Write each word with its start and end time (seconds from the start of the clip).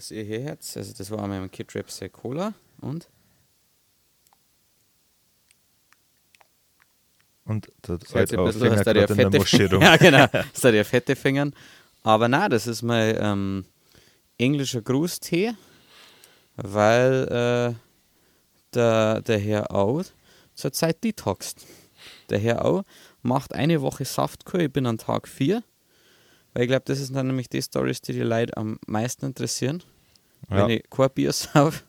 was 0.00 0.10
ihr 0.10 0.24
hier 0.24 0.42
hört, 0.44 0.60
also 0.76 0.94
das 0.96 1.10
war 1.10 1.22
einmal 1.22 1.42
im 1.42 1.50
Kid 1.50 1.76
Rapsay 1.76 2.08
Cola 2.08 2.54
und 2.80 3.06
Und 7.44 7.70
der 7.86 7.98
das 7.98 8.14
alte 8.14 8.38
bisschen, 8.38 8.70
hast 8.70 8.84
Finger 8.86 9.10
in 9.10 9.30
der 9.30 9.42
fette 9.42 9.74
rum. 9.74 9.82
Ja, 9.82 9.96
genau. 9.98 10.26
Hast 10.32 10.64
du 10.64 10.74
ja 10.74 10.84
fette 10.84 11.16
Fingern. 11.16 11.52
Aber 12.02 12.28
na, 12.28 12.48
das 12.48 12.66
ist 12.66 12.80
mein 12.80 13.14
ähm, 13.18 13.64
englischer 14.38 14.80
Grußtee, 14.80 15.52
weil 16.56 17.74
äh, 17.74 17.74
der, 18.72 19.20
der 19.20 19.38
Herr 19.38 19.74
Au 19.74 20.02
zurzeit 20.54 21.04
detoxt. 21.04 21.66
Der 22.30 22.38
Herr 22.38 22.64
Au 22.64 22.84
macht 23.20 23.52
eine 23.52 23.82
Woche 23.82 24.06
Saftkur, 24.06 24.60
ich 24.60 24.72
bin 24.72 24.86
an 24.86 24.96
Tag 24.96 25.28
4. 25.28 25.62
Weil 26.52 26.62
ich 26.64 26.68
glaube, 26.68 26.82
das 26.86 26.98
sind 26.98 27.14
dann 27.14 27.28
nämlich 27.28 27.48
die 27.48 27.62
Stories, 27.62 28.00
die 28.00 28.12
die 28.12 28.20
Leute 28.22 28.56
am 28.56 28.78
meisten 28.86 29.26
interessieren. 29.26 29.82
Ja. 30.48 30.66
Wenn 30.66 30.70
ich 30.70 30.90
kein 30.90 31.10
Bier 31.10 31.32
sauf. 31.32 31.84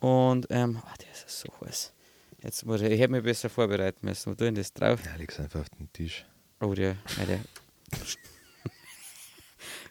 Und, 0.00 0.46
ähm, 0.50 0.78
oh, 0.80 0.94
der 1.00 1.10
ist 1.12 1.28
so 1.40 1.48
heiß. 1.66 1.92
Jetzt 2.42 2.64
muss 2.64 2.80
ich, 2.82 2.90
ich 2.92 3.00
hätte 3.00 3.10
mich 3.12 3.24
besser 3.24 3.48
vorbereiten 3.48 4.06
müssen. 4.06 4.30
Wo 4.30 4.34
tue 4.36 4.46
ich 4.46 4.54
denn 4.54 4.62
das 4.62 4.72
drauf? 4.72 5.00
Ja, 5.04 5.16
leg's 5.16 5.40
einfach 5.40 5.60
auf 5.60 5.68
den 5.70 5.92
Tisch. 5.92 6.24
Oh, 6.60 6.72
der, 6.72 6.96
ja, 7.18 7.24
der. 7.26 7.40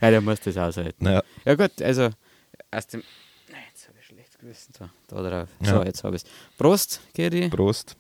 ja, 0.02 0.10
der 0.12 0.22
muss 0.22 0.40
das 0.40 0.56
aushalten. 0.58 1.06
Ja, 1.06 1.22
Ja, 1.46 1.56
gut, 1.56 1.82
also, 1.82 2.10
aus 2.72 2.88
dem. 2.88 3.04
Nein, 3.52 3.62
jetzt 3.70 3.88
habe 3.90 3.98
ich 4.00 4.06
schlecht 4.06 4.40
gewissen. 4.40 4.74
So, 4.78 4.90
da 5.08 5.30
drauf. 5.30 5.50
So, 5.62 5.72
Ja. 5.72 5.84
jetzt 5.86 6.04
habe 6.06 6.16
ich 6.16 6.24
es. 6.24 6.30
Prost, 6.58 7.02
Geri. 7.14 7.50
Prost. 7.50 7.98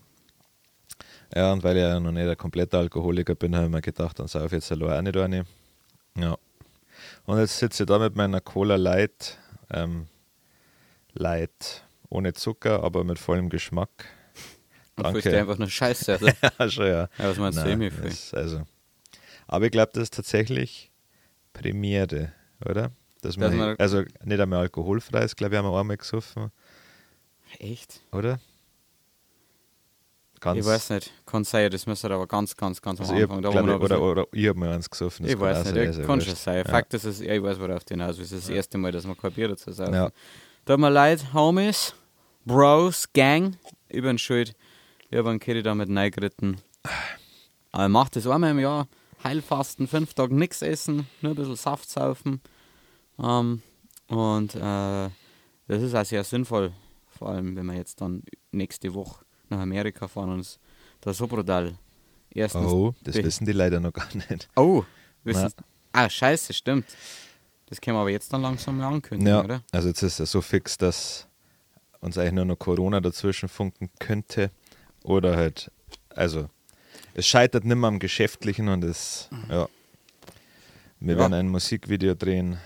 Ja, 1.35 1.51
und 1.51 1.61
weil 1.63 1.75
ich 1.75 1.81
ja 1.81 1.99
noch 1.99 2.11
nicht 2.13 2.27
ein 2.27 2.37
kompletter 2.37 2.77
Alkoholiker 2.79 3.35
bin, 3.35 3.53
habe 3.53 3.65
ich 3.65 3.71
mir 3.71 3.81
gedacht, 3.81 4.17
dann 4.19 4.27
sauf 4.27 4.45
ich 4.45 4.51
jetzt 4.53 4.71
allein 4.71 4.99
auch 4.99 5.01
nicht 5.01 5.17
eine. 5.17 5.45
Ja. 6.17 6.37
Und 7.25 7.39
jetzt 7.39 7.57
sitze 7.57 7.83
ich 7.83 7.87
da 7.87 7.99
mit 7.99 8.15
meiner 8.15 8.41
Cola 8.41 8.75
Light. 8.75 9.37
Ähm, 9.71 10.07
Light 11.13 11.83
ohne 12.09 12.33
Zucker, 12.33 12.83
aber 12.83 13.03
mit 13.03 13.19
vollem 13.19 13.49
Geschmack. 13.49 13.89
Und 14.95 15.03
Danke. 15.03 15.21
fühlst 15.21 15.33
du 15.35 15.39
einfach 15.39 15.57
nur 15.57 15.69
Scheiße. 15.69 16.15
Oder? 16.17 16.33
ja, 16.59 16.69
schon, 16.69 16.85
ja. 16.87 17.01
Ja, 17.17 17.29
was 17.29 17.37
meinst 17.37 17.59
du, 17.59 17.63
Nein, 17.63 17.71
Emi? 17.73 17.91
Viel? 17.91 18.03
das, 18.09 18.33
also. 18.33 18.63
Aber 19.47 19.65
ich 19.65 19.71
glaube, 19.71 19.91
das 19.93 20.03
ist 20.03 20.13
tatsächlich 20.13 20.91
Premiere, 21.53 22.31
oder? 22.65 22.91
Dass 23.21 23.35
Dass 23.35 23.37
man, 23.37 23.57
man- 23.57 23.75
also 23.77 24.03
nicht 24.23 24.39
einmal 24.39 24.59
alkoholfrei 24.59 25.23
ist, 25.23 25.35
glaube 25.35 25.55
ich, 25.55 25.57
haben 25.59 25.69
wir 25.69 25.79
einmal 25.79 25.97
gesoffen, 25.97 26.51
Echt? 27.59 27.99
oder? 28.11 28.39
Ganz, 30.39 30.59
Ich 30.59 30.65
weiß 30.65 30.91
nicht. 30.91 31.11
Kann 31.25 31.43
sein, 31.43 31.71
das 31.71 31.85
müsste 31.87 32.09
aber 32.11 32.27
ganz, 32.27 32.55
ganz, 32.55 32.81
ganz 32.81 32.99
also 32.99 33.13
am 33.13 33.21
Anfang. 33.21 33.41
Da, 33.41 33.49
glaub, 33.49 33.65
man 33.65 33.75
ich, 33.77 33.81
oder, 33.81 34.01
oder 34.01 34.25
ich 34.31 34.47
habe 34.47 34.59
mal 34.59 34.71
eins 34.71 34.89
gesoffen. 34.89 35.25
ich 35.25 35.39
weiß 35.39 35.65
nicht, 35.65 35.73
sein, 35.75 35.89
ist 35.89 35.97
ja 35.99 36.05
kann 36.05 36.21
schon 36.21 36.35
sein. 36.35 36.57
Ja. 36.57 36.63
Fakt 36.65 36.93
ist, 36.93 37.03
es- 37.05 37.21
ja, 37.21 37.33
ich 37.33 37.41
weiß, 37.43 37.59
worauf 37.59 37.83
du 37.83 37.93
hinaus 37.93 38.17
willst. 38.17 38.31
Das 38.31 38.39
ist 38.39 38.49
das 38.49 38.55
erste 38.55 38.77
Mal, 38.77 38.91
dass 38.91 39.07
wir 39.07 39.15
kein 39.15 39.31
Bier 39.31 39.47
dazu 39.49 39.71
sagen. 39.71 39.93
Ja. 39.93 40.11
Tut 40.65 40.79
mir 40.79 40.89
leid, 40.89 41.33
Homies, 41.33 41.93
Bros, 42.45 43.07
Gang. 43.13 43.57
Ich 43.89 44.01
bin 44.01 44.17
schuld. 44.17 44.53
Ich 45.09 45.17
habe 45.17 45.29
einen 45.29 45.39
Kitty 45.39 45.63
da 45.63 45.73
mit 45.73 45.89
reingeritten. 45.89 46.57
Aber 47.71 47.85
ich 47.85 47.91
mache 47.91 48.11
das 48.11 48.27
einmal 48.27 48.51
im 48.51 48.59
Jahr. 48.59 48.87
Heilfasten, 49.23 49.87
fünf 49.87 50.13
Tage 50.13 50.35
nichts 50.35 50.61
essen, 50.61 51.07
nur 51.21 51.31
ein 51.31 51.35
bisschen 51.35 51.55
Saft 51.55 51.89
saufen. 51.89 52.41
Ähm, 53.21 53.61
und 54.07 54.55
äh, 54.55 55.09
das 55.67 55.81
ist 55.81 55.95
auch 55.95 56.05
sehr 56.05 56.23
sinnvoll. 56.23 56.71
Vor 57.17 57.29
allem, 57.29 57.55
wenn 57.55 57.65
wir 57.65 57.73
jetzt 57.75 57.99
dann 58.01 58.23
nächste 58.51 58.93
Woche 58.93 59.25
nach 59.49 59.59
Amerika 59.59 60.07
fahren 60.07 60.29
und 60.29 60.35
uns 60.39 60.59
da 61.01 61.13
so 61.13 61.27
brutal 61.27 61.77
erstens. 62.31 62.71
Oh, 62.71 62.93
das 63.03 63.15
wissen 63.15 63.45
die 63.45 63.51
leider 63.53 63.79
noch 63.79 63.93
gar 63.93 64.07
nicht. 64.15 64.49
Oh, 64.55 64.83
wissen 65.23 65.51
Ah, 65.93 66.09
scheiße, 66.09 66.53
stimmt. 66.53 66.85
Das 67.67 67.81
können 67.81 67.97
wir 67.97 68.01
aber 68.01 68.11
jetzt 68.11 68.31
dann 68.31 68.41
langsam 68.41 68.79
ankündigen, 68.81 69.27
Ja, 69.33 69.43
oder? 69.43 69.63
also 69.71 69.87
jetzt 69.89 70.01
ist 70.03 70.19
es 70.19 70.31
so 70.31 70.41
fix, 70.41 70.77
dass 70.77 71.27
uns 71.99 72.17
eigentlich 72.17 72.33
nur 72.33 72.45
noch 72.45 72.57
Corona 72.57 73.01
dazwischen 73.01 73.49
funken 73.49 73.89
könnte. 73.99 74.51
Oder 75.03 75.35
halt, 75.35 75.71
also 76.15 76.49
es 77.13 77.25
scheitert 77.27 77.65
nicht 77.65 77.75
mehr 77.75 77.87
am 77.87 77.99
Geschäftlichen 77.99 78.67
und 78.69 78.83
es, 78.83 79.29
ja. 79.49 79.67
Wir 80.99 81.13
Ja. 81.13 81.19
werden 81.21 81.33
ein 81.33 81.49
Musikvideo 81.49 82.13
drehen 82.15 82.57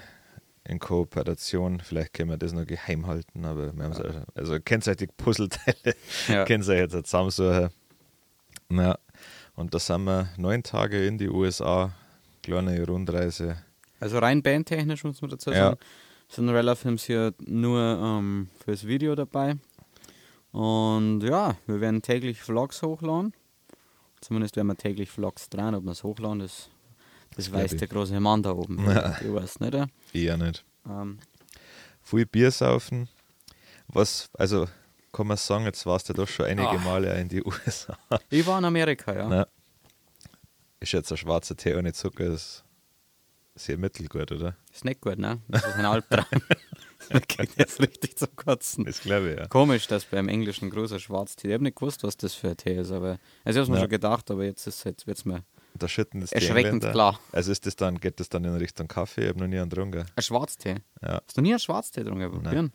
in 0.64 0.80
Kooperation. 0.80 1.80
Vielleicht 1.80 2.14
können 2.14 2.30
wir 2.30 2.38
das 2.38 2.54
noch 2.54 2.66
geheim 2.66 3.08
halten, 3.08 3.46
aber 3.46 3.74
wir 3.76 3.84
haben 3.84 3.94
also, 3.94 4.04
also 4.36 4.60
kennzeitig 4.60 5.10
Puzzleteile, 5.18 5.96
Ja. 6.28 6.46
können 6.46 6.64
Sie 6.64 6.74
jetzt 6.76 6.94
zusammensuchen. 6.94 7.70
Ja. 8.72 8.98
Und 9.56 9.74
da 9.74 9.80
sind 9.80 10.04
wir 10.06 10.30
neun 10.38 10.64
Tage 10.64 11.06
in 11.06 11.18
die 11.18 11.30
USA, 11.30 11.92
kleine 12.44 12.86
Rundreise. 12.86 13.58
Also 14.00 14.20
rein 14.20 14.42
bandtechnisch 14.42 15.04
muss 15.04 15.22
man 15.22 15.30
dazu 15.32 15.52
Ja. 15.52 15.56
sagen, 15.72 15.78
sind 16.30 16.50
Rella 16.50 16.76
Films 16.76 17.04
hier 17.04 17.34
nur 17.46 17.80
ähm, 17.80 18.48
fürs 18.64 18.88
Video 18.88 19.16
dabei. 19.16 19.56
Und 20.52 21.22
ja, 21.22 21.56
wir 21.68 21.82
werden 21.82 22.02
täglich 22.02 22.42
Vlogs 22.42 22.82
hochladen. 22.82 23.34
Zumindest 24.22 24.56
werden 24.56 24.68
wir 24.68 24.78
täglich 24.78 25.10
Vlogs 25.10 25.50
dran, 25.50 25.76
ob 25.76 25.84
wir 25.84 25.92
es 25.92 26.04
hochladen, 26.04 26.40
das, 26.40 26.70
das 27.36 27.52
weiß 27.52 27.76
der 27.78 27.88
große 27.88 28.20
Mann 28.20 28.44
da 28.44 28.52
oben. 28.52 28.84
Ja. 28.90 29.18
Ich 29.22 29.32
weiß 29.34 29.60
nicht. 29.62 29.74
ja. 29.74 29.88
Eher 30.14 30.38
nicht. 30.38 30.64
Ähm, 30.88 31.20
viel 32.02 32.26
Bier 32.26 32.52
saufen. 32.52 33.08
Was, 33.88 34.30
also 34.34 34.68
kann 35.12 35.28
man 35.28 35.38
sagen, 35.38 35.66
jetzt 35.66 35.86
warst 35.86 36.08
du 36.10 36.14
doch 36.14 36.28
schon 36.28 36.46
einige 36.46 36.70
Ah. 36.70 36.78
Male 36.78 37.20
in 37.20 37.28
die 37.30 37.44
USA. 37.46 37.98
ich 38.30 38.46
war 38.48 38.58
in 38.60 38.66
Amerika, 38.66 39.14
ja. 39.14 39.28
Na, 39.28 39.48
ist 40.80 40.94
jetzt 40.94 41.12
ein 41.12 41.18
schwarzer 41.18 41.56
Tee 41.56 41.76
ohne 41.76 41.94
Zucker, 41.94 42.26
ist 42.26 42.64
sehr 43.56 43.78
mittelgut, 43.78 44.32
oder? 44.32 44.56
Ist 44.74 44.86
nicht 44.86 45.02
gut, 45.02 45.20
ne? 45.20 45.42
Das 45.50 45.66
ist 45.66 45.76
ein 45.76 45.86
Albtraum. 45.86 46.26
das 47.10 47.22
geht 47.28 47.50
jetzt 47.58 47.80
richtig 47.82 48.18
zum 48.18 48.34
Kotzen. 48.36 48.86
Das 48.86 49.02
glaube 49.02 49.32
ich, 49.32 49.40
ja. 49.40 49.48
Komisch, 49.48 49.88
dass 49.88 50.06
beim 50.06 50.30
Englischen 50.30 50.70
großer 50.70 51.00
Schwarztee. 51.00 51.50
Ich 51.50 51.54
habe 51.54 51.64
nicht 51.64 51.76
gewusst, 51.78 52.04
was 52.04 52.16
das 52.18 52.34
für 52.34 52.50
ein 52.50 52.58
Tee 52.58 52.78
ist, 52.78 52.92
aber 52.92 53.20
also 53.44 53.60
ich 53.60 53.64
habe 53.64 53.72
mir 53.72 53.78
Ja. 53.78 53.82
schon 53.84 53.90
gedacht, 53.90 54.32
aber 54.32 54.46
jetzt 54.46 54.66
ist 54.66 54.84
jetzt 54.86 55.06
wird's 55.06 55.26
mir 55.26 55.44
Da 55.74 55.88
schütten 55.88 56.22
das 56.22 56.32
die 56.32 56.36
erschreckend 56.36 56.84
klar. 56.84 57.20
Also 57.32 57.52
ist 57.52 57.66
das 57.66 57.76
dann, 57.76 58.00
geht 58.00 58.20
das 58.20 58.30
dann 58.30 58.44
in 58.44 58.56
Richtung 58.56 58.88
Kaffee? 58.88 59.24
Ich 59.24 59.30
habe 59.30 59.40
noch 59.40 59.48
nie 59.48 59.58
einen 59.58 59.70
getrunken. 59.70 60.06
Ein 60.16 60.22
Schwarztee. 60.22 60.76
Ja. 61.02 61.22
Hast 61.26 61.38
du 61.38 61.42
nie 61.42 61.52
einen 61.52 61.60
Schwarztee 61.60 62.04
getrunken? 62.04 62.32
Probieren? 62.32 62.72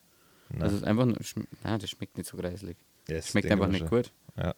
Nein. 0.49 0.61
Das 0.61 0.73
ist 0.73 0.85
einfach 0.85 1.07
nein, 1.07 1.79
das 1.81 1.91
schmeckt 1.91 2.17
nicht 2.17 2.29
so 2.29 2.37
greislich. 2.37 2.77
Ja, 3.09 3.17
das 3.17 3.29
Schmeckt 3.29 3.51
einfach 3.51 3.67
ich 3.67 3.81
nicht 3.81 3.91
gut. 3.91 4.13
Ja. 4.37 4.55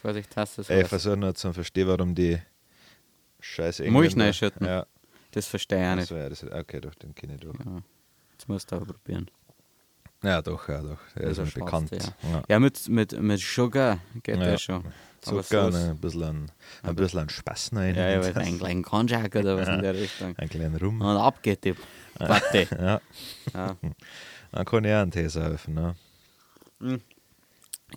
Vorsicht, 0.00 0.36
hast 0.36 0.58
du 0.58 0.62
es. 0.62 0.70
Ich 0.70 0.86
versuche 0.86 1.16
nur 1.16 1.34
zu 1.34 1.52
verstehen, 1.52 1.88
warum 1.88 2.14
die 2.14 2.40
scheiß 3.40 3.80
Engländer... 3.80 4.00
Milch 4.00 4.16
reinschütten. 4.16 4.66
Ja. 4.66 4.86
Das 5.32 5.46
verstehe 5.46 5.80
ich 5.80 5.88
auch 5.88 5.96
nicht. 5.96 6.08
So, 6.08 6.16
ja, 6.16 6.28
das, 6.28 6.44
okay, 6.44 6.80
doch, 6.80 6.94
den 6.94 7.14
kenne 7.14 7.34
ich 7.34 7.40
doch. 7.40 7.54
Ja. 7.64 7.82
Jetzt 8.32 8.48
musst 8.48 8.70
du 8.70 8.76
aber 8.76 8.86
probieren. 8.86 9.30
Ja, 10.24 10.40
doch, 10.42 10.68
ja, 10.68 10.80
doch. 10.80 10.98
Er 11.14 11.30
ist 11.30 11.38
mir 11.38 11.44
bekannt. 11.46 11.90
Schwarztee, 11.90 12.12
Ja. 12.32 12.42
Ja, 12.48 12.58
mit, 12.58 12.88
mit, 12.88 13.20
mit 13.20 13.40
Sugar 13.40 13.98
geht 14.22 14.36
Ja. 14.38 14.44
der 14.44 14.58
schon. 14.58 14.84
Zucker, 15.20 15.72
so 15.72 15.78
ein 15.78 15.96
bisschen, 15.98 16.50
ein 16.82 16.96
bisschen 16.96 17.20
an 17.20 17.28
Spaß 17.30 17.70
rein. 17.74 17.94
Ja, 17.94 18.20
ja, 18.20 18.34
einen 18.36 18.58
kleinen 18.58 18.82
Konjak 18.82 19.34
oder 19.36 19.56
was 19.56 19.68
in 19.68 19.80
der 19.82 19.94
Richtung. 19.94 20.34
Ein 20.36 20.48
kleiner 20.50 20.78
Rum. 20.80 21.00
Und 21.00 21.16
ab 21.16 21.42
geht 21.42 21.64
die 21.64 21.74
Platte. 22.14 22.66
Ja, 22.78 23.00
Ja. 23.54 23.76
dann 24.52 24.64
kann 24.66 24.84
ich 24.84 24.92
auch 24.92 24.98
einen 25.00 25.10
Tee 25.10 25.28
saufen. 25.28 25.74
Ne? 25.74 25.94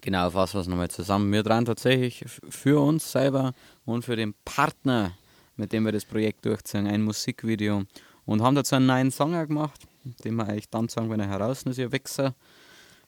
Genau, 0.01 0.29
fassen 0.29 0.55
wir 0.55 0.61
es 0.61 0.67
nochmal 0.67 0.89
zusammen. 0.89 1.31
Wir 1.31 1.44
dran 1.44 1.65
tatsächlich 1.65 2.23
für 2.49 2.81
uns 2.81 3.11
selber 3.11 3.53
und 3.85 4.05
für 4.05 4.15
den 4.15 4.33
Partner, 4.45 5.12
mit 5.56 5.73
dem 5.73 5.85
wir 5.85 5.91
das 5.91 6.06
Projekt 6.06 6.45
durchziehen, 6.45 6.88
ein 6.88 7.01
Musikvideo 7.01 7.83
und 8.25 8.41
haben 8.41 8.56
dazu 8.56 8.75
einen 8.75 8.85
neuen 8.85 9.12
Song 9.12 9.31
gemacht, 9.31 9.81
den 10.24 10.36
wir 10.36 10.48
eigentlich 10.48 10.69
dann 10.69 10.89
sagen, 10.89 11.09
wenn 11.09 11.19
er 11.19 11.30
heraus 11.30 11.63
ist, 11.63 11.77
ihr 11.77 11.92
Wichser. 11.92 12.36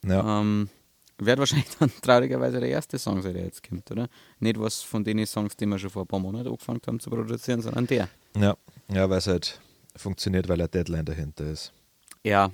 Ja, 0.03 0.41
Ähm, 0.41 0.69
wird 1.19 1.39
wahrscheinlich 1.39 1.69
dann 1.79 1.91
traurigerweise 2.01 2.59
der 2.59 2.69
erste 2.69 2.97
Song 2.97 3.21
sein, 3.21 3.33
der 3.33 3.43
jetzt 3.43 3.67
kommt, 3.67 3.89
oder? 3.91 4.07
Nicht 4.39 4.59
was 4.59 4.81
von 4.81 5.03
den 5.03 5.25
Songs, 5.25 5.55
die 5.55 5.65
wir 5.65 5.77
schon 5.77 5.89
vor 5.89 6.03
ein 6.03 6.07
paar 6.07 6.19
Monaten 6.19 6.47
angefangen 6.47 6.81
haben 6.87 6.99
zu 6.99 7.09
produzieren, 7.09 7.61
sondern 7.61 7.87
der. 7.87 8.09
ja, 8.37 8.55
ja 8.87 9.09
weil 9.09 9.17
es 9.17 9.27
halt 9.27 9.59
funktioniert, 9.95 10.47
weil 10.47 10.59
eine 10.59 10.69
Deadline 10.69 11.05
dahinter 11.05 11.45
ist. 11.51 11.73
Ja, 12.23 12.51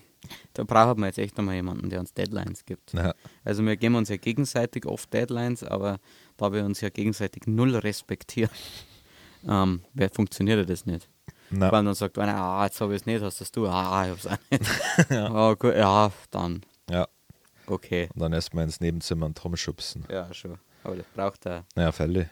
da 0.53 0.63
brauchen 0.63 0.99
wir 0.99 1.07
jetzt 1.07 1.19
echt 1.19 1.37
nochmal 1.37 1.55
jemanden, 1.55 1.89
der 1.89 1.99
uns 1.99 2.13
Deadlines 2.13 2.65
gibt. 2.65 2.93
Ja, 2.93 3.13
Also 3.43 3.63
wir 3.63 3.75
geben 3.77 3.95
uns 3.95 4.09
ja 4.09 4.17
gegenseitig 4.17 4.85
oft 4.85 5.13
Deadlines, 5.13 5.63
aber 5.63 5.99
da 6.37 6.51
wir 6.51 6.65
uns 6.65 6.81
ja 6.81 6.89
gegenseitig 6.89 7.43
null 7.45 7.75
respektieren, 7.75 8.51
ähm, 9.47 9.81
funktioniert 10.13 10.67
das 10.69 10.85
nicht. 10.85 11.07
Na, 11.49 11.71
Weil 11.71 11.83
dann 11.83 11.93
sagt 11.93 12.17
einer, 12.17 12.35
ah, 12.35 12.65
jetzt 12.65 12.81
habe 12.81 12.93
ich 12.95 13.01
es 13.01 13.05
nicht, 13.05 13.21
hast 13.21 13.41
das 13.41 13.51
du, 13.51 13.67
ah, 13.67 14.05
ich 14.05 14.11
hab's 14.11 14.27
auch 14.27 14.37
nicht. 14.49 14.65
ja. 15.09 15.53
gut, 15.53 15.75
ja, 15.75 16.11
dann, 16.31 16.61
ja. 16.89 17.07
okay. 17.67 18.09
Und 18.13 18.21
dann 18.21 18.33
erstmal 18.33 18.63
ins 18.65 18.79
Nebenzimmer 18.79 19.25
und 19.27 19.37
Tom 19.37 19.55
schubsen. 19.55 20.05
Ja, 20.09 20.33
schon. 20.33 20.57
Aber 20.83 20.95
das 20.95 21.05
braucht 21.13 21.45
er. 21.45 21.65
Ja, 21.75 21.91
Fälle. 21.91 22.29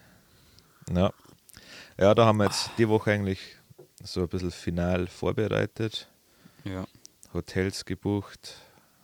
Ja. 0.93 1.11
ja, 1.99 2.13
da 2.13 2.25
haben 2.25 2.37
wir 2.37 2.45
jetzt 2.45 2.71
die 2.77 2.87
Woche 2.89 3.11
eigentlich 3.11 3.39
so 4.03 4.21
ein 4.21 4.27
bisschen 4.27 4.51
final 4.51 5.07
vorbereitet. 5.07 6.07
Ja. 6.63 6.85
Hotels 7.33 7.85
gebucht, 7.85 8.55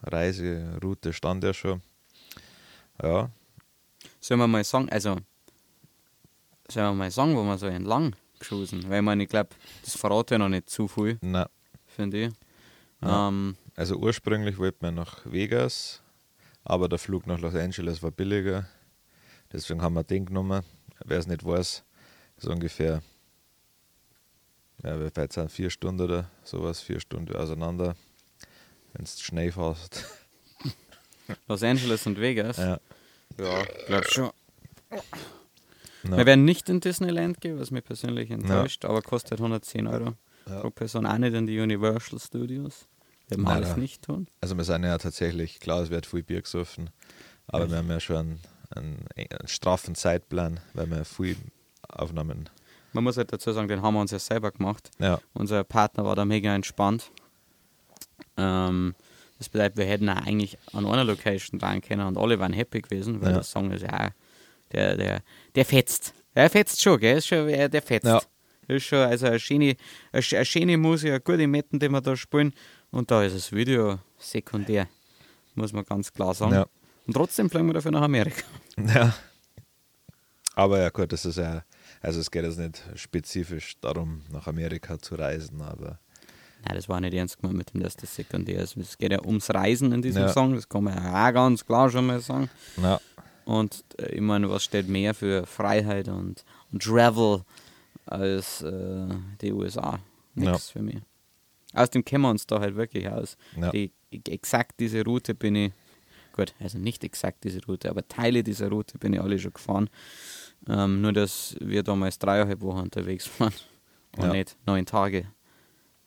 Reiseroute 0.04 1.14
stand 1.14 1.44
ja 1.44 1.54
schon. 1.54 1.82
Ja, 3.02 3.30
Sollen 4.22 4.42
wir 4.42 4.48
mal 4.48 4.64
sagen, 4.64 4.90
also 4.90 5.18
sollen 6.68 6.88
wir 6.88 6.94
mal 6.94 7.12
sagen, 7.12 7.36
wo 7.36 7.44
wir 7.44 7.58
so 7.58 7.68
entlang 7.68 8.16
geschossen? 8.40 8.90
Weil 8.90 9.00
ich 9.00 9.06
meine, 9.06 9.24
ich 9.24 9.30
glaube, 9.30 9.50
das 9.84 9.96
verrate 9.96 10.36
ja 10.36 10.40
noch 10.40 10.50
nicht 10.50 10.70
zu 10.70 10.88
viel, 10.88 11.18
Na, 11.22 11.50
finde 11.88 12.26
ich. 12.26 12.34
Ja. 13.02 13.28
Ähm, 13.30 13.56
also 13.76 13.96
ursprünglich 13.96 14.58
wollten 14.58 14.82
wir 14.86 14.92
nach 14.92 15.26
Vegas, 15.26 16.02
aber 16.64 16.90
der 16.90 17.00
Flug 17.00 17.28
nach 17.28 17.40
Los 17.40 17.56
Angeles 17.56 18.04
war 18.04 18.12
billiger. 18.12 18.68
Deswegen 19.52 19.82
haben 19.82 19.94
wir 19.96 20.04
den 20.04 20.26
genommen. 20.26 20.64
Wer 21.06 21.20
es 21.20 21.28
nicht 21.28 21.46
weiß, 21.46 21.84
ist 22.38 22.48
ungefähr, 22.48 23.02
ja, 24.84 25.00
wie 25.00 25.16
weit 25.16 25.34
sind 25.34 25.52
vier 25.52 25.70
Stunden 25.70 26.02
oder 26.02 26.30
sowas, 26.44 26.82
vier 26.82 27.00
Stunden 27.00 27.36
auseinander, 27.36 27.96
wenn 28.94 29.06
du 29.06 29.12
schnell 29.12 29.52
fährst. 29.52 30.06
Los 31.48 31.64
Angeles 31.64 32.06
und 32.06 32.20
Vegas. 32.20 32.58
Ja. 32.58 32.80
Ja, 33.38 33.64
glaub 33.88 34.06
schon. 34.08 34.32
Na, 36.04 36.18
Wir 36.18 36.26
werden 36.26 36.46
nicht 36.46 36.70
in 36.70 36.80
Disneyland 36.80 37.42
gehen, 37.42 37.60
was 37.60 37.72
mich 37.72 37.84
persönlich 37.84 38.32
enttäuscht, 38.32 38.86
aber 38.86 39.02
kostet 39.02 39.40
110 39.40 39.88
Euro 39.88 40.14
Ja. 40.50 40.62
pro 40.62 40.70
Person. 40.70 41.06
Auch 41.06 41.18
nicht 41.18 41.34
in 41.34 41.46
die 41.48 41.60
Universal 41.60 42.20
Studios. 42.20 42.88
Werden 43.28 43.44
wir 43.44 43.52
alles 43.52 43.78
nicht 43.78 44.02
tun. 44.04 44.28
Also 44.42 44.58
wir 44.58 44.64
sind 44.64 44.84
ja 44.84 44.98
tatsächlich, 44.98 45.60
klar, 45.60 45.82
es 45.84 45.90
wird 45.90 46.06
viel 46.06 46.24
Bier 46.24 46.42
gesoffen, 46.42 46.90
aber 47.48 47.70
wir 47.70 47.78
haben 47.78 47.90
ja 47.90 48.00
schon 48.00 48.16
einen, 48.18 48.40
einen, 48.76 49.06
einen 49.16 49.48
straffen 49.48 49.94
Zeitplan, 49.96 50.60
weil 50.74 50.90
wir 50.90 51.06
viel 51.06 51.36
Aufnahmen. 51.88 52.50
Man 52.94 53.04
muss 53.04 53.18
halt 53.18 53.32
dazu 53.32 53.52
sagen, 53.52 53.68
den 53.68 53.82
haben 53.84 53.94
wir 53.94 54.02
uns 54.02 54.10
ja 54.12 54.18
selber 54.20 54.52
gemacht. 54.52 54.90
Ja, 55.00 55.20
Unser 55.34 55.64
Partner 55.64 56.06
war 56.06 56.16
da 56.16 56.26
mega 56.26 56.56
entspannt. 56.56 57.12
Ähm, 58.38 58.96
das 59.38 59.50
bedeutet, 59.50 59.78
wir 59.78 59.86
hätten 59.86 60.10
auch 60.10 60.26
eigentlich 60.26 60.58
an 60.74 60.86
einer 60.86 61.04
Location 61.04 61.60
dran 61.60 61.82
können 61.82 62.08
und 62.08 62.18
alle 62.18 62.40
waren 62.40 62.54
happy 62.54 62.82
gewesen, 62.82 63.22
weil 63.22 63.30
Ja. 63.30 63.34
der 63.36 63.44
Song 63.44 63.72
ist 63.72 63.84
ja 63.84 64.08
auch, 64.08 64.10
der, 64.72 64.98
der, 64.98 65.22
der 65.56 65.66
fetzt. 65.66 66.14
Der 66.36 66.50
fetzt 66.50 66.82
schon, 66.82 67.00
gell? 67.00 67.18
Ist 67.18 67.28
schon, 67.28 67.48
der 67.48 67.82
fetzt. 67.82 68.06
Ja. 68.06 68.22
Ist 68.68 68.86
schon, 68.86 69.00
also 69.00 69.26
eine 69.26 69.40
schöne, 69.40 69.76
eine, 70.12 70.24
eine 70.32 70.46
schöne 70.46 70.78
Musik, 70.78 71.10
eine 71.10 71.20
gute 71.22 71.48
Metten, 71.48 71.80
die 71.80 71.90
wir 71.90 72.02
da 72.02 72.16
spielen. 72.16 72.54
Und 72.92 73.12
da 73.12 73.24
ist 73.24 73.36
das 73.36 73.52
Video 73.52 74.00
sekundär, 74.18 74.88
muss 75.56 75.74
man 75.74 75.86
ganz 75.86 76.12
klar 76.14 76.34
sagen. 76.34 76.54
Ja. 76.54 76.68
Und 77.08 77.14
trotzdem 77.14 77.50
fliegen 77.50 77.68
wir 77.68 77.74
dafür 77.74 77.92
nach 77.92 78.04
Amerika. 78.04 78.44
ja. 78.78 79.14
Aber 80.56 80.80
ja, 80.80 80.90
gut, 80.90 81.12
das 81.12 81.26
ist 81.26 81.38
ja, 81.38 81.64
also 82.02 82.20
es 82.20 82.30
geht 82.30 82.44
jetzt 82.44 82.60
nicht 82.60 82.84
spezifisch 82.96 83.80
darum, 83.82 84.24
nach 84.32 84.48
Amerika 84.48 85.00
zu 85.00 85.16
reisen, 85.16 85.62
aber 85.62 86.00
Nein, 86.66 86.76
das 86.76 86.90
war 86.90 87.00
nicht 87.00 87.14
ernst 87.14 87.40
gemeint 87.40 87.58
mit 87.58 87.74
dem, 87.74 87.82
dass 87.82 87.96
das 87.96 88.14
sekundär 88.14 88.62
ist. 88.62 88.76
Es 88.76 88.98
geht 88.98 89.14
ja 89.14 89.24
ums 89.24 89.50
Reisen 89.50 89.94
in 89.94 90.02
diesem 90.02 90.24
Ja. 90.24 90.30
Song, 90.34 90.54
das 90.56 90.68
kann 90.68 90.84
man 90.84 90.94
ja 90.96 91.30
auch 91.30 91.34
ganz 91.34 91.66
klar 91.66 91.90
schon 91.90 92.06
mal 92.06 92.20
sagen. 92.20 92.50
na, 92.76 93.00
Und 93.50 93.84
äh, 93.98 94.12
ich 94.12 94.22
meine, 94.22 94.48
was 94.52 94.64
steht 94.64 94.88
mehr 94.88 95.16
für 95.16 95.44
Freiheit 95.48 96.08
und, 96.08 96.46
und 96.72 96.84
Travel 96.84 97.44
als 98.06 98.62
äh, 98.62 99.08
die 99.42 99.52
USA? 99.52 100.00
Nix 100.36 100.70
für 100.70 100.84
mich. 100.84 101.00
Außerdem 101.74 102.06
kennen 102.06 102.22
wir 102.26 102.30
uns 102.30 102.46
da 102.46 102.60
halt 102.60 102.76
wirklich 102.76 103.10
aus. 103.10 103.38
Ja. 103.60 103.72
Die, 103.72 103.92
exakt 104.28 104.80
diese 104.80 105.04
Route 105.04 105.34
bin 105.34 105.56
ich, 105.56 105.74
gut, 106.34 106.54
also 106.60 106.78
nicht 106.78 107.04
exakt 107.04 107.44
diese 107.44 107.60
Route, 107.66 107.90
aber 107.90 108.08
Teile 108.08 108.44
dieser 108.44 108.70
Route 108.70 109.00
bin 109.00 109.14
ich 109.14 109.22
alle 109.22 109.40
schon 109.40 109.54
gefahren. 109.54 109.90
Ähm, 110.68 111.02
nur, 111.02 111.14
dass 111.14 111.56
wir 111.60 111.82
damals 111.82 112.20
dreieinhalb 112.20 112.62
Wochen 112.62 112.82
unterwegs 112.82 113.28
waren 113.40 113.54
und 114.16 114.26
Ja. 114.26 114.32
nicht 114.32 114.58
neun 114.68 114.86
Tage. 114.86 115.26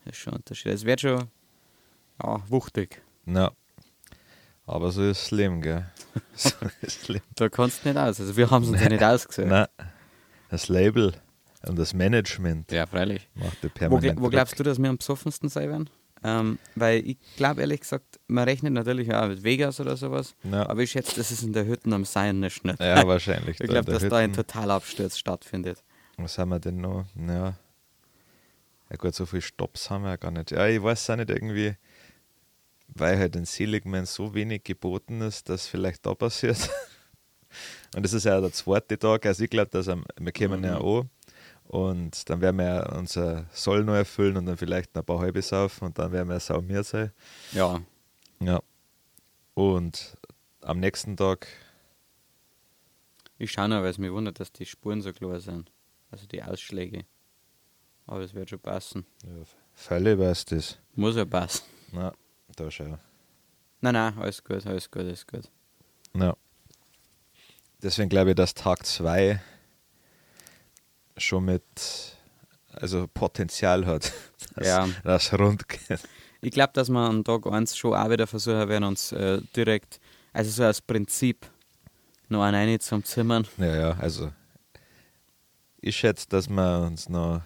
Das 0.04 0.12
ist 0.14 0.20
schon 0.20 0.34
ein 0.34 0.36
Unterschied. 0.36 0.72
Es 0.72 0.84
wird 0.84 1.00
schon 1.00 1.28
ja, 2.22 2.40
wuchtig. 2.48 3.02
na. 3.24 3.50
Aber 4.64 4.92
so 4.92 5.02
ist 5.02 5.22
das 5.24 5.30
Leben, 5.32 5.60
gell? 5.60 5.84
Da 7.36 7.48
kannst 7.48 7.84
du 7.84 7.88
nicht 7.88 7.98
aus. 7.98 8.20
Also 8.20 8.36
wir 8.36 8.50
haben 8.50 8.62
es 8.64 8.68
uns 8.70 8.80
ja 8.82 8.88
nicht 8.88 9.02
ausgesehen. 9.02 9.48
Na, 9.48 9.68
das 10.48 10.68
Label 10.68 11.12
und 11.66 11.78
das 11.78 11.94
Management 11.94 12.70
Ja, 12.72 12.86
freilich. 12.86 13.28
macht 13.34 13.62
die 13.62 13.66
Wo, 13.66 13.70
permanent 13.70 14.16
gl 14.16 14.22
wo 14.24 14.28
glaubst 14.28 14.58
du, 14.58 14.62
dass 14.62 14.78
wir 14.80 14.88
am 14.90 14.98
besoffensten 14.98 15.48
sein 15.48 15.68
werden? 15.70 15.90
Ähm, 16.24 16.58
weil 16.76 17.04
ich 17.06 17.16
glaube 17.36 17.62
ehrlich 17.62 17.80
gesagt, 17.80 18.20
man 18.28 18.44
rechnet 18.44 18.72
natürlich 18.72 19.12
auch 19.12 19.26
mit 19.26 19.42
Vegas 19.42 19.80
oder 19.80 19.96
sowas, 19.96 20.34
Ja. 20.44 20.68
aber 20.68 20.82
ich 20.82 20.90
schätze, 20.92 21.16
das 21.16 21.32
ist 21.32 21.42
in 21.42 21.52
der 21.52 21.66
Hütte 21.66 21.92
am 21.92 22.04
Seien 22.04 22.38
nicht. 22.40 22.62
Ja, 22.78 23.04
wahrscheinlich. 23.06 23.60
ich 23.60 23.68
glaube, 23.68 23.90
dass 23.90 24.06
da 24.08 24.18
ein 24.18 24.30
Hütten. 24.30 24.36
Totalabsturz 24.36 25.18
stattfindet. 25.18 25.82
Was 26.18 26.38
haben 26.38 26.50
wir 26.50 26.60
denn 26.60 26.80
noch? 26.80 27.06
Ja. 27.16 27.56
Ja 28.90 28.96
gut, 28.98 29.14
so 29.14 29.24
viele 29.26 29.42
Stops 29.42 29.90
haben 29.90 30.02
wir 30.04 30.10
ja 30.10 30.16
gar 30.16 30.30
nicht. 30.30 30.50
Ja, 30.52 30.66
ich 30.68 30.80
weiß 30.82 31.10
auch 31.10 31.16
nicht 31.16 31.30
irgendwie, 31.30 31.74
weil 32.94 33.18
halt 33.18 33.36
in 33.36 33.44
Seligman 33.44 34.06
so 34.06 34.34
wenig 34.34 34.64
geboten 34.64 35.20
ist, 35.20 35.48
dass 35.48 35.66
vielleicht 35.66 36.06
da 36.06 36.14
passiert. 36.14 36.70
Und 37.94 38.04
das 38.04 38.12
ist 38.14 38.24
ja 38.24 38.40
der 38.40 38.52
zweite 38.52 38.98
Tag. 38.98 39.26
Also 39.26 39.44
ich 39.44 39.50
glaube, 39.50 39.70
dass 39.70 39.86
wir 39.86 40.32
kommen 40.32 40.64
ja 40.64 40.78
an 40.78 41.10
und 41.64 42.28
dann 42.28 42.40
werden 42.40 42.56
wir 42.56 42.64
ja 42.64 42.96
unser 42.96 43.46
Soll 43.52 43.84
noch 43.84 43.94
erfüllen 43.94 44.36
und 44.36 44.46
dann 44.46 44.56
vielleicht 44.56 44.94
noch 44.94 45.02
ein 45.02 45.06
paar 45.06 45.20
halbe 45.20 45.42
saufen 45.42 45.86
und 45.86 45.98
dann 45.98 46.12
werden 46.12 46.28
wir 46.28 46.40
sau 46.40 46.60
mir 46.60 46.82
sein. 46.82 47.12
Ja, 47.52 47.80
Ja. 48.40 48.62
Und 49.54 50.16
am 50.62 50.80
nächsten 50.80 51.16
Tag, 51.16 51.46
ich 53.38 53.52
schaue 53.52 53.68
noch, 53.68 53.82
weil 53.82 53.90
es 53.90 53.98
mich 53.98 54.10
wundert, 54.12 54.40
dass 54.40 54.52
die 54.52 54.66
Spuren 54.66 55.02
so 55.02 55.12
klar 55.12 55.40
sind. 55.40 55.70
Also 56.10 56.26
die 56.26 56.42
Ausschläge. 56.42 57.04
Aber 58.06 58.20
das 58.20 58.34
wird 58.34 58.50
schon 58.50 58.60
passen. 58.60 59.06
ja, 59.24 59.42
völlig 59.74 60.18
weiß 60.18 60.44
das. 60.46 60.78
Muss 60.94 61.16
ja 61.16 61.24
passen. 61.24 61.64
Na, 61.92 62.12
da 62.56 62.70
schau. 62.70 62.98
Nein, 63.80 63.94
nein, 63.94 64.16
alles 64.18 64.42
gut, 64.44 64.64
alles 64.66 64.90
gut, 64.90 65.02
alles 65.02 65.26
gut. 65.26 65.50
Ja. 66.14 66.36
Deswegen 67.82 68.08
glaube 68.08 68.30
ich, 68.30 68.36
dass 68.36 68.54
Tag 68.54 68.86
2 68.86 69.40
schon 71.16 71.44
mit 71.44 71.62
also 72.72 73.06
Potenzial 73.12 73.84
hat, 73.86 74.12
dass 74.54 74.66
Ja. 74.66 74.88
das 75.04 75.32
rund 75.38 75.68
geht. 75.68 76.00
Ich 76.40 76.50
glaube, 76.52 76.72
dass 76.74 76.88
wir 76.88 76.98
am 77.00 77.22
Tag 77.24 77.46
1 77.46 77.76
schon 77.76 77.94
auch 77.94 78.10
wieder 78.10 78.26
versuchen 78.26 78.68
werden, 78.68 78.84
uns 78.84 79.12
äh, 79.12 79.40
direkt, 79.54 80.00
also 80.32 80.50
so 80.50 80.64
als 80.64 80.80
Prinzip, 80.80 81.46
noch 82.28 82.42
einen 82.42 82.68
rein 82.70 82.80
zum 82.80 83.04
Zimmern. 83.04 83.46
Ja, 83.58 83.76
ja, 83.76 83.90
also 83.98 84.32
ich 85.80 85.96
schätze, 85.96 86.28
dass 86.28 86.48
wir 86.48 86.80
uns 86.86 87.08
noch 87.08 87.42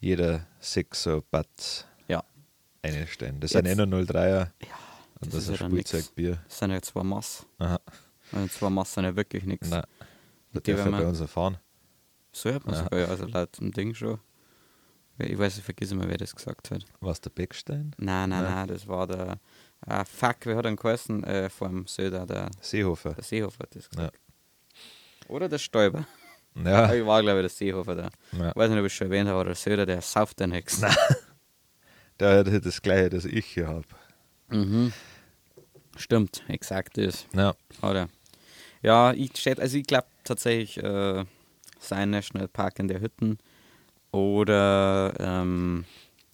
jeder 0.00 0.46
sechs 0.60 1.02
so 1.02 1.22
Bad 1.30 1.46
Ja. 1.58 1.89
Einstellen. 2.82 3.40
Das 3.40 3.52
Jetzt- 3.52 3.66
sind 3.66 3.78
eh 3.78 3.86
nur 3.86 4.00
03er 4.00 4.50
und 5.20 5.34
das 5.34 5.46
das, 5.46 5.48
ist 5.48 5.60
ja 5.60 5.66
ein. 5.66 5.72
Spielzeugbier. 5.72 6.38
Das 6.48 6.58
sind 6.58 6.70
ja 6.70 6.80
zwei 6.82 7.02
Mass. 7.02 7.46
Aha. 7.58 7.80
Und 8.32 8.52
zwei 8.52 8.70
Mass 8.70 8.94
sind 8.94 9.04
ja 9.04 9.14
wirklich 9.16 9.44
nichts. 9.44 9.68
Nein, 9.68 9.82
da 10.52 10.60
Die 10.60 10.72
darf 10.72 10.86
er 10.86 10.92
bei 10.92 11.06
uns 11.06 11.20
erfahren. 11.20 11.58
So 12.32 12.52
hat 12.54 12.64
man 12.64 12.74
Ja. 12.76 12.82
sogar, 12.84 12.98
ja, 13.00 13.06
also 13.06 13.26
laut 13.26 13.58
dem 13.58 13.72
Ding 13.72 13.94
schon. 13.94 14.18
Ich 15.18 15.36
weiß, 15.38 15.58
ich 15.58 15.64
vergesse 15.64 15.94
immer, 15.94 16.08
wer 16.08 16.16
das 16.16 16.34
gesagt 16.34 16.70
hat. 16.70 16.84
Was 17.00 17.20
der 17.20 17.30
Beckstein? 17.30 17.94
Nein, 17.98 18.30
nein, 18.30 18.42
Nein. 18.42 18.54
nein, 18.54 18.68
das 18.68 18.86
war 18.88 19.06
der. 19.06 19.38
Ah, 19.82 20.04
fuck, 20.04 20.36
wer 20.44 20.56
hat 20.56 20.64
denn 20.64 20.76
geheißen? 20.76 21.24
Äh, 21.24 21.50
vom 21.50 21.86
Söder, 21.86 22.24
der, 22.26 22.50
Seehofer. 22.60 23.14
der 23.14 23.24
Seehofer 23.24 23.58
hat 23.64 23.74
das 23.74 23.88
gesagt. 23.90 24.18
Oder 25.28 25.48
der 25.48 25.58
Stäuber. 25.58 26.06
Ja, 26.54 26.92
Ich 26.94 27.04
war, 27.04 27.20
glaube 27.22 27.40
ich, 27.40 27.42
der 27.44 27.48
Seehofer 27.50 27.94
da. 27.94 28.10
ja. 28.32 28.50
Ich 28.50 28.56
weiß 28.56 28.70
nicht, 28.70 28.78
ob 28.78 28.86
ich 28.86 28.92
es 28.92 28.96
schon 28.96 29.06
erwähnt 29.08 29.28
habe, 29.28 29.36
aber 29.40 29.44
der 29.46 29.54
Söder, 29.56 29.84
der 29.86 30.00
sauft 30.00 30.40
den 30.40 30.52
Hex. 30.52 30.80
Der 32.20 32.44
hat 32.44 32.66
das 32.66 32.82
gleiche, 32.82 33.10
das 33.10 33.24
ich 33.24 33.46
hier 33.46 33.68
habe. 33.68 33.86
Mhm. 34.48 34.92
Stimmt, 35.96 36.42
exakt 36.48 36.96
das. 36.96 37.26
Ja. 37.34 37.54
Oder? 37.82 38.08
Ja, 38.82 39.12
ich 39.12 39.36
schätze, 39.36 39.62
also 39.62 39.76
ich 39.76 39.86
glaube 39.86 40.06
tatsächlich 40.24 40.82
äh, 40.82 41.24
sein 41.78 42.10
Nationalpark 42.10 42.78
in 42.78 42.88
der 42.88 43.00
Hütten 43.00 43.38
oder 44.12 45.14
ähm, 45.18 45.84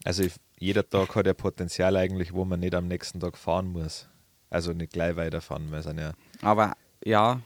Also 0.04 0.22
ich, 0.22 0.34
jeder 0.58 0.88
Tag 0.88 1.14
hat 1.14 1.26
ja 1.26 1.34
Potenzial 1.34 1.96
eigentlich, 1.96 2.32
wo 2.32 2.44
man 2.44 2.60
nicht 2.60 2.74
am 2.74 2.88
nächsten 2.88 3.20
Tag 3.20 3.36
fahren 3.36 3.68
muss. 3.68 4.08
Also 4.48 4.72
nicht 4.72 4.92
gleich 4.92 5.16
weiterfahren, 5.16 5.70
weil 5.70 5.80
es 5.80 5.86
ja, 5.86 6.12
aber 6.40 6.76
ja, 7.04 7.40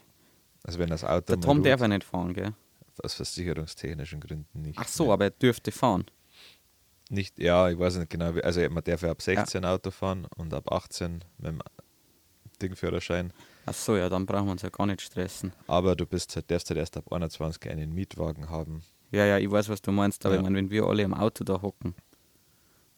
also 0.62 0.78
wenn 0.78 0.90
das 0.90 1.02
Auto 1.02 1.34
der 1.34 1.40
Tom 1.40 1.62
darf 1.62 1.80
ja 1.80 1.88
nicht 1.88 2.04
fahren, 2.04 2.34
gell? 2.34 2.52
aus 3.02 3.14
versicherungstechnischen 3.14 4.20
Gründen 4.20 4.62
nicht. 4.62 4.78
Ach 4.78 4.86
so, 4.86 5.04
mehr. 5.04 5.14
aber 5.14 5.24
er 5.24 5.30
dürfte 5.30 5.72
fahren. 5.72 6.04
Nicht, 7.10 7.38
ja, 7.40 7.68
ich 7.68 7.78
weiß 7.78 7.96
nicht 7.96 8.08
genau, 8.10 8.32
also 8.40 8.60
man 8.70 8.84
darf 8.84 9.02
ja 9.02 9.10
ab 9.10 9.20
16 9.20 9.64
Auto 9.64 9.90
fahren 9.90 10.26
und 10.36 10.54
ab 10.54 10.70
18 10.72 11.24
mit 11.38 11.46
dem 11.48 11.60
Dingführerschein. 12.62 13.32
Ach 13.66 13.74
so, 13.74 13.96
ja, 13.96 14.08
dann 14.08 14.26
brauchen 14.26 14.46
wir 14.46 14.52
uns 14.52 14.62
ja 14.62 14.68
gar 14.68 14.86
nicht 14.86 15.00
stressen. 15.02 15.52
Aber 15.66 15.96
du 15.96 16.06
bist 16.06 16.34
halt, 16.36 16.50
darfst 16.50 16.70
halt 16.70 16.78
erst 16.78 16.96
ab 16.96 17.12
21 17.12 17.70
einen 17.70 17.92
Mietwagen 17.92 18.48
haben. 18.48 18.82
Ja, 19.10 19.24
ja, 19.26 19.38
ich 19.38 19.50
weiß, 19.50 19.68
was 19.68 19.82
du 19.82 19.90
meinst, 19.92 20.24
aber 20.24 20.36
Ja. 20.36 20.40
ich 20.40 20.44
meine, 20.44 20.56
wenn 20.56 20.70
wir 20.70 20.84
alle 20.84 21.02
im 21.02 21.12
Auto 21.14 21.42
da 21.44 21.60
hocken 21.60 21.94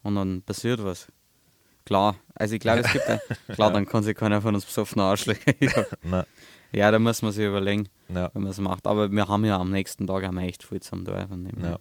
und 0.03 0.15
dann 0.15 0.41
passiert 0.43 0.83
was. 0.83 1.07
Klar, 1.85 2.15
also 2.35 2.53
ich 2.55 2.61
glaube, 2.61 2.81
es 2.81 2.91
gibt 2.93 3.07
ja, 3.09 3.19
klar, 3.55 3.71
dann 3.73 3.85
kann 3.85 4.03
sich 4.03 4.15
keiner 4.15 4.41
von 4.41 4.53
uns 4.55 4.65
besoffen 4.65 5.01
Arschlöcher. 5.01 5.53
ja. 6.03 6.25
Ja, 6.71 6.89
da 6.91 6.97
muss 6.97 7.21
man 7.21 7.31
sich 7.31 7.45
überlegen, 7.45 7.87
na, 8.07 8.31
wenn 8.33 8.43
man 8.43 8.51
es 8.51 8.59
macht. 8.59 8.87
Aber 8.87 9.11
wir 9.11 9.27
haben 9.27 9.45
ja 9.45 9.57
am 9.59 9.69
nächsten 9.69 10.07
Tag 10.07 10.23
haben 10.23 10.35
wir 10.35 10.43
echt 10.43 10.63
viel 10.63 10.81
zum 10.81 11.03
dem 11.03 11.13
her. 11.13 11.27
Ja. 11.61 11.79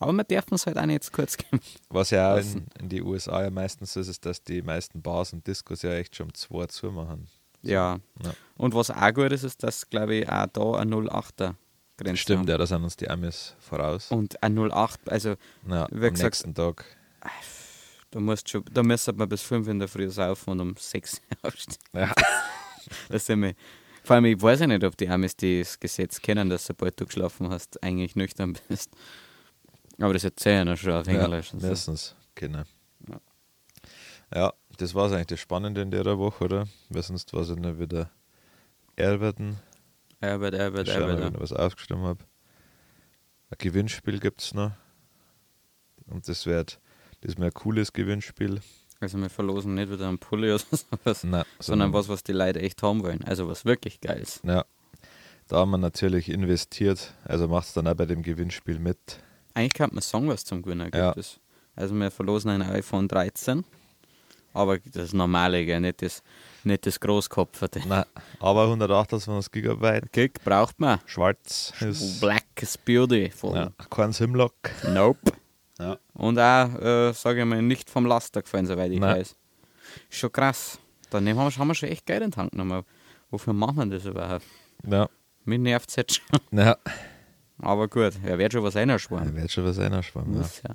Aber 0.00 0.12
wir 0.12 0.24
dürfen 0.24 0.54
es 0.54 0.66
halt 0.66 0.76
auch 0.78 0.86
nicht 0.86 1.04
zu 1.04 1.12
kurz 1.12 1.36
geben. 1.36 1.60
Was 1.90 2.10
ja 2.10 2.34
auch 2.34 2.38
in, 2.38 2.66
in 2.80 2.88
die 2.88 3.02
USA 3.02 3.42
ja 3.44 3.50
meistens 3.50 3.94
ist, 3.96 4.08
ist, 4.08 4.26
dass 4.26 4.42
die 4.42 4.62
meisten 4.62 5.00
Bars 5.02 5.32
und 5.32 5.46
Discos 5.46 5.82
ja 5.82 5.92
echt 5.92 6.16
schon 6.16 6.26
um 6.28 6.34
2 6.34 6.66
zumachen. 6.66 7.28
Ja. 7.62 8.00
Ja. 8.24 8.32
Und 8.56 8.74
was 8.74 8.90
auch 8.90 9.12
gut 9.14 9.30
ist, 9.32 9.44
ist, 9.44 9.62
dass, 9.62 9.88
glaube 9.88 10.14
ich, 10.16 10.28
auch 10.28 10.46
da 10.46 10.72
ein 10.76 10.90
08er 10.92 11.54
Grenze. 11.98 12.16
Stimmt, 12.16 12.40
haben. 12.40 12.48
ja, 12.48 12.56
da 12.58 12.66
sind 12.66 12.82
uns 12.82 12.96
die 12.96 13.08
Amis 13.10 13.54
voraus. 13.60 14.10
Und 14.10 14.42
ein 14.42 14.56
08, 14.58 15.10
also 15.10 15.36
Ja, 15.68 15.86
wie 15.90 16.06
am 16.06 16.12
gesagt- 16.14 16.22
nächsten 16.22 16.54
Tag. 16.54 16.84
da 18.10 18.18
musst 18.20 18.48
schon, 18.48 18.64
da 18.72 18.82
müsste 18.82 19.12
man 19.12 19.28
bis 19.28 19.42
5 19.42 19.68
in 19.68 19.78
der 19.78 19.88
Früh 19.88 20.08
saufen 20.10 20.50
und 20.52 20.60
um 20.60 20.74
6 20.78 21.20
aufstehen. 21.42 21.76
Ja. 21.94 22.12
Das 23.10 23.26
sind 23.26 23.42
wir. 23.42 23.52
Vor 24.02 24.16
allem, 24.16 24.24
ich 24.24 24.40
weiß 24.40 24.60
ja 24.60 24.66
nicht, 24.66 24.82
ob 24.82 24.96
die 24.96 25.08
Amis 25.08 25.36
das 25.36 25.78
Gesetz 25.78 26.20
kennen, 26.22 26.48
dass 26.48 26.64
sobald 26.64 26.98
du 26.98 27.04
geschlafen 27.04 27.50
hast, 27.50 27.80
eigentlich 27.84 28.16
nüchtern 28.16 28.56
bist. 28.68 28.90
Aber 30.00 30.12
das 30.14 30.24
erzählen 30.24 30.66
ja 30.66 30.76
schon 30.76 30.92
auf 30.92 31.06
Ja, 31.06 31.24
Englisch. 31.24 31.52
und 31.52 31.60
so. 31.60 31.68
meistens, 31.68 32.14
genau. 32.34 32.62
Ja. 33.08 33.20
Ja, 34.34 34.52
das 34.78 34.94
war 34.94 35.10
eigentlich 35.12 35.26
das 35.26 35.40
Spannende 35.40 35.82
in 35.82 35.90
der 35.90 36.18
Woche, 36.18 36.44
oder? 36.44 36.68
Weil 36.88 37.02
sonst 37.02 37.32
war 37.32 37.42
es 37.42 37.48
dann 37.48 37.78
wieder 37.78 38.10
Erwerten. 38.96 39.58
Herbert, 40.20 40.54
Herbert, 40.54 40.86
wir, 40.86 40.94
Herbert. 40.94 41.20
wenn 41.20 41.34
ich 41.34 41.40
was 41.40 41.52
aufgestimmt 41.52 42.02
habe. 42.02 42.24
Ein 43.50 43.56
Gewinnspiel 43.58 44.20
gibt 44.20 44.42
es 44.42 44.54
noch. 44.54 44.72
Und 46.06 46.28
das 46.28 46.46
wird 46.46 46.80
das 47.20 47.32
ist 47.32 47.38
mir 47.38 47.46
ein 47.46 47.54
cooles 47.54 47.92
Gewinnspiel. 47.92 48.60
Also 49.00 49.18
wir 49.18 49.30
verlosen 49.30 49.74
nicht 49.74 49.90
wieder 49.90 50.08
einen 50.08 50.18
Pulli 50.18 50.52
oder 50.52 50.62
sowas, 50.70 51.24
Nein, 51.24 51.44
sondern 51.58 51.92
was, 51.92 52.08
was 52.08 52.22
die 52.22 52.32
Leute 52.32 52.60
echt 52.60 52.82
haben 52.82 53.02
wollen. 53.02 53.22
Also 53.24 53.48
was 53.48 53.64
wirklich 53.64 54.00
geil 54.00 54.20
ist. 54.20 54.42
Ja. 54.44 54.64
Da 55.48 55.56
haben 55.56 55.70
wir 55.70 55.78
natürlich 55.78 56.28
investiert. 56.30 57.12
Also 57.24 57.48
macht 57.48 57.66
es 57.66 57.72
dann 57.74 57.88
auch 57.88 57.94
bei 57.94 58.06
dem 58.06 58.22
Gewinnspiel 58.22 58.78
mit. 58.78 59.20
Eigentlich 59.54 59.74
könnte 59.74 59.94
man 59.94 60.02
sagen, 60.02 60.28
was 60.28 60.44
zum 60.44 60.62
Gewinnen 60.62 60.84
gibt 60.86 60.96
Ja. 60.96 61.12
es. 61.16 61.38
Also 61.76 61.94
wir 61.94 62.10
verlosen 62.10 62.50
ein 62.50 62.62
iPhone 62.62 63.08
13. 63.08 63.64
Aber 64.52 64.78
das 64.78 65.12
normale, 65.12 65.64
gell? 65.64 65.80
Nicht 65.80 66.02
das, 66.02 66.22
nicht 66.64 66.84
das 66.84 66.98
Großkopferte. 66.98 67.80
Nein, 67.86 68.04
aber 68.40 68.64
128 68.64 69.52
Gigabyte. 69.52 70.12
Kick 70.12 70.42
braucht 70.44 70.80
man. 70.80 70.98
Schwarz 71.06 71.72
ist 71.80 72.20
Black 72.20 72.44
is 72.60 72.76
beautiful. 72.76 73.54
ja, 73.54 73.70
kein 73.90 74.12
Simlock. 74.12 74.54
Nope. 74.88 75.32
Ja. 75.78 75.98
Und 76.14 76.38
auch, 76.38 76.74
äh, 76.80 77.12
sage 77.12 77.40
ich 77.40 77.46
mal, 77.46 77.62
nicht 77.62 77.88
vom 77.88 78.06
Laster 78.06 78.42
gefallen, 78.42 78.66
soweit 78.66 78.90
ich 78.90 78.98
Nein. 78.98 79.18
weiß. 79.20 79.36
Schon 80.10 80.32
krass. 80.32 80.78
Dann 81.10 81.26
haben 81.28 81.36
wir, 81.36 81.56
haben 81.56 81.68
wir 81.68 81.74
schon 81.74 81.88
echt 81.88 82.04
Geld 82.06 82.22
in 82.22 82.26
den 82.30 82.32
Tank 82.32 82.50
genommen. 82.52 82.84
Wofür 83.30 83.52
machen 83.52 83.76
wir 83.76 83.86
das 83.98 84.04
überhaupt? 84.04 84.44
Ja, 84.86 85.08
Mich 85.44 85.58
nervt 85.60 85.88
es 85.90 85.96
jetzt 85.96 86.16
schon. 86.16 86.40
ja. 86.58 86.76
Aber 87.62 87.88
gut, 87.88 88.14
er 88.24 88.38
wird 88.38 88.52
schon 88.52 88.62
was 88.62 88.74
Da 88.74 88.80
einschwimmen. 88.80 89.34
wird 89.36 89.50
schon 89.50 89.64
was 89.64 89.78
einschwammen. 89.78 90.34
Ja. 90.34 90.38
Muss 90.40 90.62
ja. 90.62 90.74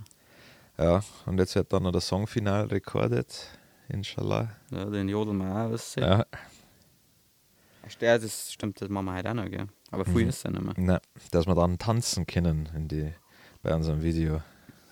ja, 0.83 1.03
und 1.25 1.37
jetzt 1.39 1.55
wird 1.55 1.71
dann 1.73 1.83
noch 1.83 1.91
das 1.91 2.07
Songfinal 2.07 2.65
rekordet. 2.65 3.47
Inshallah. 3.89 4.49
ja. 4.71 4.85
Den 4.85 5.07
jodeln 5.09 5.37
wir 5.37 5.45
auch 5.51 5.71
aussehen. 5.73 6.03
Ja, 6.03 6.17
Ja. 6.19 8.17
Das 8.17 8.51
stimmt, 8.51 8.81
das 8.81 8.89
machen 8.89 9.05
wir 9.05 9.13
heute 9.15 9.29
auch 9.29 9.33
noch, 9.35 9.49
gell? 9.49 9.67
Aber 9.91 10.05
früh 10.05 10.23
Mhm. 10.23 10.29
ist 10.29 10.37
es 10.37 10.43
ja 10.43 10.49
nicht 10.49 10.63
mehr. 10.63 10.73
na, 10.77 10.99
dass 11.31 11.45
wir 11.45 11.53
dann 11.53 11.77
tanzen 11.77 12.25
können 12.25 12.67
in 12.75 12.87
die, 12.87 13.13
bei 13.61 13.73
unserem 13.75 14.01
Video. 14.01 14.41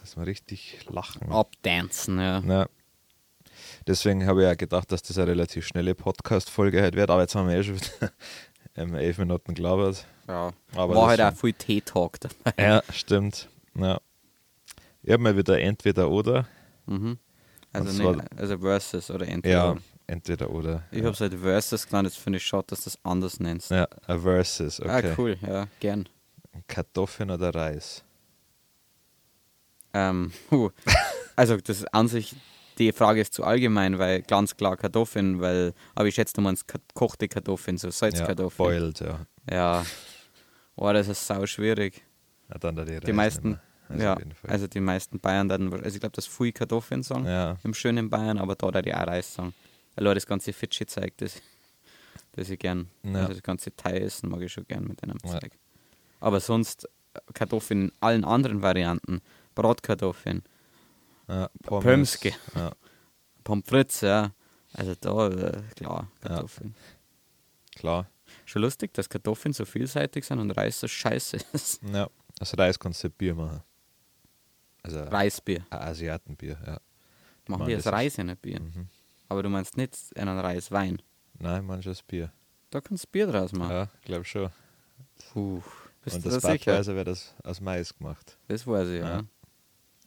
Dass 0.01 0.15
wir 0.15 0.25
richtig 0.27 0.85
lachen. 0.89 1.31
Abdancen, 1.31 2.19
ja. 2.19 2.39
Ja. 2.41 2.67
Deswegen 3.87 4.27
habe 4.27 4.41
ich 4.41 4.45
ja 4.47 4.53
gedacht, 4.55 4.91
dass 4.91 5.01
das 5.01 5.17
eine 5.17 5.27
relativ 5.31 5.65
schnelle 5.65 5.95
Podcast-Folge 5.95 6.83
heute 6.83 6.97
wird. 6.97 7.09
Aber 7.09 7.21
jetzt 7.21 7.33
haben 7.35 7.47
wir 7.49 7.55
eh 7.57 7.63
schon 7.63 7.75
wieder 7.75 8.11
ähm, 8.75 8.95
elf 8.95 9.17
Minuten 9.17 9.53
gelabert. 9.53 10.05
ja. 10.27 10.51
Aber 10.75 10.95
War 10.95 11.07
halt 11.09 11.21
auch 11.21 11.33
viel 11.35 11.53
Tee-Talk 11.53 12.19
dabei. 12.19 12.53
Ja, 12.57 12.83
stimmt. 12.91 13.49
Ja. 13.75 13.99
Ich 15.01 15.11
habe 15.11 15.21
mal 15.21 15.35
wieder 15.37 15.59
entweder 15.59 16.09
oder. 16.09 16.47
Mhm. 16.85 17.17
Also, 17.71 18.11
nicht, 18.11 18.23
also 18.37 18.57
Versus 18.59 19.09
oder 19.09 19.27
entweder. 19.27 19.55
Ja, 19.55 19.75
entweder 20.07 20.49
oder. 20.51 20.83
Ich 20.91 20.99
ja. 20.99 21.05
habe 21.05 21.13
es 21.13 21.19
halt 21.19 21.33
Versus 21.33 21.87
genannt, 21.87 22.07
jetzt 22.07 22.19
finde 22.19 22.37
ich 22.37 22.45
schade, 22.45 22.65
dass 22.67 22.79
du 22.79 22.85
das 22.85 22.99
anders 23.03 23.39
nennst. 23.39 23.71
Ja, 23.71 23.87
a 24.05 24.17
versus, 24.17 24.79
okay. 24.79 25.11
Ah, 25.11 25.15
cool, 25.17 25.37
ja, 25.41 25.67
gern. 25.79 26.07
Kartoffeln 26.67 27.31
oder 27.31 27.53
Reis? 27.53 28.03
Ähm, 29.93 30.31
huh. 30.51 30.69
also 31.35 31.57
das 31.57 31.79
ist 31.79 31.93
an 31.93 32.07
sich, 32.07 32.35
die 32.77 32.91
Frage 32.91 33.21
ist 33.21 33.33
zu 33.33 33.43
allgemein, 33.43 33.99
weil 33.99 34.21
ganz 34.23 34.55
klar 34.57 34.77
Kartoffeln, 34.77 35.39
weil, 35.41 35.73
aber 35.95 36.07
ich 36.07 36.15
schätze, 36.15 36.33
du 36.33 36.41
meinst 36.41 36.65
kochte 36.93 37.27
Kartoffeln, 37.27 37.77
so 37.77 37.87
Ja, 37.87 37.91
Salzkartoffeln. 37.91 38.69
boiled, 38.69 38.99
ja. 38.99 39.25
Ja. 39.49 39.85
Oh, 40.75 40.91
das 40.91 41.07
ist 41.07 41.25
sau 41.25 41.45
schwierig. 41.45 42.03
ja 42.49 42.57
dann 42.57 42.75
da 42.75 42.83
die, 42.85 42.99
Die 42.99 43.13
meisten. 43.13 43.59
Also 43.89 44.03
ja, 44.03 44.17
also 44.47 44.65
die 44.67 44.79
meisten 44.79 45.19
Bayern 45.19 45.47
dann, 45.49 45.71
also 45.71 45.95
ich 45.95 45.99
glaube, 45.99 46.15
das 46.15 46.25
viel 46.25 46.51
Kartoffeln 46.53 47.03
sagen, 47.03 47.25
ja, 47.25 47.57
im 47.63 47.73
schönen 47.73 48.09
Bayern, 48.09 48.39
aber 48.39 48.55
da 48.55 48.71
da 48.71 48.81
die 48.81 48.93
auch 48.93 49.05
Reis 49.05 49.33
sagen. 49.35 49.53
Weil 49.95 50.07
auch 50.07 50.13
das 50.15 50.25
ganze 50.25 50.51
Fidschi 50.53 50.85
zeigt, 50.87 51.21
das, 51.21 51.39
das 52.31 52.49
ich 52.49 52.57
gern, 52.57 52.89
Ja. 53.03 53.19
also 53.19 53.33
das 53.33 53.43
ganze 53.43 53.75
Thai 53.75 53.97
essen 53.99 54.29
mag 54.29 54.41
ich 54.41 54.51
schon 54.51 54.65
gern 54.67 54.85
mit 54.85 55.03
einem 55.03 55.17
Ja. 55.25 55.31
Zeug. 55.39 55.51
Aber 56.21 56.39
sonst 56.39 56.87
Kartoffeln 57.33 57.89
in 57.89 57.91
allen 57.99 58.23
anderen 58.25 58.61
Varianten, 58.63 59.21
Bratkartoffeln, 59.53 60.43
ja, 61.27 61.49
Pommes, 61.63 61.83
Pömske. 61.83 62.33
Ja, 62.55 62.71
Pommes 63.43 63.65
frites, 63.67 64.01
ja. 64.01 64.31
Also 64.73 64.95
da, 64.99 65.27
äh, 65.29 65.61
klar, 65.75 66.11
Kartoffeln. 66.21 66.75
klar. 67.75 68.09
Schon 68.45 68.63
lustig, 68.63 68.93
dass 68.93 69.07
Kartoffeln 69.07 69.53
so 69.53 69.65
vielseitig 69.65 70.25
sind 70.25 70.39
und 70.39 70.51
Reis 70.51 70.79
so 70.79 70.87
scheiße 70.87 71.37
ist. 71.53 71.81
Ja, 71.83 72.09
aus 72.39 72.57
Reis 72.57 72.79
kannst 72.79 73.03
du 73.03 73.09
Bier 73.09 73.35
machen. 73.35 73.61
Also 74.81 75.01
Reisbier. 75.03 75.65
Asiatenbier, 75.69 76.57
ja. 76.65 76.79
Machen 77.47 77.67
wir 77.67 77.77
das 77.77 77.87
Reis 77.87 78.17
in 78.17 78.29
ein 78.29 78.37
Bier. 78.37 78.59
Mhm. 78.59 78.87
Aber 79.29 79.43
du 79.43 79.49
meinst 79.49 79.77
nicht 79.77 79.95
einen 80.17 80.37
Reiswein. 80.39 81.01
Nein, 81.39 81.65
manches 81.65 82.01
Bier. 82.01 82.31
Da 82.69 82.81
kannst 82.81 83.05
du 83.05 83.09
Bier 83.11 83.27
draus 83.27 83.51
machen. 83.53 83.71
Ja, 83.71 83.89
glaube 84.03 84.25
schon. 84.25 84.49
Puh. 85.31 85.61
Bist 86.03 86.17
Und 86.17 86.25
du 86.25 86.29
das 86.29 86.41
da 86.41 86.51
sicher? 86.51 86.71
Badweiser 86.71 86.95
wird 86.95 87.07
das 87.07 87.33
aus 87.43 87.61
Mais 87.61 87.95
gemacht. 87.95 88.37
Das 88.47 88.67
weiß 88.67 88.87
ich, 88.89 88.99
ja. 88.99 89.09
Ja. 89.17 89.23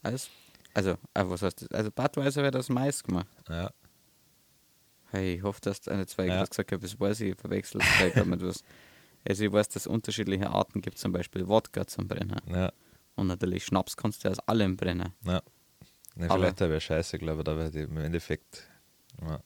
Alles, 0.02 0.28
also, 0.76 0.90
äh, 1.14 1.24
was 1.24 1.42
heißt 1.42 1.62
das? 1.62 1.70
Also 1.72 1.90
Badweiser 1.90 2.42
wird 2.42 2.54
aus 2.56 2.68
Mais 2.68 3.02
gemacht. 3.02 3.26
Ja, 3.48 3.70
Hey, 5.10 5.34
ich 5.36 5.42
hoffe, 5.42 5.60
dass 5.62 5.86
eine 5.88 6.06
zwei 6.06 6.26
Ja. 6.26 6.44
gesagt 6.44 6.72
habe, 6.72 6.82
das 6.82 6.98
weiß 6.98 7.20
ich, 7.20 7.36
verwechselt 7.36 7.82
es 7.84 7.96
gleich 8.12 8.24
mit 8.26 8.42
was. 8.42 8.62
Also 9.28 9.42
ich 9.44 9.50
weiß, 9.52 9.68
dass 9.70 9.82
es 9.82 9.86
unterschiedliche 9.88 10.48
Arten 10.50 10.80
gibt, 10.80 10.98
zum 10.98 11.10
Beispiel 11.10 11.48
Wodka 11.48 11.84
zum 11.86 12.06
Brennen. 12.06 12.40
ja, 12.48 12.70
Und 13.16 13.26
natürlich 13.26 13.64
Schnaps 13.64 13.96
kannst 13.96 14.24
du 14.24 14.28
aus 14.30 14.38
allem 14.40 14.76
brennen. 14.76 15.12
ja. 15.24 15.42
Ne, 16.14 16.30
Aber- 16.30 16.38
vielleicht 16.38 16.60
wäre 16.60 16.80
scheiße, 16.80 17.18
glaube 17.18 17.42
ich, 17.42 17.48
aber 17.48 17.68
die- 17.70 17.80
im 17.80 17.96
Endeffekt. 17.98 18.68
Ja. 19.22 19.40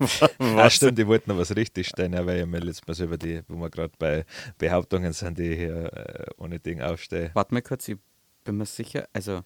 Ah, 0.40 0.68
stimmt, 0.70 0.98
ich 0.98 1.06
wollte 1.06 1.30
noch 1.30 1.38
was 1.38 1.54
richtig 1.54 1.86
stellen, 1.86 2.12
ja, 2.14 2.26
weil 2.26 2.40
ich 2.40 2.46
mir 2.46 2.58
letztes 2.58 2.86
Mal 2.88 2.94
so 2.94 3.04
über 3.04 3.16
die, 3.18 3.42
wo 3.46 3.54
wir 3.56 3.70
gerade 3.70 3.92
bei 3.98 4.24
Behauptungen 4.58 5.12
sind, 5.12 5.38
die 5.38 5.54
hier 5.54 5.92
äh, 5.92 6.26
ohne 6.38 6.58
Ding 6.58 6.80
aufstehe. 6.82 7.30
Warte 7.34 7.54
mal 7.54 7.62
kurz, 7.62 7.86
ich 7.88 7.98
bin 8.42 8.56
mir 8.56 8.66
sicher, 8.66 9.06
also, 9.12 9.42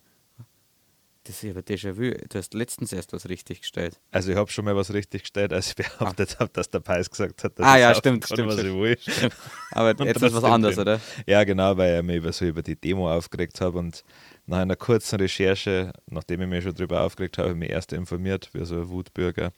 das 1.26 1.42
ist 1.42 1.50
aber 1.50 1.61
Déjà-vu. 1.61 2.12
Du 2.28 2.38
hast 2.38 2.54
letztens 2.54 2.92
erst 2.92 3.12
was 3.12 3.28
richtig 3.28 3.61
gestellt. 3.62 3.99
Also 4.11 4.30
ich 4.30 4.37
habe 4.37 4.50
schon 4.50 4.64
mal 4.64 4.76
was 4.76 4.92
richtig 4.92 5.23
gestellt, 5.23 5.52
als 5.52 5.68
ich 5.68 5.75
behauptet 5.76 6.38
habe, 6.38 6.50
dass 6.52 6.71
der 6.71 6.80
Peis 6.80 7.11
gesagt 7.11 7.42
hat, 7.45 7.59
dass 7.59 7.66
Ah, 7.66 7.76
ich 7.76 7.80
ja, 7.83 7.95
stimmt, 7.95 8.25
kann, 8.25 8.37
stimmt, 8.37 8.49
was 8.49 8.61
stimmt. 8.61 8.75
ich 8.75 9.06
will. 9.23 9.30
Aber 9.73 10.04
jetzt 10.04 10.23
ist 10.23 10.35
was 10.35 10.45
anderes, 10.45 10.78
oder? 10.78 11.00
Ja, 11.26 11.45
genau, 11.45 11.76
weil 11.76 11.99
ich 11.99 12.02
mich 12.04 12.16
über, 12.16 12.33
so 12.33 12.45
über 12.45 12.62
die 12.62 12.76
Demo 12.76 13.11
aufgeregt 13.12 13.61
habe 13.61 13.78
und 13.78 14.04
nach 14.47 14.59
einer 14.59 14.76
kurzen 14.76 15.16
Recherche, 15.18 15.92
nachdem 16.06 16.42
ich 16.42 16.49
mich 16.49 16.62
schon 16.64 16.75
darüber 16.75 17.02
aufgeregt 17.02 17.38
habe, 17.38 17.49
habe 17.49 17.59
ich 17.59 17.61
mich 17.61 17.71
erst 17.71 17.92
informiert, 17.92 18.49
wie 18.52 18.64
so 18.64 18.76
ein 18.76 18.88
Wutbürger. 18.88 19.52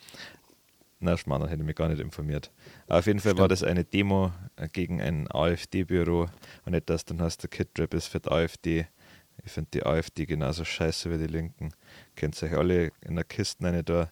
Na, 1.00 1.16
Schmarrn, 1.16 1.46
hätte 1.46 1.60
ich 1.62 1.66
mich 1.66 1.76
gar 1.76 1.88
nicht 1.88 2.00
informiert. 2.00 2.50
Auf 2.88 3.06
jeden 3.06 3.20
Fall 3.20 3.38
war 3.38 3.44
Stimmt. 3.46 3.52
das 3.52 3.62
eine 3.62 3.84
Demo 3.84 4.32
äh, 4.56 4.66
gegen 4.68 5.00
ein 5.00 5.28
AfD-Büro 5.30 6.26
und 6.64 6.72
nicht, 6.72 6.90
dass 6.90 7.04
dann 7.04 7.22
heißt, 7.22 7.40
der 7.42 7.50
Kid-Rap 7.50 7.94
ist 7.94 8.08
für 8.08 8.18
die 8.18 8.28
AfD. 8.30 8.86
Ich 9.44 9.52
finde 9.52 9.70
die 9.72 9.82
AfD 9.84 10.26
genauso 10.26 10.64
scheiße 10.64 11.10
wie 11.10 11.18
die 11.18 11.26
Linken. 11.32 11.70
Könnt 12.16 12.40
ihr 12.42 12.48
euch 12.50 12.56
alle 12.56 12.92
in 13.02 13.14
der 13.16 13.24
Kiste 13.24 13.64
rein 13.64 13.82
da 13.84 14.10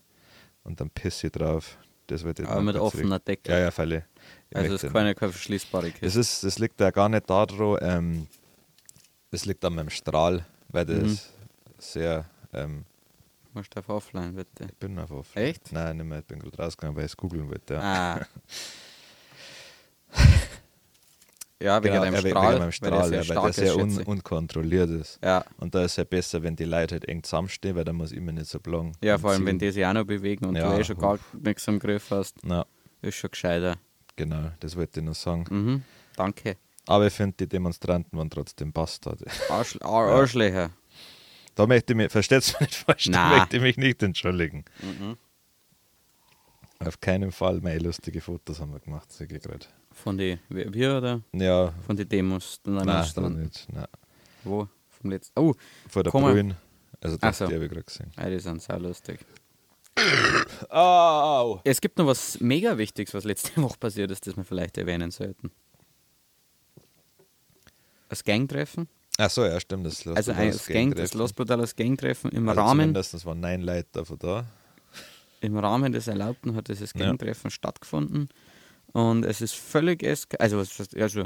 und 0.64 0.80
dann 0.80 0.88
pisse 0.90 1.26
ich 1.26 1.32
drauf. 1.32 1.76
Das 2.06 2.22
wird 2.24 2.40
Aber 2.40 2.62
mit 2.62 2.76
offener 2.76 3.18
Decke. 3.18 3.50
Ja, 3.50 3.58
ja, 3.58 3.70
Fälle. 3.72 4.04
also 4.54 4.74
es 4.74 4.82
ist 4.84 4.92
keine, 4.92 5.14
keine 5.14 5.32
verschließbare 5.32 5.90
Das, 5.90 6.00
Kiste. 6.00 6.20
ist, 6.20 6.44
das 6.44 6.58
liegt 6.60 6.80
ja 6.80 6.90
gar 6.90 7.08
nicht 7.08 7.28
daran, 7.28 7.76
ähm, 7.80 8.26
das 9.32 9.44
liegt 9.44 9.64
an 9.64 9.74
meinem 9.74 9.90
Strahl, 9.90 10.46
weil 10.68 10.86
das 10.86 10.96
Mhm. 11.02 11.18
sehr, 11.78 12.24
ähm, 12.52 12.84
Du 13.52 13.58
musst 13.60 13.76
auf 13.76 13.88
offline, 13.88 14.34
bitte. 14.36 14.64
ich 14.66 14.74
bin 14.76 14.96
auf 15.00 15.10
offen. 15.10 15.36
Echt? 15.36 15.72
Nein, 15.72 15.96
nicht 15.96 16.06
mehr, 16.06 16.18
ich 16.20 16.24
bin 16.26 16.38
gerade 16.38 16.56
rausgegangen, 16.56 16.96
weil 16.96 17.06
ich 17.06 17.10
es 17.12 17.16
googeln 17.16 17.48
wollte. 17.48 17.74
Ja. 17.74 18.20
Ah. 18.20 18.26
ja, 21.62 21.82
wegen 21.82 21.92
Genau, 21.92 22.04
deinem 22.04 22.14
ja, 22.14 22.22
wegen 22.24 22.30
Strahl, 22.30 22.52
weil 22.54 22.60
der 22.60 22.72
Strahl, 22.72 23.08
sehr 23.08 23.22
ja, 23.22 23.28
weil 23.42 23.42
der 23.44 23.52
sehr 23.52 23.76
un 23.76 24.02
unkontrolliert 24.02 24.90
ist. 24.90 25.18
Ja, 25.24 25.44
Und 25.58 25.74
da 25.74 25.84
ist 25.84 25.92
es 25.92 25.96
ja 25.96 26.04
besser, 26.04 26.42
wenn 26.42 26.54
die 26.56 26.64
Leute 26.64 26.94
halt 26.96 27.06
eng 27.06 27.22
zusammenstehen, 27.22 27.76
weil 27.76 27.84
dann 27.84 27.96
muss 27.96 28.12
ich 28.12 28.20
mir 28.20 28.32
nicht 28.32 28.46
so 28.46 28.58
lang. 28.66 28.92
ja, 29.02 29.16
vor 29.18 29.30
allem, 29.30 29.46
wenn 29.46 29.58
ziehen. 29.58 29.68
die 29.68 29.72
sich 29.72 29.86
auch 29.86 29.92
noch 29.94 30.04
bewegen 30.04 30.44
und 30.46 30.56
Ja, 30.56 30.74
du 30.74 30.80
eh 30.80 30.84
schon 30.84 30.98
gar 30.98 31.18
nichts 31.32 31.66
im 31.68 31.78
Griff 31.78 32.10
hast, 32.10 32.36
Na, 32.42 32.66
ist 33.02 33.16
schon 33.16 33.30
gescheiter. 33.30 33.76
genau, 34.16 34.50
das 34.60 34.76
wollte 34.76 35.00
ich 35.00 35.06
noch 35.06 35.14
sagen. 35.14 35.44
Mhm, 35.48 35.82
danke. 36.16 36.56
Aber 36.88 37.06
ich 37.06 37.12
finde, 37.14 37.36
die 37.40 37.48
Demonstranten 37.48 38.16
waren 38.16 38.30
trotzdem 38.30 38.72
Bastard. 38.72 39.20
Arsch, 39.50 39.76
Ar 39.82 40.08
Arschlöcher. 40.08 40.70
Da 41.54 41.66
möchte 41.66 41.94
ich 41.94 41.96
mich, 41.96 42.12
versteht's 42.12 42.52
mir 42.52 42.66
nicht 42.66 42.74
falsch, 42.86 43.08
da 43.10 43.30
möchte 43.38 43.56
ich 43.56 43.62
mich 43.62 43.76
nicht 43.78 44.02
entschuldigen. 44.02 44.64
Mhm. 44.82 45.16
Auf 46.78 47.00
keinen 47.00 47.32
Fall, 47.32 47.60
meine 47.62 47.78
lustige 47.78 48.20
Fotos 48.20 48.60
haben 48.60 48.72
wir 48.72 48.80
gemacht, 48.80 49.10
sehe 49.10 49.26
ich 49.26 49.42
gerade. 49.42 49.64
Von 49.96 50.18
den, 50.18 50.38
wir 50.50 50.96
oder? 50.98 51.22
Ja, 51.32 51.72
Von 51.86 51.96
den 51.96 52.08
Demos. 52.08 52.60
Dann 52.62 52.74
nein, 52.74 52.86
das 52.86 53.10
Strand. 53.10 53.38
nicht. 53.38 53.66
Nein. 53.72 53.86
Wo? 54.44 54.68
Vom 55.00 55.10
letzten. 55.10 55.38
Oh, 55.40 55.54
Vor 55.88 56.04
der. 56.04 56.10
Brühen. 56.10 56.54
Also 57.00 57.16
das 57.16 57.38
so. 57.38 57.46
die 57.46 57.54
habe 57.54 57.64
ich 57.64 57.70
gerade 57.70 57.84
gesehen. 57.84 58.10
ja, 58.16 58.28
die 58.30 58.38
sind 58.38 58.62
sehr 58.62 58.78
lustig. 58.78 59.20
Au! 60.68 61.60
Es 61.64 61.80
gibt 61.80 61.98
noch 61.98 62.06
was 62.06 62.38
mega 62.40 62.76
Wichtiges, 62.76 63.14
was 63.14 63.24
letzte 63.24 63.50
Woche 63.62 63.78
passiert 63.78 64.10
ist, 64.10 64.26
das 64.26 64.36
wir 64.36 64.44
vielleicht 64.44 64.76
erwähnen 64.78 65.10
sollten. 65.10 65.50
Das 68.08 68.22
Gangtreffen. 68.22 68.88
Ach 69.18 69.30
so, 69.30 69.44
ja, 69.44 69.58
stimmt. 69.58 69.86
Das 69.86 70.04
Los 70.04 70.16
Also 70.16 70.32
ein, 70.32 70.52
das, 70.52 70.66
Gang, 70.66 70.94
das 70.94 71.14
Los 71.14 71.32
Brutales 71.32 71.74
Gangtreffen 71.74 72.30
im 72.32 72.48
also 72.48 72.60
Rahmen 72.60 72.86
Mindestens 72.88 73.24
waren 73.24 73.40
neun 73.40 73.62
Leute 73.62 73.88
davon 73.92 74.18
da. 74.18 74.46
im 75.40 75.56
Rahmen 75.56 75.92
des 75.92 76.06
Erlaubten 76.06 76.54
hat 76.54 76.68
dieses 76.68 76.92
Ja. 76.94 77.06
Gangtreffen 77.06 77.50
stattgefunden. 77.50 78.28
Und 78.96 79.26
es 79.26 79.42
ist 79.42 79.54
völlig 79.54 80.02
eskaliert, 80.02 80.40
also, 80.40 80.80
also 80.98 81.24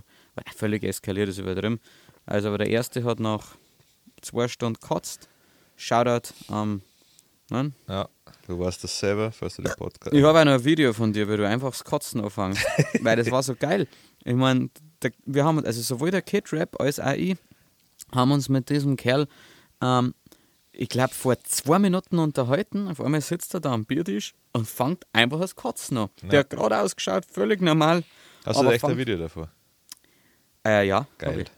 völlig 0.57 0.83
eskaliert 0.83 1.29
ist 1.29 1.39
übertrieben. 1.39 1.79
Also 2.27 2.49
aber 2.49 2.59
der 2.59 2.67
erste 2.67 3.05
hat 3.05 3.21
nach 3.21 3.55
zwei 4.23 4.49
Stunden 4.49 4.81
gekotzt. 4.81 5.29
Shoutout 5.77 6.35
am 6.49 6.83
nein? 7.49 7.73
Ja, 7.89 8.09
du 8.49 8.59
weißt 8.59 8.83
das 8.83 8.99
selber, 8.99 9.31
falls 9.31 9.55
du 9.55 9.63
den 9.63 9.73
Podcast. 9.77 10.13
Ich 10.13 10.25
habe 10.25 10.41
auch 10.41 10.45
noch 10.45 10.55
ein 10.55 10.65
Video 10.65 10.93
von 10.93 11.13
dir, 11.13 11.29
wo 11.29 11.37
du 11.37 11.47
einfach 11.47 11.71
das 11.71 11.85
Kotzen 11.85 12.21
anfängst. 12.21 12.67
weil 13.03 13.17
das 13.17 13.31
war 13.31 13.45
so 13.45 13.55
geil. 13.55 13.87
Ich 14.25 14.35
meine, 14.35 14.69
wir 15.25 15.45
haben, 15.45 15.65
also 15.65 15.81
sowohl 15.81 16.11
der 16.11 16.23
Kid 16.23 16.53
Rap 16.53 16.75
als 16.81 16.99
auch 16.99 17.13
ich, 17.13 17.37
haben 18.13 18.33
uns 18.33 18.49
mit 18.49 18.69
diesem 18.69 18.97
Kerl, 18.97 19.29
ähm, 19.81 20.13
ich 20.73 20.89
glaube, 20.89 21.15
vor 21.15 21.39
zwei 21.41 21.79
Minuten 21.79 22.19
unterhalten. 22.19 22.89
Auf 22.89 23.01
einmal 23.01 23.21
sitzt 23.21 23.55
er 23.55 23.61
da 23.61 23.73
am 23.73 23.85
Biertisch 23.85 24.35
und 24.53 24.67
fängt 24.69 25.05
einfach 25.13 25.41
das 25.41 25.57
Kotzen 25.57 25.97
an. 25.99 26.11
Ja. 26.23 26.29
Der 26.29 26.39
hat 26.41 26.51
gerade 26.51 26.79
ausgeschaut, 26.79 27.25
völlig 27.27 27.61
normal. 27.61 28.05
Hast 28.45 28.61
du 28.61 28.69
echt 28.71 28.85
ein 28.85 28.97
Video 28.97 29.17
davor? 29.19 29.49
Äh, 30.67 30.87
ja, 30.87 31.07
Geil. 31.19 31.41
ich. 31.41 31.51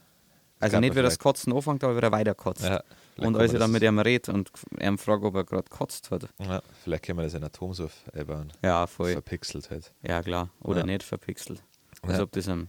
Also 0.61 0.79
nicht, 0.79 0.95
wie 0.95 1.03
das 1.03 1.19
Kotzen 1.19 1.53
anfängt, 1.53 1.83
aber 1.83 1.97
wie 1.97 2.01
er 2.01 2.13
weiter 2.13 2.35
kotzt. 2.35 2.63
Ja, 2.65 2.83
und 3.17 3.37
als 3.37 3.53
ich 3.53 3.59
dann 3.59 3.73
mit 3.73 3.83
ihm 3.83 3.99
rede 3.99 4.33
und 4.33 4.51
ihm 4.81 4.97
frage, 4.97 5.27
ob 5.27 5.35
er 5.35 5.45
gerade 5.45 5.69
kotzt 5.69 6.11
hat. 6.13 6.29
Ja, 6.41 6.63
vielleicht 6.85 7.05
können 7.05 7.19
wir 7.19 7.25
das 7.25 7.35
in 7.35 7.43
Atomsof 7.43 7.93
einbauen. 8.13 8.53
Ja, 8.63 8.87
voll. 8.87 9.13
Verpixelt 9.13 9.71
halt. 9.71 9.93
Ja, 10.03 10.23
klar. 10.23 10.51
Oder 10.61 10.81
Ja. 10.81 10.87
nicht 10.87 11.03
verpixelt. 11.03 11.63
Als 12.03 12.21
ob 12.21 12.31
das 12.33 12.49
am. 12.49 12.69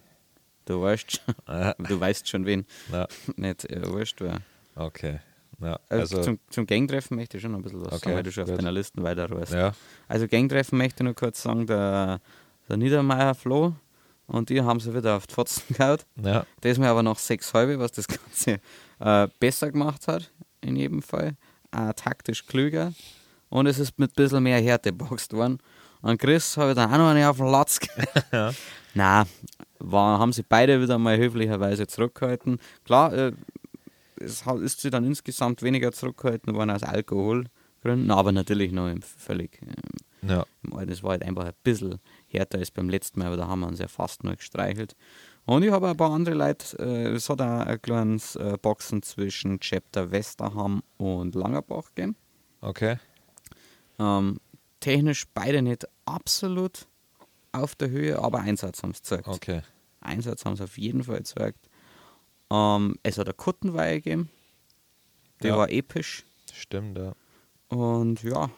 Du 0.65 0.81
weißt, 0.81 1.21
Ja, 1.47 1.73
du 1.77 1.99
weißt 1.99 2.27
schon 2.27 2.45
wen. 2.45 2.65
ja, 2.91 3.07
nicht 3.35 3.65
äh, 3.65 3.87
wurscht 3.87 4.21
war. 4.21 4.41
okay. 4.75 5.19
Ja, 5.63 5.79
Also, 5.89 6.17
also, 6.17 6.21
zum, 6.21 6.39
zum 6.49 6.65
Gangtreffen 6.65 7.15
möchte 7.17 7.37
ich 7.37 7.43
schon 7.43 7.51
noch 7.51 7.59
ein 7.59 7.63
bisschen 7.63 7.81
was 7.81 7.93
Okay, 7.93 7.99
sagen, 8.05 8.15
weil 8.15 8.23
du 8.23 8.31
schon 8.31 8.43
auf 8.43 8.55
deiner 8.55 8.71
Liste 8.71 9.01
weiter 9.03 9.29
rohrst. 9.29 9.53
ja, 9.53 9.73
Also 10.07 10.27
Gangtreffen 10.27 10.77
möchte 10.77 11.03
ich 11.03 11.05
nur 11.05 11.13
kurz 11.15 11.41
sagen, 11.41 11.65
der, 11.67 12.19
der 12.69 12.77
Niedermeier 12.77 13.35
Flo 13.35 13.73
und 14.27 14.49
die 14.49 14.61
haben 14.61 14.79
sie 14.79 14.93
wieder 14.93 15.15
auf 15.17 15.27
die 15.27 15.33
Fotzen 15.33 15.63
gehauen. 15.75 15.99
ja, 16.23 16.45
Diesmal 16.63 16.89
aber 16.89 17.03
noch 17.03 17.19
sechs 17.19 17.53
halbe, 17.53 17.79
was 17.79 17.91
das 17.93 18.07
Ganze 18.07 18.59
äh, 18.99 19.27
besser 19.39 19.71
gemacht 19.71 20.07
hat, 20.07 20.31
in 20.61 20.75
jedem 20.75 21.01
Fall. 21.01 21.35
Äh, 21.71 21.93
taktisch 21.95 22.45
klüger. 22.45 22.93
Und 23.49 23.67
es 23.67 23.79
ist 23.79 23.99
mit 23.99 24.11
ein 24.11 24.15
bisschen 24.15 24.43
mehr 24.43 24.61
Härte 24.61 24.91
boxt 24.93 25.33
worden. 25.33 25.59
Und 26.01 26.19
Chris 26.19 26.57
habe 26.57 26.71
ich 26.71 26.75
dann 26.75 26.91
auch 26.91 26.97
noch 26.97 27.07
eine 27.09 27.29
auf 27.29 27.37
den 27.37 27.47
Latz 27.47 27.79
gegeben. 27.79 28.07
Nein, 28.93 29.25
war, 29.79 30.19
haben 30.19 30.33
sie 30.33 30.43
beide 30.43 30.81
wieder 30.81 30.97
mal 30.97 31.17
höflicherweise 31.17 31.87
zurückgehalten. 31.87 32.59
Klar, 32.85 33.13
äh, 33.13 33.31
es 34.23 34.43
ist 34.61 34.81
sie 34.81 34.89
dann 34.89 35.05
insgesamt 35.05 35.61
weniger 35.61 35.91
zurückgehalten 35.91 36.53
worden 36.53 36.71
aus 36.71 36.83
Alkoholgründen, 36.83 38.11
aber 38.11 38.31
natürlich 38.31 38.71
noch 38.71 38.89
im, 38.89 39.01
völlig 39.01 39.61
ähm, 39.61 40.29
ja. 40.29 40.45
im 40.63 40.73
Alter. 40.73 40.91
Es 40.91 41.03
war 41.03 41.11
halt 41.11 41.23
einfach 41.23 41.45
ein 41.45 41.53
bisschen 41.63 41.99
härter 42.27 42.59
als 42.59 42.71
beim 42.71 42.89
letzten 42.89 43.19
Mal, 43.19 43.27
aber 43.27 43.37
da 43.37 43.47
haben 43.47 43.61
wir 43.61 43.67
uns 43.67 43.79
ja 43.79 43.87
fast 43.87 44.23
nur 44.23 44.35
gestreichelt. 44.35 44.95
Und 45.45 45.63
ich 45.63 45.71
habe 45.71 45.89
ein 45.89 45.97
paar 45.97 46.11
andere 46.11 46.35
Leute, 46.35 46.77
äh, 46.79 47.13
es 47.13 47.29
hat 47.29 47.41
auch 47.41 47.65
ein 47.65 47.81
kleines 47.81 48.35
äh, 48.35 48.57
Boxen 48.61 49.03
zwischen 49.03 49.59
Chapter 49.59 50.11
Westerham 50.11 50.83
und 50.97 51.35
Langerbach 51.35 51.89
gegeben. 51.93 52.15
Okay. 52.61 52.97
Ähm, 53.99 54.39
technisch 54.79 55.25
beide 55.33 55.61
nicht 55.61 55.85
absolut 56.05 56.87
auf 57.51 57.75
der 57.75 57.89
Höhe, 57.89 58.19
aber 58.19 58.39
Einsatz 58.39 58.83
haben 58.83 58.93
sie 58.93 59.01
gezeigt. 59.01 59.27
Okay. 59.27 59.61
Einsatz 59.99 60.45
haben 60.45 60.55
sie 60.55 60.63
auf 60.63 60.77
jeden 60.77 61.03
Fall 61.03 61.17
gezeigt. 61.17 61.59
Ähm, 62.53 62.95
es 63.03 63.17
hat 63.17 63.25
eine 63.27 63.33
Kuttenweihe 63.33 63.95
gegeben, 64.01 64.29
die 65.41 65.47
Ja. 65.47 65.57
war 65.57 65.69
episch. 65.71 66.23
Stimmt, 66.53 66.97
ja. 66.97 67.13
Und 67.69 68.21
ja, 68.21 68.49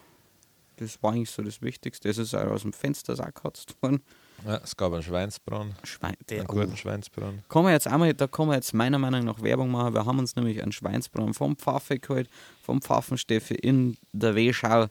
das 0.76 1.02
war 1.02 1.12
eigentlich 1.12 1.30
so 1.30 1.42
das 1.42 1.62
Wichtigste. 1.62 2.08
Es 2.10 2.18
ist 2.18 2.34
auch 2.34 2.50
aus 2.50 2.62
dem 2.62 2.72
Fenster 2.74 3.14
gekotzt 3.14 3.74
worden. 3.82 4.02
ja. 4.44 4.56
Es 4.62 4.76
gab 4.76 4.92
einen 4.92 5.02
Schweinsbraten. 5.02 5.74
Schwein, 5.84 6.14
der, 6.28 6.40
Einen 6.40 6.50
oh, 6.50 6.52
guten 6.52 6.76
Schweinsbraten. 6.76 7.42
kann 7.48 7.62
man 7.62 7.72
jetzt 7.72 7.86
einmal, 7.88 8.12
da 8.12 8.26
kann 8.26 8.48
man 8.48 8.56
jetzt 8.56 8.74
meiner 8.74 8.98
Meinung 8.98 9.24
nach 9.24 9.40
Werbung 9.40 9.70
machen. 9.70 9.94
Wir 9.94 10.04
haben 10.04 10.18
uns 10.18 10.36
nämlich 10.36 10.62
einen 10.62 10.72
Schweinsbraten 10.72 11.32
vom 11.32 11.56
Pfaffe 11.56 11.98
geholt, 11.98 12.28
vom 12.62 12.82
Pfaffensteffi 12.82 13.54
in 13.54 13.96
der 14.12 14.34
Wehschau, 14.34 14.88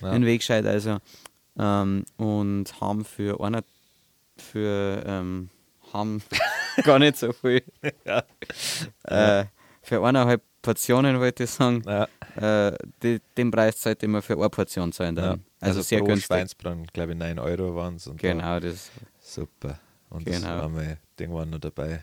Ja. 0.00 0.12
in 0.12 0.24
Wegscheid 0.24 0.64
also. 0.64 0.98
Ähm, 1.58 2.04
und 2.18 2.80
haben 2.80 3.04
für 3.04 3.40
einer, 3.40 3.64
für, 4.36 5.02
ähm, 5.06 5.48
haben 5.92 6.22
gar 6.84 6.98
nicht 6.98 7.16
so 7.16 7.32
viel, 7.32 7.62
äh, 9.04 9.44
für 9.82 10.02
eineinhalb 10.04 10.42
Portionen 10.62 11.20
wollte 11.20 11.44
ich 11.44 11.50
sagen, 11.50 11.82
Ja. 11.86 12.08
äh, 12.70 12.76
die, 13.02 13.20
den 13.36 13.50
Preis 13.50 13.82
sollte 13.82 14.08
man 14.08 14.22
für 14.22 14.34
eine 14.38 14.48
Portion 14.48 14.92
zahlen. 14.92 15.16
ja. 15.16 15.22
Dann. 15.30 15.44
Also, 15.60 15.82
sehr 15.82 15.98
pro 15.98 16.06
günstig. 16.06 16.26
Schweinsbraten, 16.26 16.86
glaube 16.86 17.12
ich, 17.12 17.18
9 17.18 17.38
Euro 17.38 17.74
waren 17.76 17.96
es. 17.96 18.10
Genau, 18.16 18.60
das 18.60 18.90
Super. 19.20 19.78
Und 20.10 20.24
Genau. 20.24 20.40
das 20.40 20.62
war 20.62 20.68
mein 20.68 20.98
Ding 21.18 21.32
war 21.32 21.44
noch 21.46 21.58
dabei. 21.58 22.02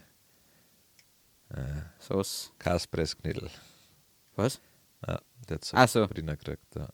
Äh, 1.50 1.58
Sauce. 2.00 2.52
Kaspressknödel. 2.60 3.50
Was? 4.36 4.60
Ja, 5.08 5.20
der 5.50 5.56
hat 5.56 5.66
so 5.66 5.78
Ach 5.78 5.88
so. 5.88 6.08
Briner 6.08 6.38
gekriegt. 6.38 6.64
Ja. 6.76 6.88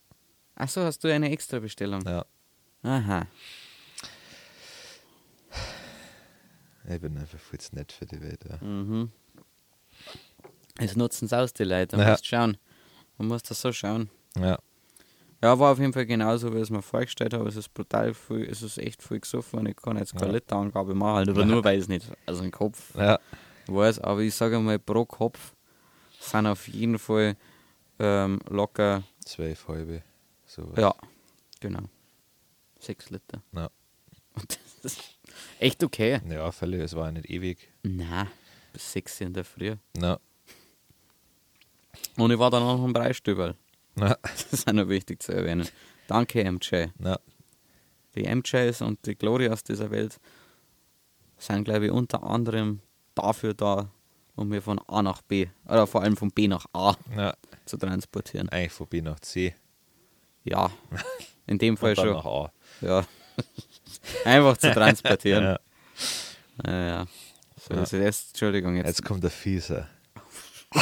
Achso, 0.56 0.82
hast 0.82 1.04
du 1.04 1.14
eine 1.14 1.30
extra 1.32 1.60
Bestellung? 1.60 2.02
ja. 2.06 2.26
Aha. 2.84 3.28
Ich 6.90 7.02
bin 7.02 7.18
einfach 7.18 7.40
viel 7.40 7.60
zu 7.60 7.76
nett 7.76 7.92
für 7.92 8.06
die 8.06 8.22
Welt. 8.22 8.44
Ja. 8.50 8.58
Mhm. 8.66 9.12
Es 10.80 10.96
nutzen 10.96 11.26
es 11.26 11.34
aus, 11.34 11.54
die 11.54 11.64
Leute. 11.64 11.98
Man 11.98 12.06
Ja. 12.06 12.12
muss 12.14 12.26
schauen. 12.26 12.58
Man 13.18 13.28
muss 13.28 13.44
das 13.44 13.62
so 13.62 13.72
schauen. 13.72 14.10
ja. 14.38 14.58
Ja, 15.44 15.60
war 15.60 15.72
auf 15.74 15.78
jeden 15.78 15.94
Fall 15.94 16.08
genauso, 16.08 16.52
wie 16.52 16.56
ich 16.58 16.64
es 16.64 16.70
mir 16.72 16.82
vorgestellt 16.82 17.32
habe. 17.36 17.48
Es 17.48 17.56
ist 17.56 17.72
brutal 17.72 18.16
viel, 18.16 18.50
es 18.50 18.64
ist 18.64 18.80
echt 18.80 19.04
viel 19.04 19.20
gesoffen 19.20 19.60
und 19.60 19.68
ich 19.68 19.76
kann 19.76 19.96
jetzt 19.96 20.14
keine 20.16 20.32
Ja. 20.32 20.34
Literangabe 20.34 20.96
machen, 20.96 21.16
halt, 21.18 21.30
aber 21.30 21.46
nur 21.46 21.64
weil 21.64 21.76
ich 21.78 21.84
es 21.84 21.88
nicht 21.88 22.12
aus 22.26 22.40
dem 22.40 22.50
Kopf 22.50 22.96
Ja. 22.96 23.20
weiß. 23.68 24.00
Aber 24.00 24.22
ich 24.22 24.34
sage 24.34 24.58
mal, 24.60 24.80
pro 24.80 25.06
Kopf 25.06 25.54
sind 26.20 26.48
auf 26.48 26.68
jeden 26.68 26.98
Fall 26.98 27.38
ähm, 28.00 28.40
locker, 28.50 29.04
Zwölf 29.26 29.68
halbe. 29.68 30.02
So 30.48 30.74
ja, 30.76 30.96
genau, 31.60 31.84
sechs 32.80 33.12
Liter. 33.12 33.44
Ja. 33.52 33.70
Und 34.34 34.58
das 34.88 34.94
ist 34.98 35.04
echt 35.60 35.84
okay. 35.84 36.22
Ja, 36.30 36.52
völlig. 36.52 36.82
Es 36.82 36.96
war 36.96 37.06
ja 37.06 37.12
nicht 37.12 37.30
ewig. 37.30 37.70
Na, 37.84 38.28
bis 38.74 38.92
sechs 38.94 39.20
in 39.22 39.34
der 39.34 39.44
Früh. 39.46 39.76
Na, 39.98 40.20
Und 42.18 42.32
ich 42.32 42.40
war 42.40 42.50
dann 42.52 42.64
auch 42.64 42.78
noch 42.78 42.86
im 42.86 42.94
Preisstüberl. 42.94 43.56
na, 43.96 44.18
Das 44.22 44.54
ist 44.54 44.68
auch 44.68 44.74
noch 44.74 44.88
wichtig 44.90 45.22
zu 45.22 45.34
erwähnen. 45.34 45.68
Danke, 46.08 46.44
MJ. 46.50 46.88
na. 46.98 47.20
Die 48.16 48.24
MJs 48.34 48.82
und 48.82 49.06
die 49.06 49.16
Glorias 49.16 49.64
dieser 49.64 49.92
Welt 49.92 50.20
sind, 51.38 51.66
glaube 51.66 51.86
ich, 51.86 51.92
unter 51.92 52.24
anderem 52.24 52.80
dafür 53.14 53.54
da, 53.54 53.92
um 54.36 54.48
mir 54.50 54.62
von 54.62 54.80
A 54.88 55.04
nach 55.04 55.22
B, 55.22 55.48
oder 55.66 55.86
vor 55.86 56.02
allem 56.02 56.18
von 56.18 56.32
B 56.32 56.48
nach 56.48 56.66
A 56.74 56.96
na. 57.14 57.36
zu 57.66 57.78
transportieren. 57.78 58.50
Eigentlich 58.50 58.72
von 58.72 58.88
B 58.88 59.02
nach 59.02 59.20
C. 59.20 59.54
Ja, 60.44 60.72
in 61.46 61.60
dem 61.60 61.78
Fall 61.82 61.96
schon. 61.96 62.14
nach 62.14 62.26
A. 62.26 62.52
Ja. 62.82 63.06
Einfach 64.26 64.58
zu 64.58 64.72
transportieren. 64.74 65.44
Ja. 65.44 65.60
Ja, 66.66 66.88
ja. 66.88 67.06
So 67.58 67.74
Ja. 67.74 67.82
es. 68.08 68.28
Entschuldigung, 68.30 68.76
jetzt. 68.76 68.88
Jetzt 68.88 69.04
kommt 69.06 69.24
der 69.24 69.32
Fieser. 69.32 69.88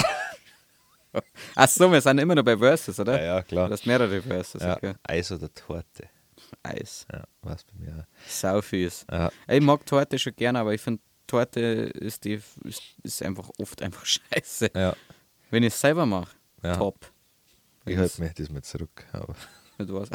Ach 1.56 1.70
so, 1.70 1.90
wir 1.92 2.02
sind 2.02 2.18
immer 2.20 2.36
noch 2.36 2.44
bei 2.44 2.58
Verses, 2.58 3.00
oder? 3.00 3.18
Ja, 3.20 3.36
ja, 3.36 3.42
klar. 3.42 3.68
Du 3.68 3.74
hast 3.74 3.86
mehrere 3.86 4.22
Verses, 4.22 4.62
Ja. 4.62 4.76
okay. 4.76 4.96
Eis 5.04 5.32
oder 5.32 5.54
Torte. 5.54 6.10
Eis. 6.62 7.06
Ja, 7.12 7.24
was 7.42 7.64
bei 7.64 7.74
mir. 7.78 8.06
Saufies. 8.28 9.06
Ja, 9.10 9.32
Ich 9.48 9.62
mag 9.62 9.86
Torte 9.86 10.20
schon 10.20 10.36
gerne, 10.36 10.60
aber 10.60 10.74
ich 10.74 10.82
finde, 10.82 11.02
Torte 11.26 11.60
ist, 11.62 12.26
die, 12.26 12.42
ist, 12.66 12.82
ist 13.04 13.24
einfach 13.24 13.50
oft 13.60 13.82
einfach 13.82 14.06
scheiße. 14.34 14.72
ja. 14.76 14.94
Wenn 15.52 15.64
ich 15.64 15.74
es 15.74 15.80
selber 15.80 16.06
mache, 16.06 16.36
Ja. 16.64 16.76
top. 16.76 16.98
Ich 17.86 17.96
halte 17.98 18.22
mich 18.22 18.34
diesmal 18.34 18.64
zurück. 18.64 19.06
Aber 19.14 19.36
Mit 19.78 19.94
was? 19.94 20.10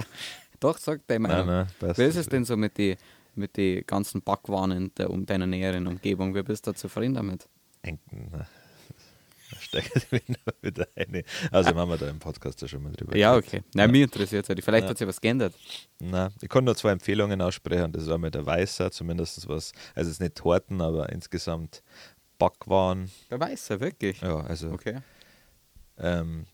Doch, 0.61 0.79
sag 0.79 1.07
deine 1.07 1.27
nein, 1.29 1.47
Meinung. 1.47 1.67
nein. 1.81 1.97
Wie 1.97 2.03
ist 2.05 2.17
es 2.17 2.29
denn 2.29 2.45
so 2.45 2.57
mit 2.57 2.77
den 2.79 2.97
mit 3.35 3.57
die 3.57 3.83
ganzen 3.87 4.23
Backwaren 4.23 4.71
in 4.73 4.95
der, 4.97 5.09
um 5.11 5.25
deiner 5.25 5.47
näheren 5.47 5.87
Umgebung? 5.87 6.35
Wie 6.35 6.43
bist 6.43 6.67
du 6.67 6.73
zufrieden 6.73 7.15
damit? 7.15 7.49
Stecken 9.59 10.03
wir 10.11 10.21
noch 10.29 10.63
wieder 10.63 10.87
rein. 10.97 11.23
Also, 11.51 11.75
machen 11.75 11.91
wir 11.91 11.97
da 11.97 12.09
im 12.09 12.19
Podcast 12.21 12.63
ja 12.63 12.69
schon 12.69 12.83
mal 12.85 12.93
drüber. 12.93 13.17
Ja, 13.17 13.35
okay. 13.37 13.63
Nein, 13.75 13.91
mich 13.91 14.03
interessiert 14.03 14.49
es. 14.49 14.65
Vielleicht 14.65 14.87
hat 14.89 14.97
sich 14.97 15.07
was 15.09 15.21
geändert. 15.21 15.55
Nein, 15.99 16.31
ich 16.41 16.49
kann 16.49 16.65
nur 16.65 16.77
zwei 16.77 16.93
Empfehlungen 16.93 17.41
aussprechen. 17.43 17.91
Das 17.93 18.05
ist 18.05 18.09
einmal 18.11 18.31
der 18.31 18.47
Weißer, 18.47 18.91
zumindest 18.93 19.49
was, 19.49 19.73
also 19.95 20.09
es 20.09 20.15
ist 20.17 20.21
nicht 20.21 20.37
Torten, 20.37 20.81
aber 20.81 21.09
insgesamt 21.11 21.83
Backwaren. 22.39 23.11
Der 23.31 23.41
weiß 23.41 23.71
er 23.71 23.81
wirklich. 23.81 24.21
Ja, 24.21 24.37
also 24.41 24.71
Okay. 24.71 24.99
ähm, 25.99 26.47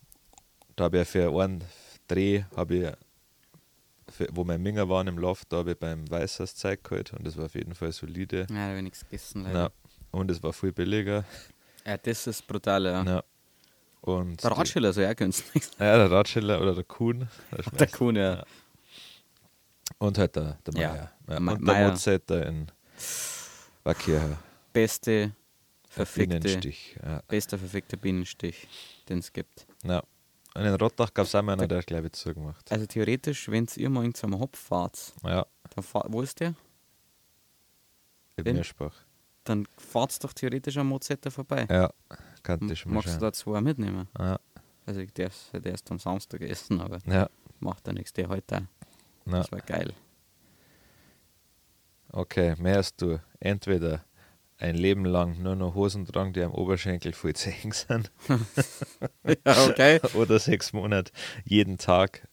da 0.74 0.84
habe 0.84 1.00
ich 1.02 1.08
für 1.08 1.30
einen 1.38 1.64
Dreh, 2.08 2.44
habe 2.56 2.74
ich, 2.76 2.92
wo 4.32 4.44
wir 4.44 4.58
Minger 4.58 4.88
waren 4.88 5.06
im 5.08 5.18
Loft, 5.18 5.52
da 5.52 5.58
habe 5.58 5.72
ich 5.72 5.78
beim 5.78 6.08
Weißer 6.10 6.44
das 6.44 6.54
Zeug 6.56 6.82
geholt 6.84 7.12
und 7.12 7.26
das 7.26 7.36
war 7.36 7.46
auf 7.46 7.54
jeden 7.54 7.74
Fall 7.74 7.92
solide. 7.92 8.46
Ja, 8.50 8.54
da 8.54 8.60
habe 8.68 8.76
ich 8.78 8.82
nichts 8.82 9.00
gegessen. 9.04 9.42
Leider. 9.44 9.58
Ja. 9.60 9.70
Und 10.10 10.30
es 10.30 10.42
war 10.42 10.52
viel 10.52 10.72
billiger. 10.72 11.24
Ja, 11.84 11.96
das 11.98 12.26
ist 12.26 12.46
brutal, 12.46 12.84
ja. 12.84 13.02
Ja. 13.04 13.24
Und 14.00 14.42
Der 14.44 14.50
Ratschiller 14.52 14.92
soll 14.92 15.04
ja 15.04 15.14
günstig. 15.14 15.62
Ja, 15.78 15.96
der 15.96 16.10
Ratschiller 16.10 16.60
oder 16.60 16.74
der 16.74 16.84
Kuhn. 16.84 17.28
Der 17.52 17.62
Der. 17.78 17.86
Kuhn, 17.88 18.14
ja. 18.16 18.44
Und 19.98 20.18
halt 20.18 20.36
der, 20.36 20.58
der 20.66 20.80
Ja, 20.80 20.88
Meier. 20.92 21.12
Ja. 21.28 21.40
Ma- 21.40 21.52
Und 21.52 21.66
der 21.66 21.74
Meier. 21.74 21.88
Mozetta 21.90 22.40
in 22.42 22.66
Wackircher. 23.84 24.38
Beste 24.72 25.32
verfickte, 25.88 26.38
Bienenstich. 26.40 26.96
Ja. 27.02 27.22
bester 27.28 27.58
verfickter 27.58 27.96
Bienenstich, 27.96 28.68
den 29.08 29.18
es 29.18 29.32
gibt. 29.32 29.66
ja. 29.84 30.02
Und 30.56 30.64
in 30.64 30.74
Rottach 30.74 31.12
gab 31.12 31.26
es 31.26 31.34
auch 31.34 31.46
einen, 31.46 31.68
der 31.68 31.82
gleich 31.82 32.00
wieder 32.02 32.12
zugemacht. 32.12 32.72
Also 32.72 32.86
theoretisch, 32.86 33.48
wenn 33.50 33.66
ihr 33.76 33.90
mal 33.90 34.04
in 34.06 34.14
einem 34.22 34.38
Hopf 34.40 34.58
fahrt, 34.58 35.12
Ja, 35.22 35.46
dann 35.74 35.84
fahr, 35.84 36.06
wo 36.08 36.22
ist 36.22 36.40
der? 36.40 36.54
in 38.36 38.54
Mirschbach. 38.54 38.94
Dann 39.44 39.66
fahrt 39.76 40.22
doch 40.24 40.32
theoretisch 40.32 40.76
am 40.78 40.88
Mozetta 40.88 41.30
vorbei. 41.30 41.66
Ja, 41.70 41.90
kannte 42.42 42.72
ich 42.72 42.80
schon 42.80 42.92
mal 42.92 42.96
Magst 43.00 43.16
du 43.16 43.20
da 43.20 43.32
zwei 43.32 43.60
mitnehmen? 43.60 44.08
Ja, 44.18 44.38
Also 44.86 45.00
ich 45.00 45.12
darf 45.12 45.34
es 45.52 45.64
erst 45.64 45.90
am 45.90 45.98
Samstag 45.98 46.40
essen, 46.42 46.80
aber 46.80 46.98
ja, 47.06 47.28
macht 47.60 47.86
ja 47.86 47.92
nichts, 47.92 48.12
der 48.14 48.28
heute 48.28 48.56
auch. 48.56 48.60
ja. 49.32 49.38
Das 49.40 49.52
war 49.52 49.60
geil. 49.60 49.92
Okay, 52.12 52.54
mehrst 52.58 53.00
du 53.02 53.20
entweder 53.40 54.04
ein 54.58 54.74
Leben 54.74 55.04
lang 55.04 55.42
nur 55.42 55.54
noch 55.56 55.74
Hosen 55.74 56.06
tragen, 56.06 56.32
die 56.32 56.42
am 56.42 56.52
Oberschenkel 56.52 57.12
voll 57.12 57.34
zu 57.34 57.50
eng 57.50 57.72
sind, 57.72 58.10
ja, 59.24 59.66
okay. 59.66 60.00
oder 60.14 60.38
sechs 60.38 60.72
Monate 60.72 61.12
jeden 61.44 61.78
Tag 61.78 62.26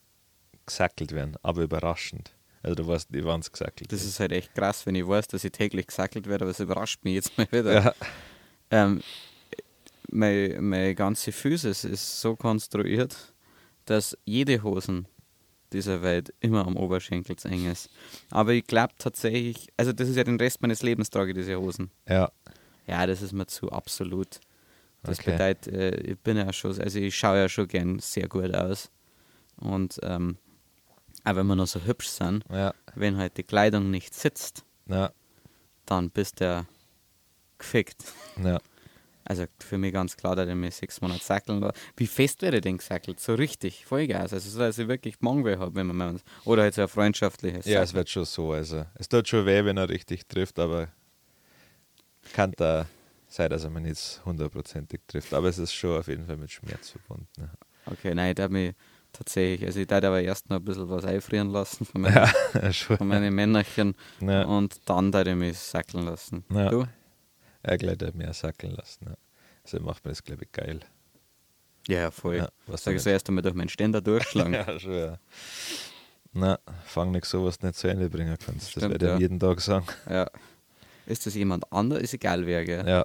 gesackelt 0.66 1.12
werden, 1.12 1.36
aber 1.42 1.62
überraschend. 1.62 2.34
Also 2.62 2.76
du 2.76 2.86
weißt, 2.86 3.08
die 3.14 3.24
waren 3.24 3.40
es 3.40 3.52
gesackelt. 3.52 3.92
Das 3.92 4.02
ist 4.04 4.20
halt 4.20 4.32
echt 4.32 4.54
krass, 4.54 4.86
wenn 4.86 4.94
ich 4.94 5.06
weiß, 5.06 5.28
dass 5.28 5.44
ich 5.44 5.52
täglich 5.52 5.86
gesackelt 5.88 6.26
werde, 6.26 6.44
aber 6.44 6.50
es 6.50 6.60
überrascht 6.60 7.04
mich 7.04 7.14
jetzt 7.14 7.36
mal 7.36 7.46
wieder. 7.50 7.74
ja, 7.74 7.94
Ähm, 8.70 9.02
meine, 10.10 10.60
meine 10.62 10.94
ganze 10.94 11.32
Physis 11.32 11.84
ist 11.84 12.20
so 12.20 12.36
konstruiert, 12.36 13.34
dass 13.84 14.16
jede 14.24 14.62
Hosen 14.62 15.06
dieser 15.74 16.00
Welt 16.02 16.32
immer 16.40 16.66
am 16.66 16.76
Oberschenkel 16.76 17.36
zu 17.36 17.48
eng 17.48 17.70
ist. 17.70 17.90
Aber 18.30 18.52
ich 18.52 18.66
glaube 18.66 18.94
tatsächlich, 18.98 19.68
also 19.76 19.92
das 19.92 20.08
ist 20.08 20.16
ja 20.16 20.24
den 20.24 20.38
Rest 20.38 20.62
meines 20.62 20.82
Lebens 20.82 21.10
trage 21.10 21.32
ich 21.32 21.36
diese 21.36 21.58
Hosen. 21.60 21.90
ja, 22.08 22.30
Ja, 22.86 23.06
das 23.06 23.20
ist 23.22 23.32
mir 23.32 23.46
zu 23.46 23.70
absolut. 23.72 24.40
Das 25.02 25.18
Okay. 25.18 25.32
bedeutet, 25.32 25.66
äh, 25.74 25.96
ich 26.12 26.18
bin 26.18 26.36
ja 26.38 26.50
schon, 26.52 26.80
also 26.80 26.98
ich 26.98 27.14
schaue 27.14 27.36
ja 27.38 27.48
schon 27.48 27.68
gern 27.68 27.98
sehr 27.98 28.28
gut 28.28 28.54
aus. 28.54 28.90
Und 29.56 29.98
ähm, 30.02 30.38
auch 31.24 31.36
wenn 31.36 31.46
wir 31.46 31.56
noch 31.56 31.66
so 31.66 31.80
hübsch 31.80 32.08
sind, 32.08 32.44
ja, 32.50 32.72
wenn 32.94 33.16
halt 33.18 33.36
die 33.36 33.42
Kleidung 33.42 33.90
nicht 33.90 34.14
sitzt, 34.14 34.64
ja, 34.86 35.10
dann 35.86 36.10
bist 36.10 36.40
du 36.40 36.66
gefickt. 37.58 38.04
ja. 38.42 38.58
Also 39.26 39.44
für 39.58 39.78
mich 39.78 39.92
ganz 39.92 40.16
klar, 40.16 40.36
dass 40.36 40.48
ich 40.48 40.54
mich 40.54 40.74
sechs 40.74 41.00
Monate 41.00 41.22
sackeln 41.24 41.60
lasse. 41.60 41.74
Wie 41.96 42.06
fest 42.06 42.42
werde 42.42 42.58
ich 42.58 42.62
denn 42.62 42.76
gesackelt? 42.78 43.18
So 43.20 43.34
richtig, 43.34 43.86
Vollgas. 43.86 44.32
Also 44.34 44.50
so, 44.50 44.58
dass 44.58 44.78
ich 44.78 44.86
wirklich 44.88 45.20
Mangel 45.20 45.58
habe, 45.58 45.74
wenn 45.74 45.86
man 45.86 45.96
mal 45.96 46.16
Oder 46.44 46.62
halt 46.62 46.74
so 46.74 46.82
ein 46.82 46.88
freundschaftliches. 46.88 47.64
Ja, 47.66 47.82
es 47.82 47.94
wird 47.94 48.10
schon 48.10 48.24
so. 48.26 48.52
Also, 48.52 48.84
es 48.96 49.08
tut 49.08 49.26
schon 49.28 49.46
weh, 49.46 49.64
wenn 49.64 49.76
er 49.78 49.88
richtig 49.88 50.26
trifft, 50.28 50.58
aber 50.58 50.88
kann 52.32 52.52
da 52.56 52.86
sein, 53.28 53.50
dass 53.50 53.64
er 53.64 53.70
mich 53.70 53.82
nicht 53.82 54.20
hundertprozentig 54.24 55.00
trifft. 55.06 55.32
Aber 55.34 55.48
es 55.48 55.58
ist 55.58 55.72
schon 55.72 55.98
auf 55.98 56.08
jeden 56.08 56.26
Fall 56.26 56.36
mit 56.36 56.50
Schmerz 56.50 56.90
verbunden. 56.90 57.26
ne? 57.38 57.50
Okay, 57.86 58.14
nein, 58.14 58.30
ich 58.30 58.34
darf 58.36 58.50
mich 58.50 58.74
tatsächlich, 59.12 59.66
also 59.66 59.80
ich 59.80 59.86
darf 59.86 60.02
aber 60.04 60.20
erst 60.22 60.48
noch 60.50 60.56
ein 60.56 60.64
bisschen 60.64 60.88
was 60.88 61.04
einfrieren 61.04 61.50
lassen 61.50 61.84
von 61.84 62.00
meinen, 62.02 62.14
Ja, 62.14 62.72
von 62.96 63.06
meinen 63.08 63.34
Männerchen 63.34 63.94
Ja. 64.20 64.44
und 64.44 64.76
dann 64.86 65.12
darf 65.12 65.26
ich 65.26 65.34
mich 65.34 65.58
sackeln 65.58 66.04
lassen. 66.06 66.44
Ja. 66.52 66.68
Du? 66.70 66.84
Er 67.64 67.78
gleich 67.78 68.14
mehr 68.14 68.32
sackeln 68.34 68.74
lassen. 68.74 69.06
Ja. 69.08 69.16
Also 69.64 69.80
macht 69.80 70.04
mir 70.04 70.10
das, 70.10 70.22
glaube 70.22 70.44
ich, 70.44 70.52
geil. 70.52 70.80
Ja, 71.88 72.10
voll. 72.10 72.36
Ja, 72.36 72.48
was 72.66 72.84
Sag 72.84 72.92
ich 72.92 72.96
damit? 72.96 73.02
so 73.02 73.10
erst 73.10 73.28
einmal 73.28 73.42
durch 73.42 73.54
meinen 73.54 73.68
Ständer 73.70 74.00
durchschlagen. 74.00 74.52
Ja, 74.54 74.78
schon, 74.78 74.92
ja. 74.92 75.18
Na, 76.32 76.58
fang 76.84 77.10
nicht 77.10 77.24
so, 77.26 77.44
was 77.44 77.58
du 77.58 77.66
nicht 77.66 77.78
zu 77.78 77.88
Ende 77.88 78.10
bringen 78.10 78.36
kannst. 78.44 78.70
Stimmt, 78.70 78.84
das 78.84 78.90
werde 78.90 79.06
ich 79.06 79.12
ja. 79.12 79.18
jeden 79.18 79.40
Tag 79.40 79.60
sagen. 79.60 79.86
ja. 80.08 80.30
Ist 81.06 81.26
das 81.26 81.34
jemand 81.34 81.70
anderes? 81.72 82.02
Ist 82.04 82.14
egal 82.14 82.46
wer, 82.46 82.64
gell? 82.64 82.86
Ja, 82.88 83.04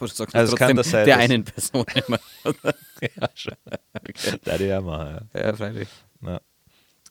Oder 0.00 0.08
sagst 0.12 0.34
Also 0.34 0.50
du 0.50 0.54
es 0.54 0.58
kann 0.58 0.76
trotzdem 0.76 0.76
das 0.76 0.90
sein, 0.90 1.06
der 1.06 1.18
einen 1.18 1.44
Person 1.44 1.84
immer? 2.06 2.18
ja 3.00 3.28
schon. 3.34 3.54
Das 4.44 4.60
ich 4.60 4.72
auch 4.72 4.82
machen, 4.82 5.28
ja. 5.34 5.40
ja, 5.40 5.54
freilich. 5.54 5.88
Na. 6.20 6.40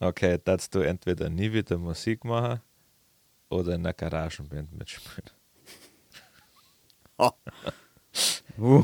Okay, 0.02 0.38
darfst 0.43 0.73
du 0.75 0.80
entweder 0.80 1.30
nie 1.30 1.52
wieder 1.52 1.78
Musik 1.78 2.23
machen 2.25 2.62
oder 3.49 3.75
in 3.75 3.82
einer 3.86 3.93
Garagenband 3.93 4.73
mitspielen. 4.78 5.30
Uh. 8.58 8.84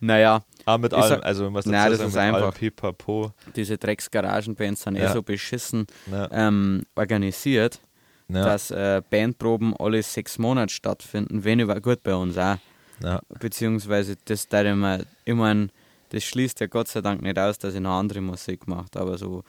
naja, 0.00 0.42
Ah, 0.64 0.78
mit 0.78 0.94
allem, 0.94 1.08
sag- 1.08 1.24
also 1.24 1.52
was 1.52 1.66
Nein, 1.66 1.90
das 1.90 1.98
sagen, 1.98 2.10
ist 2.10 2.16
einfach. 2.16 2.54
Pipapo. 2.54 3.32
diese 3.56 3.78
Drecksgaragenbands 3.78 4.82
sind 4.82 4.96
eh 4.96 5.02
Ja. 5.02 5.12
so 5.12 5.22
beschissen 5.22 5.86
Ja. 6.10 6.28
ähm, 6.30 6.82
organisiert, 6.94 7.80
Ja, 8.28 8.44
dass 8.44 8.70
äh, 8.70 9.02
Bandproben 9.10 9.74
alle 9.76 10.02
sechs 10.02 10.38
Monate 10.38 10.72
stattfinden, 10.72 11.44
wenn 11.44 11.60
über 11.60 11.80
gut 11.80 12.02
bei 12.02 12.14
uns 12.14 12.38
auch. 12.38 12.56
ja, 13.02 13.20
Beziehungsweise 13.40 14.16
das 14.24 14.48
da 14.48 14.62
immer, 14.62 15.00
ich 15.24 15.34
mein, 15.34 15.70
das 16.10 16.24
schließt 16.24 16.60
ja 16.60 16.66
Gott 16.68 16.88
sei 16.88 17.00
Dank 17.00 17.20
nicht 17.22 17.38
aus, 17.38 17.58
dass 17.58 17.74
ich 17.74 17.80
noch 17.80 17.98
andere 17.98 18.20
Musik 18.20 18.66
mache, 18.68 18.86
aber 18.94 19.18
so, 19.18 19.42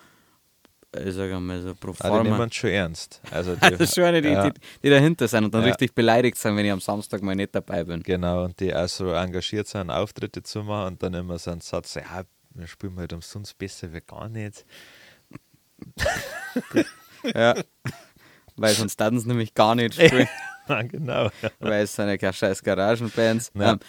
ich 1.06 1.14
sage 1.16 1.40
mal 1.40 1.62
so 1.62 1.74
pro 1.76 1.94
ah, 2.00 2.22
die 2.24 2.30
nehmen 2.30 2.52
schon 2.52 2.70
ernst. 2.70 3.22
Also 3.32 3.56
die, 3.56 3.62
Also 3.64 3.86
schon 3.86 4.04
eine, 4.06 4.22
die, 4.22 4.30
ja, 4.30 4.50
die, 4.50 4.60
die 4.84 4.90
dahinter 4.90 5.28
sind 5.28 5.46
und 5.46 5.54
dann 5.54 5.62
Ja. 5.62 5.68
richtig 5.70 5.94
beleidigt 5.96 6.38
sind, 6.38 6.56
wenn 6.56 6.66
ich 6.66 6.72
am 6.72 6.80
Samstag 6.80 7.22
mal 7.22 7.36
nicht 7.36 7.54
dabei 7.56 7.84
bin. 7.84 8.04
Genau, 8.04 8.46
und 8.46 8.60
die 8.60 8.74
auch 8.76 8.88
so 8.88 9.12
engagiert 9.12 9.68
sind, 9.68 9.90
Auftritte 9.90 10.44
zu 10.44 10.64
machen 10.64 10.94
und 10.94 11.04
dann 11.04 11.14
immer 11.14 11.38
so 11.40 11.52
einen 11.52 11.62
Satz, 11.62 11.96
ja, 11.96 12.24
wir 12.56 12.68
spielen 12.68 12.98
halt 12.98 13.14
umsonst 13.14 13.58
besser 13.58 13.92
wie 13.94 14.02
gar 14.02 14.30
nicht. 14.30 14.66
Ja. 17.34 17.56
Weil 18.56 18.74
sonst 18.74 18.98
taten 18.98 19.20
sie 19.20 19.28
nämlich 19.28 19.54
gar 19.54 19.76
nicht 19.76 19.96
spielen. 19.96 20.28
Ja, 20.70 20.82
genau. 20.82 21.30
weil 21.60 21.84
es 21.84 21.94
sind 21.94 22.08
ja 22.08 22.16
keine 22.16 22.32
scheiß 22.32 22.64
Garagenbands. 22.64 23.52
Ja. 23.54 23.74
Ähm, 23.74 23.80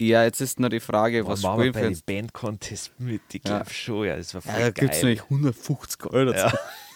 ja, 0.00 0.24
jetzt 0.24 0.40
ist 0.40 0.60
noch 0.60 0.68
die 0.68 0.80
Frage, 0.80 1.26
was 1.26 1.42
machen 1.42 1.58
wir 1.58 1.64
spielen 1.66 1.72
bei 1.72 1.78
für 1.80 1.84
den 1.86 1.92
uns? 1.94 2.02
Band-Contest 2.02 3.00
mit? 3.00 3.22
Ich 3.34 3.42
Ja. 3.44 3.58
glaube 3.58 3.70
schon, 3.70 4.06
ja, 4.06 4.16
das 4.16 4.34
war 4.34 4.42
voll 4.42 4.52
Ja, 4.54 4.60
da 4.60 4.70
gibt 4.70 4.94
es 4.94 5.02
nämlich 5.02 5.22
150 5.24 6.06
Euro. 6.06 6.32
Ja, 6.32 6.52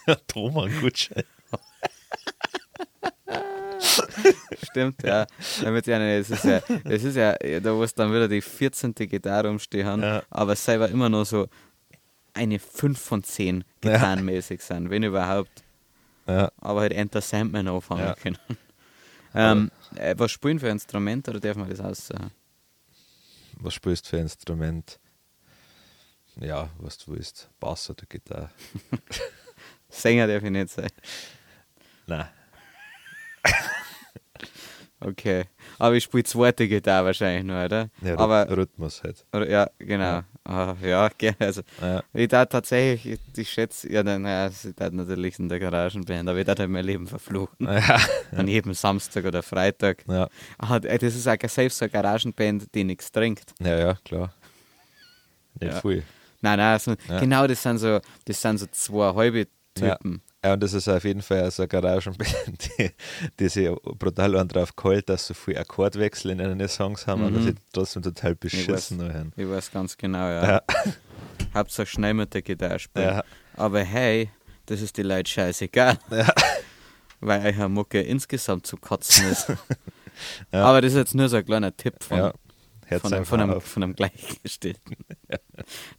ja 0.06 0.14
Thomas 0.26 0.70
Gutschein. 0.80 1.24
Stimmt, 4.62 5.02
ja. 5.02 5.26
Damit 5.62 5.86
ja 5.86 5.98
es 6.00 6.30
ist 6.30 6.44
ja, 6.44 6.60
es 6.84 7.04
ist 7.04 7.16
ja, 7.16 7.34
da 7.60 7.74
wo 7.74 7.82
es 7.82 7.94
dann 7.94 8.10
wieder 8.10 8.28
die 8.28 8.40
14. 8.40 8.94
Gitarre 8.94 9.48
rumstehen, 9.48 10.02
Ja. 10.02 10.22
aber 10.30 10.52
es 10.52 10.64
selber 10.64 10.88
immer 10.88 11.08
nur 11.08 11.24
so 11.24 11.48
eine 12.34 12.58
5 12.58 12.98
von 13.00 13.22
10 13.22 13.64
Ja. 13.84 13.92
gitarrenmäßig 13.92 14.62
sind, 14.62 14.90
wenn 14.90 15.02
überhaupt. 15.02 15.62
Ja, 16.26 16.52
Aber 16.58 16.80
halt 16.82 16.92
Enter 16.92 17.20
Sandman 17.20 17.66
anfangen 17.68 18.04
Ja. 18.06 18.14
können. 18.14 18.38
Ähm, 19.34 19.70
äh, 19.96 20.14
was 20.18 20.30
spielen 20.30 20.60
für 20.60 20.68
Instrument 20.68 21.26
oder 21.26 21.40
darf 21.40 21.56
man 21.56 21.70
das 21.70 21.80
aussagen? 21.80 22.32
Was 23.62 23.74
spielst 23.74 24.06
du 24.06 24.10
für 24.10 24.16
ein 24.16 24.22
Instrument? 24.22 24.98
Ja, 26.36 26.70
was 26.78 26.98
du 26.98 27.12
willst. 27.12 27.50
Bass 27.60 27.90
oder 27.90 28.04
Gitarre? 28.06 28.50
Sänger 29.88 30.26
darf 30.26 30.42
ich 30.42 30.50
nicht 30.50 30.70
sein. 30.70 30.90
Nein. 32.06 32.28
Okay. 35.04 35.44
Aber 35.78 35.94
ich 35.96 36.04
spiele 36.04 36.22
zweite 36.24 36.68
Gitarre 36.68 37.06
wahrscheinlich 37.06 37.44
nur, 37.44 37.64
oder? 37.64 37.88
Ja, 38.02 38.18
aber 38.18 38.48
Rhythmus 38.56 39.02
halt. 39.02 39.24
Ja, 39.48 39.68
genau. 39.78 40.04
Ja. 40.04 40.24
Ah, 40.44 40.76
ja, 40.82 41.08
gerne. 41.18 41.36
Also, 41.40 41.62
Ja. 41.80 42.02
ich 42.12 42.28
da 42.28 42.44
tatsächlich, 42.46 43.18
ich, 43.36 43.50
schätze, 43.50 43.92
ja, 43.92 44.02
dann, 44.02 44.24
ja, 44.24 44.46
ich 44.48 44.74
tat 44.76 44.92
natürlich 44.92 45.38
in 45.38 45.48
der 45.48 45.58
Garagenband, 45.60 46.28
aber 46.28 46.38
ich 46.38 46.46
tat 46.46 46.60
halt 46.60 46.70
mein 46.70 46.84
Leben 46.84 47.06
verfluchen. 47.06 47.66
Ja. 47.66 48.00
An 48.36 48.46
jedem 48.48 48.74
Samstag 48.74 49.24
oder 49.24 49.42
Freitag. 49.42 50.04
Ja. 50.08 50.28
Ah, 50.58 50.78
das 50.78 51.02
ist 51.14 51.26
auch 51.28 51.36
selbst 51.48 51.78
so 51.78 51.84
eine 51.84 51.92
Garagenband, 51.92 52.74
die 52.74 52.84
nichts 52.84 53.10
trinkt. 53.10 53.54
ja, 53.60 53.76
ja, 53.78 53.94
klar. 54.04 54.32
Nicht 55.60 55.72
Ja. 55.74 55.80
viel. 55.80 56.02
Nein, 56.40 56.58
nein, 56.58 56.72
also, 56.72 56.94
genau, 57.20 57.46
das 57.46 57.62
sind 57.62 57.78
so, 57.78 58.00
das 58.24 58.40
sind 58.40 58.58
so 58.58 58.66
zwei 58.72 59.14
halbe 59.14 59.46
Typen. 59.74 60.22
Ja, 60.44 60.54
und 60.54 60.60
das 60.62 60.72
ist 60.72 60.88
auf 60.88 61.04
jeden 61.04 61.22
Fall 61.22 61.48
so 61.52 61.62
eine 61.62 61.68
Garage, 61.68 62.10
die, 62.78 62.90
die 63.38 63.48
sich 63.48 63.68
brutal 63.98 64.36
an 64.36 64.48
drauf 64.48 64.74
geholt, 64.74 65.08
dass 65.08 65.26
so 65.28 65.34
viel 65.34 65.56
Akkordwechsel 65.56 66.32
in 66.32 66.38
den 66.38 66.68
Songs 66.68 67.06
haben, 67.06 67.22
aber 67.22 67.38
Mhm. 67.38 67.44
sie 67.44 67.54
trotzdem 67.72 68.02
total 68.02 68.34
beschissen 68.34 68.98
weiß. 68.98 69.06
anhören. 69.08 69.32
Ich 69.36 69.48
weiß 69.48 69.70
ganz 69.70 69.96
genau, 69.96 70.18
ja. 70.28 70.44
Ja, 70.54 70.62
Hauptsache 71.54 71.86
schnell 71.86 72.14
mit 72.14 72.34
der 72.34 72.42
Gitarre 72.42 72.78
spielen. 72.80 73.06
ja, 73.06 73.24
Aber 73.54 73.80
hey, 73.84 74.30
das 74.66 74.80
ist 74.80 74.96
die 74.96 75.02
Leute 75.02 75.30
scheißegal. 75.30 75.98
Ja. 76.10 76.32
Weil 77.24 77.54
eure 77.54 77.68
Mucke 77.68 78.00
insgesamt 78.02 78.66
zu 78.66 78.76
kotzen 78.76 79.30
ist. 79.30 79.46
Ja. 80.50 80.64
Aber 80.64 80.80
das 80.80 80.90
ist 80.90 80.98
jetzt 80.98 81.14
nur 81.14 81.28
so 81.28 81.36
ein 81.36 81.44
kleiner 81.44 81.76
Tipp 81.76 82.02
von, 82.02 82.18
ja. 82.18 82.32
Von, 82.98 83.12
einem, 83.14 83.24
von, 83.24 83.40
einem, 83.40 83.60
von 83.60 83.82
einem 83.84 83.94
Gleichgestellten. 83.94 84.96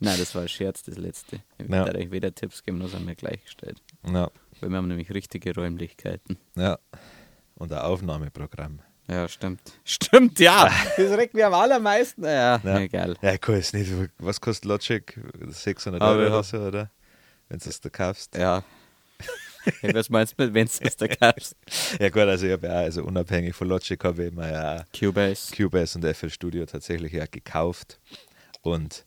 Nein, 0.01 0.19
das 0.19 0.35
war 0.35 0.41
ein 0.41 0.49
Scherz, 0.49 0.83
das 0.83 0.97
letzte. 0.97 1.37
Ich 1.57 1.69
werde 1.69 1.97
euch 1.97 2.11
weder 2.11 2.35
Tipps 2.35 2.61
geben, 2.61 2.77
noch 2.79 2.89
sind 2.89 3.07
wir 3.07 3.15
gleichgestellt. 3.15 3.81
Ja, 4.05 4.29
Weil 4.59 4.69
wir 4.69 4.77
haben 4.77 4.87
nämlich 4.87 5.11
richtige 5.13 5.53
Räumlichkeiten. 5.55 6.37
ja. 6.55 6.77
Und 7.55 7.71
ein 7.71 7.79
Aufnahmeprogramm. 7.79 8.79
Ja, 9.07 9.27
stimmt. 9.27 9.61
Stimmt, 9.83 10.39
ja. 10.39 10.69
Das 10.97 11.11
regt 11.17 11.33
mich 11.33 11.45
am 11.45 11.53
allermeisten. 11.53 12.23
Ja, 12.23 12.59
Ja. 12.63 12.79
egal. 12.79 13.15
Ja, 13.21 13.33
ich 13.33 13.47
weiß 13.47 13.73
nicht, 13.73 13.91
was 14.17 14.41
kostet 14.41 14.65
Logic? 14.65 15.19
600 15.49 16.01
Aber 16.01 16.11
Euro 16.13 16.21
ja. 16.23 16.27
oder 16.29 16.43
so, 16.43 16.57
oder? 16.57 16.91
Wenn 17.49 17.59
du 17.59 17.69
es 17.69 17.79
da 17.81 17.89
kaufst. 17.89 18.35
Ja. 18.35 18.63
Hey, 19.79 19.93
was 19.95 20.09
meinst 20.09 20.33
du 20.37 20.53
wenn 20.53 20.65
du 20.67 20.71
es 20.81 20.97
da 20.97 21.07
kaufst? 21.07 21.55
Ja 21.97 22.09
gut, 22.09 22.23
also 22.23 22.45
ich 22.45 22.51
habe 22.51 22.67
ja 22.67 22.73
also 22.73 23.01
unabhängig 23.05 23.55
von 23.55 23.69
Logic 23.69 24.03
habe 24.03 24.25
ich 24.25 24.33
mir 24.33 24.51
ja 24.51 24.83
Cubase. 24.97 25.55
Cubase 25.55 25.97
und 25.97 26.05
FL 26.05 26.29
Studio 26.29 26.65
tatsächlich 26.65 27.13
ja 27.13 27.25
gekauft. 27.27 27.97
Und 28.61 29.05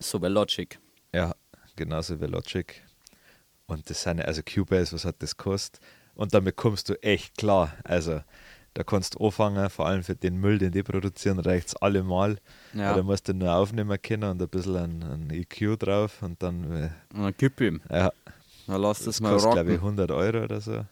So 0.00 0.18
bei 0.18 0.26
Logic. 0.26 0.76
ja, 1.14 1.32
genauso 1.76 2.20
wie 2.20 2.24
Logic. 2.26 2.82
Und 3.72 3.88
das 3.90 4.02
sind 4.02 4.18
ja, 4.18 4.24
also 4.24 4.42
Cubase, 4.42 4.92
was 4.94 5.04
hat 5.04 5.16
das 5.22 5.36
gekostet? 5.36 5.80
Und 6.14 6.34
damit 6.34 6.56
kommst 6.56 6.88
du 6.88 7.02
echt 7.02 7.36
klar. 7.38 7.72
Also 7.84 8.20
da 8.74 8.82
kannst 8.84 9.14
du 9.14 9.24
anfangen, 9.26 9.68
vor 9.70 9.86
allem 9.86 10.02
für 10.02 10.14
den 10.14 10.36
Müll, 10.38 10.58
den 10.58 10.72
die 10.72 10.82
produzieren, 10.82 11.38
reicht 11.38 11.68
es 11.68 11.76
allemal. 11.76 12.38
Ja. 12.74 12.94
Da 12.94 13.02
musst 13.02 13.28
du 13.28 13.34
nur 13.34 13.52
aufnehmen 13.54 13.96
können 14.02 14.24
und 14.30 14.42
ein 14.42 14.48
bisschen 14.48 14.76
ein, 14.76 15.02
ein 15.02 15.30
EQ 15.30 15.78
drauf 15.78 16.22
und 16.22 16.42
dann, 16.42 16.70
äh, 16.72 16.88
dann 17.14 17.34
gib 17.36 17.60
ihm. 17.60 17.80
ja, 17.90 18.12
Dann 18.66 18.80
lass 18.80 18.98
das 18.98 19.06
das 19.06 19.20
mal 19.20 19.32
kostet 19.32 19.52
glaube 19.52 19.72
ich 19.72 19.76
rocken. 19.82 19.98
100 20.00 20.10
Euro 20.10 20.44
oder 20.44 20.60
so. 20.60 20.84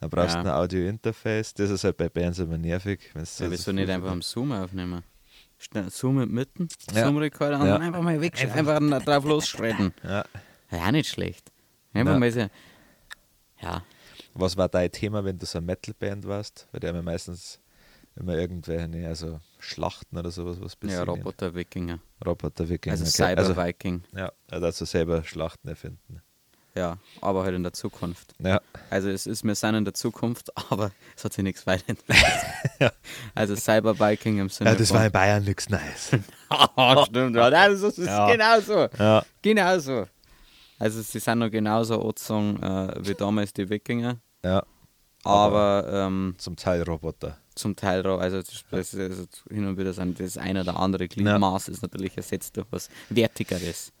Dann 0.00 0.08
brauchst 0.10 0.34
Ja. 0.36 0.42
du 0.42 0.48
ein 0.50 0.54
Audio-Interface. 0.56 1.52
Das 1.54 1.68
ist 1.70 1.84
halt 1.84 1.96
bei 1.98 2.08
Bands 2.08 2.38
immer 2.38 2.56
nervig. 2.56 3.10
wenn's 3.14 3.38
Ja, 3.38 3.46
so- 3.46 3.52
wieso 3.52 3.62
so 3.64 3.72
nicht 3.72 3.90
einfach 3.90 4.10
am 4.10 4.22
Zoom 4.22 4.52
aufnehmen? 4.52 5.02
Zoom 5.90 6.16
mit 6.16 6.30
mitten, 6.30 6.68
Ja. 6.94 7.04
Zoom-Rekorder 7.04 7.60
und 7.60 7.66
Ja. 7.66 7.72
dann 7.74 7.82
einfach 7.82 8.00
mal 8.02 8.18
weg, 8.20 8.32
einfach, 8.54 9.04
drauf 9.04 9.24
losschredden. 9.24 9.92
Ja. 10.02 10.24
Ja, 10.70 10.90
nicht 10.92 11.10
schlecht. 11.10 11.50
Einfach 11.92 12.12
Ja. 12.14 12.18
mal 12.18 12.30
so, 12.32 12.46
ja, 13.60 13.82
Was 14.34 14.56
war 14.56 14.68
dein 14.68 14.90
Thema, 14.92 15.24
wenn 15.24 15.38
du 15.38 15.44
so 15.46 15.58
eine 15.58 15.66
Metal-Band 15.66 16.26
warst? 16.26 16.66
Weil 16.72 16.80
die 16.80 16.86
haben 16.88 16.96
ja 16.96 17.02
meistens 17.02 17.58
immer 18.16 18.34
irgendwelche, 18.36 19.06
also 19.08 19.40
Schlachten 19.58 20.16
oder 20.16 20.30
sowas, 20.30 20.58
was 20.60 20.72
ja 20.74 20.78
besingen. 20.80 21.08
Roboter-Wikinger. 21.08 21.98
Roboter-Wikinger. 22.24 22.92
Also 22.92 23.04
okay. 23.22 23.34
Also, 23.36 23.52
Cyber-Viking. 23.54 24.04
ja, 24.16 24.30
er 24.48 24.60
dazu 24.60 24.84
selber 24.84 25.24
Schlachten 25.24 25.68
erfinden. 25.68 26.22
Ja, 26.76 26.98
aber 27.20 27.42
halt 27.42 27.56
in 27.56 27.64
der 27.64 27.72
Zukunft. 27.72 28.32
Ja, 28.38 28.60
Also 28.90 29.10
es 29.10 29.26
ist, 29.26 29.42
wir 29.42 29.56
sind 29.56 29.74
in 29.74 29.84
der 29.84 29.94
Zukunft, 29.94 30.56
aber 30.70 30.92
es 31.16 31.24
hat 31.24 31.32
sich 31.32 31.42
nichts 31.42 31.66
weiterentwickelt. 31.66 32.24
Ja. 32.78 32.92
Also 33.34 33.56
Cyber-Viking 33.56 34.38
im 34.38 34.48
Sinne 34.48 34.70
ja 34.70 34.76
das 34.76 34.90
war 34.94 35.04
in 35.04 35.12
Bayern 35.12 35.44
nichts 35.44 35.68
Nice. 35.68 36.12
Ah, 36.48 37.04
stimmt, 37.08 37.34
ja, 37.36 37.50
das 37.50 37.72
ist, 37.74 37.82
das 37.82 37.98
ist 37.98 38.06
Ja. 38.06 38.30
genau 38.30 38.60
so. 38.60 38.88
ja, 39.02 39.24
Genau 39.42 39.78
so. 39.80 40.06
Also 40.80 41.00
sie 41.02 41.20
sind 41.20 41.38
noch 41.38 41.50
genauso 41.50 42.00
angezogen 42.00 42.60
äh, 42.62 42.94
wie 43.06 43.14
damals 43.14 43.52
die 43.52 43.68
Wikinger, 43.70 44.16
ja, 44.44 44.64
aber 45.22 45.86
ähm, 45.92 46.34
zum 46.38 46.56
Teil 46.56 46.82
Roboter. 46.82 47.36
zum 47.54 47.76
Teil, 47.76 48.00
ra- 48.00 48.16
also, 48.18 48.38
das, 48.38 48.64
das, 48.70 48.94
also 48.94 49.24
hin 49.50 49.66
und 49.66 49.76
wieder 49.78 49.92
sind 49.92 50.18
das 50.18 50.38
eine 50.38 50.62
oder 50.62 50.76
andere 50.80 51.06
Gliedmaß 51.06 51.68
ist 51.68 51.82
natürlich 51.82 52.16
ersetzt 52.16 52.56
durch 52.56 52.66
was 52.70 52.88
Wertigeres. 53.10 53.92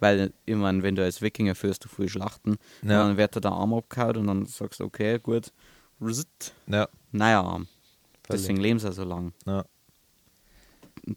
Weil, 0.00 0.32
ich 0.46 0.54
meine, 0.54 0.80
wenn 0.84 0.94
du 0.94 1.02
als 1.02 1.20
Wikinger 1.20 1.56
führst, 1.56 1.84
du 1.84 1.88
viel 1.88 2.08
Schlachten, 2.08 2.56
Ja. 2.82 3.02
dann 3.02 3.16
wird 3.16 3.34
dir 3.34 3.40
der 3.40 3.50
Arm 3.50 3.74
abgehauen 3.74 4.16
und 4.18 4.26
dann 4.28 4.46
sagst 4.46 4.78
du, 4.78 4.84
okay, 4.84 5.18
gut, 5.18 5.52
Ja, 6.68 6.88
neuer 7.10 7.42
Arm. 7.42 7.66
Deswegen 8.30 8.58
leben 8.58 8.78
sie 8.78 8.92
so 8.92 9.02
lang. 9.02 9.32
ja. 9.44 9.64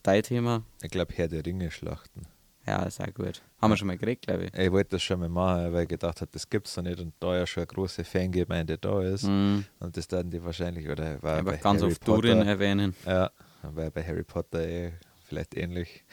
Dein 0.03 0.23
Thema, 0.23 0.63
Ich 0.81 0.89
glaube, 0.89 1.13
Herr 1.15 1.27
der 1.27 1.45
Ringe 1.45 1.69
Schlachten. 1.69 2.23
Ja, 2.67 2.83
ist 2.83 3.01
auch 3.01 3.13
gut. 3.13 3.41
Haben 3.61 3.71
wir 3.71 3.77
schon 3.77 3.87
mal 3.87 3.97
geredet, 3.97 4.21
glaube 4.23 4.45
ich. 4.45 4.53
Ich 4.53 4.71
wollte 4.71 4.91
das 4.91 5.03
schon 5.03 5.19
mal 5.19 5.29
machen, 5.29 5.73
weil 5.73 5.83
ich 5.83 5.89
gedacht 5.89 6.21
habe, 6.21 6.31
das 6.31 6.49
gibt's 6.49 6.75
doch 6.75 6.83
nicht 6.83 6.99
und 6.99 7.13
da 7.19 7.37
ja 7.37 7.47
schon 7.47 7.61
eine 7.61 7.67
große 7.67 8.03
Fangemeinde 8.03 8.77
da 8.77 9.01
ist. 9.01 9.23
Mhm. 9.23 9.65
Und 9.79 9.97
das 9.97 10.11
werden 10.11 10.29
die 10.31 10.43
wahrscheinlich, 10.43 10.87
oder 10.87 11.21
war 11.23 11.37
Einfach 11.37 11.59
ganz 11.59 11.81
Harry 11.81 11.91
oft 11.91 12.07
Durin 12.07 12.37
Potter, 12.37 12.49
erwähnen. 12.49 12.95
Ja, 13.05 13.31
war 13.63 13.89
bei 13.89 14.03
Harry 14.03 14.23
Potter 14.23 14.61
eh 14.67 14.93
vielleicht 15.27 15.55
ähnlich. 15.55 16.03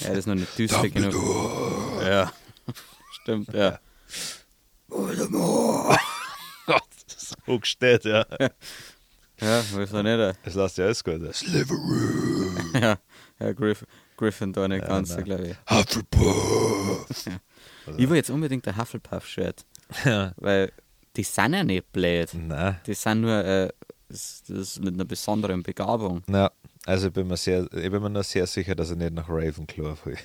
Ja, 0.00 0.08
das 0.08 0.18
ist 0.18 0.26
noch 0.26 0.34
nicht 0.34 0.58
düster 0.58 0.88
genug. 0.88 1.14
Ja, 2.02 2.32
stimmt, 3.22 3.52
ja. 3.52 3.78
Gott, 6.66 6.82
so 7.06 7.58
gestellt, 7.58 8.04
ja. 8.04 8.26
Ja, 9.40 9.62
wieso 9.74 10.02
nicht? 10.02 10.38
Das 10.44 10.54
lässt 10.54 10.78
ja 10.78 10.84
alles 10.84 11.02
gut. 11.02 11.34
Slytherin. 11.34 12.70
Ja, 12.74 12.98
ja 13.40 13.52
Griff, 13.52 13.86
Gryffindor 14.20 14.68
nicht 14.68 14.82
Ja, 14.82 14.88
ganz, 14.88 15.14
nein. 15.16 15.24
glaube 15.24 15.48
ich. 15.48 15.56
Hufflepuff. 15.70 17.26
Ich 17.96 18.08
will 18.08 18.16
jetzt 18.16 18.30
unbedingt 18.30 18.68
ein 18.68 18.76
Hufflepuff-Shirt, 18.76 19.64
Ja. 20.04 20.32
weil 20.36 20.70
die 21.16 21.24
sind 21.24 21.54
ja 21.54 21.64
nicht 21.64 21.90
blöd. 21.92 22.28
Nein. 22.34 22.76
Die 22.86 22.94
sind 22.94 23.22
nur 23.22 23.44
äh, 23.44 23.68
das, 24.08 24.42
das 24.46 24.58
ist 24.58 24.80
mit 24.84 24.94
einer 24.94 25.04
besonderen 25.04 25.62
Begabung. 25.62 26.22
Na, 26.26 26.50
also 26.86 27.08
ich 27.08 27.12
bin 27.12 27.26
mir 27.28 27.36
sehr, 27.36 27.62
ich 27.72 27.90
bin 27.90 28.02
mir 28.02 28.10
noch 28.10 28.24
sehr 28.24 28.46
sicher, 28.46 28.74
dass 28.74 28.90
ich 28.90 28.96
nicht 28.96 29.14
nach 29.14 29.28
Ravenclaw 29.28 29.96
will. 30.04 30.18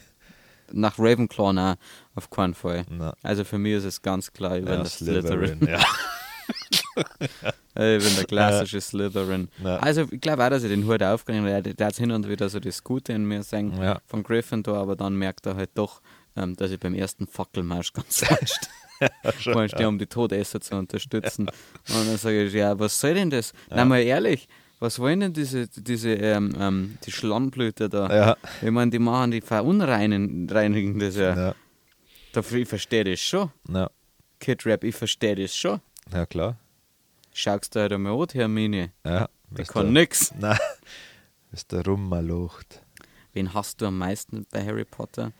Nach 0.71 0.97
Ravenclaw 0.99 1.53
nein, 1.53 1.75
auf 2.15 2.29
keinen 2.29 2.53
Fall. 2.55 2.85
Na, 2.89 3.15
Also 3.23 3.43
für 3.45 3.57
mich 3.57 3.73
ist 3.75 3.85
es 3.85 4.01
ganz 4.01 4.31
klar, 4.33 4.57
ich 4.57 4.65
bin 4.65 4.73
ja, 4.73 4.77
der 4.81 4.85
Slytherin. 4.89 5.67
Ja. 5.67 5.83
Ich 7.77 8.03
bin 8.05 8.15
der 8.15 8.23
klassische 8.23 8.79
Slytherin. 8.79 9.49
Ja. 9.61 9.75
Also 9.79 10.05
ich 10.09 10.21
glaube 10.21 10.45
auch, 10.45 10.49
dass 10.49 10.63
ich 10.63 10.69
den 10.69 10.87
Hut 10.87 11.03
aufgenommen 11.03 11.53
habe. 11.53 11.73
Der, 11.73 11.87
hat 11.87 11.95
hin 11.97 12.09
und 12.11 12.25
wieder 12.29 12.47
so 12.47 12.61
das 12.61 12.81
Gute 12.81 13.11
in 13.11 13.25
mir 13.25 13.43
sagen 13.43 13.73
Ja. 13.81 13.99
von 14.05 14.23
Gryffindor, 14.23 14.77
aber 14.77 14.95
dann 14.95 15.15
merkt 15.17 15.45
er 15.45 15.57
halt 15.57 15.71
doch, 15.73 16.01
ähm, 16.37 16.55
dass 16.55 16.71
ich 16.71 16.79
beim 16.79 16.93
ersten 16.93 17.27
Fackelmarsch 17.27 17.91
ganz 17.91 18.19
falsch 18.25 18.53
stehe. 19.39 19.67
stehe, 19.69 19.87
um 19.89 19.99
die 19.99 20.05
Todesser 20.05 20.61
zu 20.61 20.75
unterstützen. 20.75 21.47
Und 21.89 22.07
dann 22.07 22.17
sage 22.17 22.43
ich, 22.45 22.53
ja, 22.53 22.79
was 22.79 22.97
soll 22.97 23.15
denn 23.15 23.29
das? 23.29 23.51
Na 23.69 23.83
mal 23.83 23.99
ehrlich, 24.01 24.47
was 24.79 24.97
wollen 24.99 25.19
denn 25.19 25.33
diese, 25.33 25.67
diese 25.67 26.13
ähm, 26.13 26.53
ähm, 26.57 26.97
die 27.05 27.11
Schlammblüter 27.11 27.89
da? 27.89 28.15
Ja. 28.15 28.37
Ich 28.61 28.71
meine, 28.71 28.91
die 28.91 28.99
machen, 28.99 29.31
die 29.31 29.41
verunreinigen 29.41 30.49
reinigen 30.49 30.97
das 30.99 31.17
ja. 31.17 31.35
Ja. 31.35 31.55
Dafür, 32.31 32.59
ich 32.59 32.69
verstehe 32.69 33.03
das 33.03 33.19
schon. 33.19 33.51
Ja. 33.69 33.89
Kid 34.39 34.65
Rap, 34.65 34.85
ich 34.85 34.95
verstehe 34.95 35.35
das 35.35 35.53
schon. 35.55 35.81
ja, 36.13 36.25
klar. 36.25 36.57
Schaust 37.37 37.75
du 37.75 37.81
halt 37.81 37.91
einmal 37.91 38.13
an, 38.13 38.27
Hermine. 38.31 38.93
Ja. 39.05 39.27
Bist 39.49 39.73
kann 39.73 39.87
du- 39.87 39.91
nix. 39.91 40.33
Nein. 40.39 40.57
Ist 41.51 41.69
der 41.69 41.85
rummalocht. 41.85 42.81
Wen 43.33 43.53
hast 43.53 43.81
du 43.81 43.87
am 43.87 43.97
meisten 43.97 44.47
bei 44.51 44.65
Harry 44.65 44.85
Potter? 44.85 45.33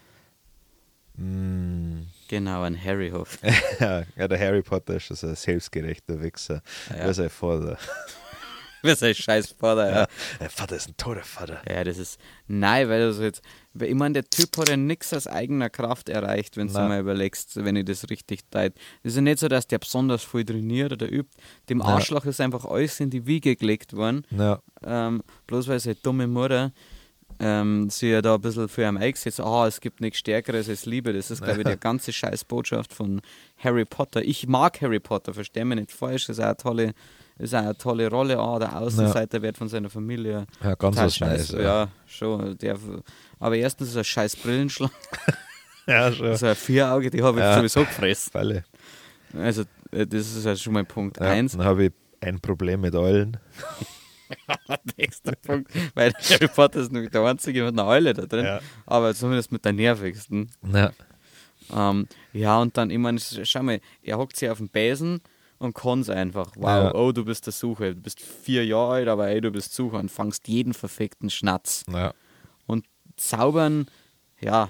Mm. 1.16 2.02
Genau, 2.28 2.64
ein 2.64 2.76
Harryhof. 2.82 3.40
ja, 3.80 4.04
ja, 4.18 4.28
der 4.28 4.38
Harry 4.38 4.62
Potter 4.62 4.96
ist 4.96 5.08
so 5.08 5.26
ein 5.26 5.36
selbstgerechter 5.36 6.22
Wichser. 6.22 6.62
Ja, 6.90 6.98
ja. 6.98 7.06
ja. 7.06 7.14
sein 7.14 7.30
Vater. 7.30 7.78
Was 8.82 9.02
ein 9.02 9.16
scheiß 9.16 9.52
Vater, 9.58 9.90
ja. 9.90 9.96
Ja. 10.02 10.08
Der 10.42 10.50
Vater 10.50 10.76
ist 10.76 10.90
ein 10.90 10.98
toter 10.98 11.24
Vater. 11.24 11.62
Ja, 11.66 11.86
das 11.86 11.98
ist. 11.98 12.20
Nein, 12.48 12.90
weil 12.90 13.08
das 13.08 13.20
jetzt. 13.20 13.42
Ich 13.82 13.94
meine, 13.96 14.14
der 14.14 14.30
Typ 14.30 14.58
hat 14.58 14.70
ja 14.70 14.78
nichts 14.78 15.14
aus 15.14 15.28
eigener 15.28 15.70
Kraft 15.70 16.10
erreicht, 16.10 16.56
wenn 16.58 16.68
du 16.68 16.74
Nein. 16.74 16.88
mal 16.88 17.00
überlegst, 17.02 17.64
wenn 17.64 17.76
ich 17.76 17.86
das 17.86 18.10
richtig 18.10 18.50
deut. 18.50 18.74
Es 19.04 19.12
ist 19.12 19.16
ja 19.18 19.22
nicht 19.22 19.40
so, 19.40 19.48
dass 19.48 19.68
der 19.68 19.80
besonders 19.80 20.24
viel 20.24 20.46
trainiert 20.46 20.94
oder 20.94 21.12
übt. 21.12 21.30
Dem 21.70 21.80
Ja. 21.80 21.86
Arschloch 21.86 22.26
ist 22.26 22.40
einfach 22.42 22.66
alles 22.66 23.00
in 23.00 23.10
die 23.10 23.26
Wiege 23.28 23.56
gelegt 23.56 23.94
worden. 23.94 24.26
Ja, 24.32 24.62
Ähm, 24.84 25.22
bloß 25.48 25.68
weil 25.68 25.80
seine 25.80 25.96
dumme 25.96 26.28
Mutter 26.28 26.72
ähm, 27.40 27.90
sie 27.90 28.12
ja 28.12 28.22
da 28.22 28.36
ein 28.36 28.42
bisschen 28.42 28.70
für 28.70 28.84
ihn 28.88 28.96
eingesetzt 28.98 29.42
ah, 29.42 29.68
es 29.68 29.82
gibt 29.82 30.00
nichts 30.00 30.20
Stärkeres 30.20 30.70
als 30.70 30.86
Liebe. 30.86 31.12
Das 31.12 31.32
ist, 31.32 31.44
glaube 31.44 31.62
ich, 31.62 31.68
die 31.68 31.78
ganze 31.78 32.14
Scheißbotschaft 32.14 32.94
von 32.94 33.22
Harry 33.58 33.84
Potter. 33.84 34.24
Ich 34.24 34.48
mag 34.48 34.80
Harry 34.82 35.00
Potter, 35.02 35.34
versteh 35.34 35.66
mich 35.66 35.80
nicht 35.80 35.92
falsch, 35.92 36.30
ist 36.30 36.40
auch 36.40 36.46
eine 36.46 36.56
tolle, 36.58 36.94
ist 37.38 37.54
auch 37.54 37.60
eine 37.60 37.78
tolle 37.78 38.10
Rolle. 38.10 38.40
Ah, 38.40 38.60
der 38.60 38.76
Außenseiter 38.78 39.42
wird 39.42 39.58
von 39.58 39.68
seiner 39.68 39.90
Familie 39.90 40.46
ja 40.64 40.76
ganz 40.76 40.98
was 40.98 41.16
scheiße. 41.16 41.62
Ja, 41.62 41.90
schon. 42.06 42.58
Der, 42.60 42.78
aber 43.40 43.58
erstens 43.58 43.90
ist 43.90 43.96
er 43.96 44.02
ein 44.02 44.06
scheiß 44.06 44.36
Brillenschlag. 44.38 44.92
ja 45.88 46.12
schon. 46.12 46.28
Also 46.28 46.46
ein 46.48 46.56
Vierauge, 46.56 47.10
die 47.10 47.22
habe 47.22 47.40
ich 47.40 47.44
Ja. 47.44 47.58
sowieso 47.58 47.82
gefressen. 47.82 48.32
Falle. 48.32 48.64
Also, 49.38 49.64
äh, 49.92 50.08
das 50.08 50.36
ist 50.36 50.46
ja 50.46 50.56
schon 50.56 50.74
mal 50.74 50.86
Punkt 50.86 51.18
Ja, 51.20 51.26
eins. 51.32 51.52
Dann 51.54 51.66
habe 51.66 51.86
ich 51.86 51.92
ein 52.22 52.40
Problem 52.40 52.82
mit 52.82 52.96
Eulen. 52.96 53.38
Nächster 54.98 55.34
Punkt. 55.36 55.72
Weil 55.94 56.14
Harry 56.14 56.48
Potter 56.48 56.80
ist 56.80 56.92
nämlich 56.92 57.12
der 57.12 57.22
einzige 57.24 57.64
mit 57.64 57.74
einer 57.74 57.88
Eule 57.88 58.14
da 58.14 58.26
drin. 58.26 58.46
Ja. 58.46 58.60
Aber 58.86 59.14
zumindest 59.14 59.52
mit 59.52 59.64
der 59.66 59.74
nervigsten. 59.74 60.50
Ja. 60.74 60.92
Ähm, 61.76 62.08
ja, 62.34 62.60
und 62.60 62.78
dann, 62.78 62.90
ich 62.90 62.98
meine, 62.98 63.20
schau 63.20 63.64
mal, 63.64 63.80
er 64.04 64.18
hockt 64.18 64.38
sich 64.38 64.50
auf 64.50 64.58
den 64.60 64.70
Besen 64.70 65.22
und 65.58 65.74
kann 65.74 66.02
es 66.02 66.10
einfach. 66.10 66.52
Wow, 66.56 66.64
Ja. 66.66 66.96
oh, 66.96 67.12
du 67.12 67.26
bist 67.26 67.46
der 67.46 67.54
Sucher. 67.54 67.94
Du 67.94 68.02
bist 68.02 68.20
vier 68.22 68.66
Jahre 68.66 68.94
alt, 68.94 69.08
aber 69.08 69.28
ey, 69.30 69.42
du 69.42 69.52
bist 69.52 69.74
Sucher 69.74 70.00
und 70.00 70.10
fangst 70.12 70.48
jeden 70.48 70.74
verfickten 70.74 71.30
Schnatz. 71.30 71.84
Ja. 71.92 72.14
Und 72.68 72.86
zaubern, 73.18 73.88
ja, 74.42 74.70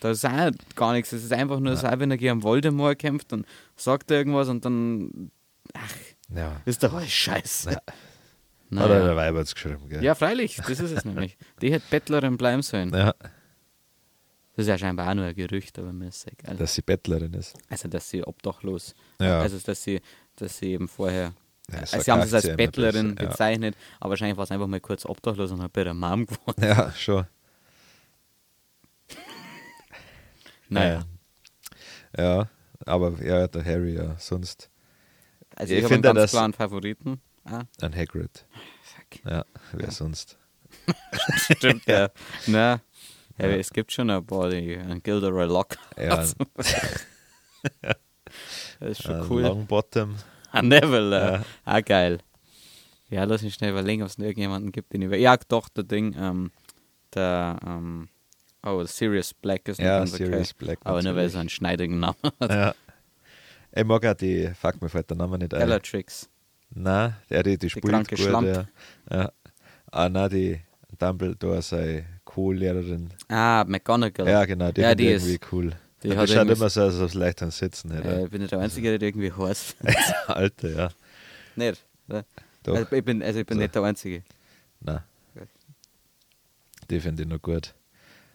da 0.00 0.10
ist 0.10 0.24
auch 0.24 0.50
gar 0.76 0.92
nichts. 0.92 1.12
Es 1.12 1.24
ist 1.24 1.32
einfach 1.32 1.60
nur 1.60 1.76
so, 1.76 1.86
wenn 1.96 2.10
er 2.10 2.16
gegen 2.18 2.42
Voldemort 2.42 2.98
kämpft 2.98 3.32
und 3.32 3.46
sagt 3.76 4.10
irgendwas 4.10 4.48
und 4.48 4.64
dann, 4.64 5.30
ach, 5.74 5.94
Ja. 6.34 6.60
ist 6.66 6.82
doch 6.82 6.92
alles 6.94 7.10
scheiße. 7.12 7.70
Ja. 7.72 7.80
Naja. 8.70 8.84
Oder 8.84 9.04
der 9.06 9.16
Weibert's 9.16 9.54
geschrieben, 9.54 9.88
gell? 9.88 10.04
Ja, 10.04 10.14
freilich, 10.14 10.56
das 10.58 10.78
ist 10.78 10.90
es 10.90 11.02
nämlich. 11.06 11.38
Die 11.62 11.72
hätte 11.72 11.86
Bettlerin 11.88 12.36
bleiben 12.36 12.60
sollen. 12.60 12.92
Ja, 12.94 13.14
Das 14.58 14.64
ist 14.66 14.70
ja 14.70 14.76
scheinbar 14.78 15.08
auch 15.08 15.14
nur 15.14 15.24
ein 15.26 15.36
Gerücht, 15.36 15.78
aber 15.78 15.92
mir 15.92 16.08
ist 16.08 16.16
es 16.16 16.32
egal. 16.32 16.56
dass 16.56 16.74
sie 16.74 16.82
Bettlerin 16.82 17.32
ist. 17.34 17.56
Also, 17.68 17.86
dass 17.86 18.10
sie 18.10 18.24
obdachlos, 18.24 18.92
Ja. 19.20 19.38
also, 19.40 19.56
dass 19.56 19.84
sie, 19.84 20.00
dass 20.34 20.58
sie 20.58 20.72
eben 20.72 20.88
vorher, 20.88 21.32
Ja, 21.70 21.78
also, 21.78 22.00
sie 22.00 22.10
haben 22.10 22.22
es 22.22 22.34
als 22.34 22.56
Bettlerin 22.56 23.14
ja. 23.20 23.28
bezeichnet, 23.28 23.76
aber 24.00 24.10
wahrscheinlich 24.10 24.36
war 24.36 24.42
es 24.42 24.50
einfach 24.50 24.66
mal 24.66 24.80
kurz 24.80 25.06
obdachlos 25.06 25.52
und 25.52 25.62
hat 25.62 25.72
bei 25.72 25.84
der 25.84 25.94
Mom 25.94 26.26
gewohnt. 26.26 26.58
Ja, 26.60 26.90
schon. 26.90 27.24
Naja, 30.68 31.04
Ja, 32.16 32.48
aber 32.84 33.12
ja, 33.24 33.46
der 33.46 33.64
Harry, 33.64 33.94
ja, 33.94 34.16
sonst 34.18 34.70
also 35.54 35.72
ich 35.72 35.82
ich, 35.82 35.86
finde 35.86 36.12
ganz 36.12 36.30
klaren 36.32 36.52
Favoriten. 36.52 37.20
Ah, 37.44 37.62
ein 37.80 37.94
Hagrid. 37.94 38.44
fuck. 38.82 39.24
Ja, 39.24 39.44
wer 39.72 39.90
sonst? 39.92 40.36
Stimmt, 41.52 41.86
ja. 41.86 42.10
Na, 42.48 42.80
ja, 43.38 43.46
es 43.48 43.72
gibt 43.72 43.92
schon 43.92 44.10
ein 44.10 44.24
paar, 44.24 44.50
die 44.50 44.76
ein 44.76 45.02
Gilderoy 45.02 45.46
Lockhart. 45.46 45.78
Ja, 45.98 46.24
Das 48.80 48.90
ist 48.90 49.02
schon 49.02 49.16
ein 49.16 49.26
cool. 49.30 49.42
Longbottom. 49.42 50.16
Ah, 50.52 50.62
Neville, 50.62 51.16
äh. 51.16 51.32
Ja. 51.34 51.44
ah, 51.64 51.80
geil. 51.80 52.18
Ja, 53.10 53.24
lass 53.24 53.42
mich 53.42 53.54
schnell 53.54 53.70
überlegen, 53.70 54.02
ob 54.02 54.08
es 54.08 54.18
noch 54.18 54.26
irgendjemanden 54.26 54.70
gibt, 54.70 54.92
den 54.92 55.02
ich. 55.02 55.20
Ja, 55.20 55.36
doch, 55.48 55.68
der 55.68 55.84
Ding, 55.84 56.14
ähm, 56.18 56.50
der, 57.14 57.58
ähm, 57.66 58.08
oh, 58.64 58.84
Sirius 58.84 59.32
Black 59.34 59.66
ist 59.68 59.78
Ja, 59.78 59.98
ganz 59.98 60.14
okay. 60.14 60.26
Sirius 60.26 60.54
Black. 60.54 60.78
Aber 60.84 61.02
nur 61.02 61.14
weil 61.16 61.24
er 61.24 61.30
so 61.30 61.38
natürlich. 61.38 61.40
einen 61.40 61.48
schneidigen 61.48 62.00
Namen 62.00 62.16
hat. 62.40 62.50
Ja. 62.50 62.74
Ich 63.72 63.84
mag 63.84 64.04
auch 64.04 64.14
die, 64.14 64.50
fuck, 64.54 64.80
mir 64.80 64.88
fällt 64.88 65.10
der 65.10 65.16
Name 65.16 65.38
nicht 65.38 65.54
ein. 65.54 65.60
Bellatrix. 65.60 66.28
Nein, 66.70 67.16
der, 67.30 67.42
die, 67.42 67.58
die 67.58 67.70
spielt 67.70 67.86
kranke 67.86 68.14
gut. 68.16 68.24
Schlampe. 68.24 68.68
Ja. 69.10 69.16
ja. 69.16 69.32
Ah, 69.90 70.08
nein, 70.08 70.30
die 70.30 70.60
Dumbledore, 70.98 71.62
seine 71.62 72.17
Co-Lehrerin. 72.28 73.08
Ah, 73.28 73.64
McGonagall. 73.66 74.28
Ja, 74.28 74.44
genau, 74.44 74.70
die, 74.70 74.82
Ja, 74.82 74.94
die 74.94 75.06
ist- 75.08 75.26
irgendwie 75.26 75.46
cool. 75.50 75.72
die 76.02 76.14
hat 76.14 76.28
schaut 76.28 76.48
immer 76.50 76.68
so, 76.68 76.82
als 76.82 77.00
ob 77.00 77.10
sie 77.10 77.18
leicht 77.18 77.42
am 77.42 77.50
Sitzen 77.50 77.90
hätte. 77.90 78.06
Äh, 78.08 78.24
ich 78.24 78.30
bin 78.30 78.42
nicht 78.42 78.52
der 78.52 78.58
Einzige, 78.60 78.98
der 78.98 79.08
irgendwie 79.08 79.32
heiß 79.32 79.76
Alter, 80.26 80.68
ja. 80.70 80.88
Nicht. 81.56 81.84
oder? 82.06 82.24
Doch. 82.64 82.74
Also 82.76 82.94
ich 82.96 83.04
bin, 83.04 83.22
also 83.22 83.40
ich 83.40 83.46
bin 83.46 83.56
So. 83.56 83.62
nicht 83.62 83.74
der 83.74 83.82
Einzige. 83.82 84.22
Nein. 84.80 85.00
Die 86.90 87.00
finde 87.00 87.22
ich 87.22 87.28
noch 87.28 87.40
gut. 87.40 87.74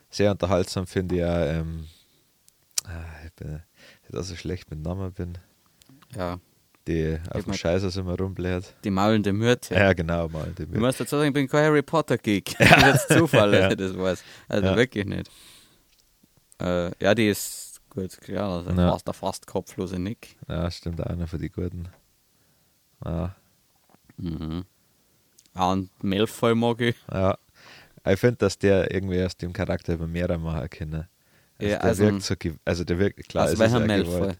Sehr 0.10 0.32
unterhaltsam 0.32 0.86
finde 0.88 1.16
ich 1.18 1.24
auch, 1.24 1.46
ähm, 1.60 1.86
ah, 2.86 3.06
ich 3.26 3.34
bin 3.34 3.62
dass 4.10 4.30
ich 4.32 4.40
schlecht 4.40 4.70
mit 4.72 4.80
Namen 4.82 5.12
bin, 5.14 5.38
Ja, 6.16 6.40
die 6.88 7.18
auf 7.30 7.44
dem 7.44 7.52
mal- 7.52 7.58
Scheißer 7.58 8.00
immer 8.00 8.18
rumbläht. 8.18 8.74
die 8.84 8.92
maulende 8.92 9.32
Myrte. 9.34 9.74
Ja, 9.76 9.94
genau, 9.94 10.28
mal. 10.30 10.52
Die 10.58 10.64
Ich 10.64 10.70
muss 10.80 10.98
dazu 10.98 11.16
sagen, 11.18 11.28
ich 11.30 11.34
bin 11.34 11.48
kein 11.48 11.66
Harry 11.66 11.82
Potter 11.82 12.18
Geek. 12.18 12.56
Das 12.60 13.06
ist 13.10 13.18
Zufall, 13.18 13.54
Ja. 13.54 13.74
das 13.76 13.98
weiß. 13.98 14.24
Also 14.50 14.68
Ja. 14.68 14.76
wirklich 14.76 15.06
nicht. 15.06 15.30
Äh, 16.62 16.92
ja, 17.04 17.16
die 17.16 17.30
ist 17.30 17.82
gut, 17.90 18.20
klar. 18.22 18.58
Also 18.66 18.72
Ja. 18.72 18.92
fast 18.92 19.08
der 19.08 19.14
fast 19.14 19.48
kopflose 19.48 20.00
Nick. 20.00 20.36
ja, 20.48 20.70
stimmt 20.72 21.02
auch 21.02 21.08
einer 21.08 21.28
von 21.28 21.40
die 21.40 21.50
Guten. 21.50 21.88
Ja, 23.06 23.36
Mhm. 24.18 24.64
Ja, 25.56 25.72
und 25.72 25.90
Malfoy 26.04 26.54
mag 26.56 26.82
ich. 26.82 26.96
ja. 27.12 27.38
Ich 28.06 28.20
finde, 28.20 28.36
dass 28.38 28.58
der 28.60 28.92
irgendwie 28.94 29.24
aus 29.24 29.36
dem 29.38 29.54
Charakter 29.54 29.94
immer 29.94 30.08
mehr 30.08 30.38
machen 30.38 30.70
kann. 30.70 30.94
Also 30.94 31.08
Ja, 31.60 31.68
der 31.80 31.84
also- 31.84 32.04
wirkt 32.04 32.22
so, 32.24 32.36
also 32.66 32.84
der 32.84 33.00
wirkt, 33.00 33.30
klar, 33.30 33.46
aus 33.46 33.54
es 33.54 33.60
ist 33.60 33.74
auch 33.74 33.80
Malfoy? 33.80 34.04
gewollt. 34.04 34.40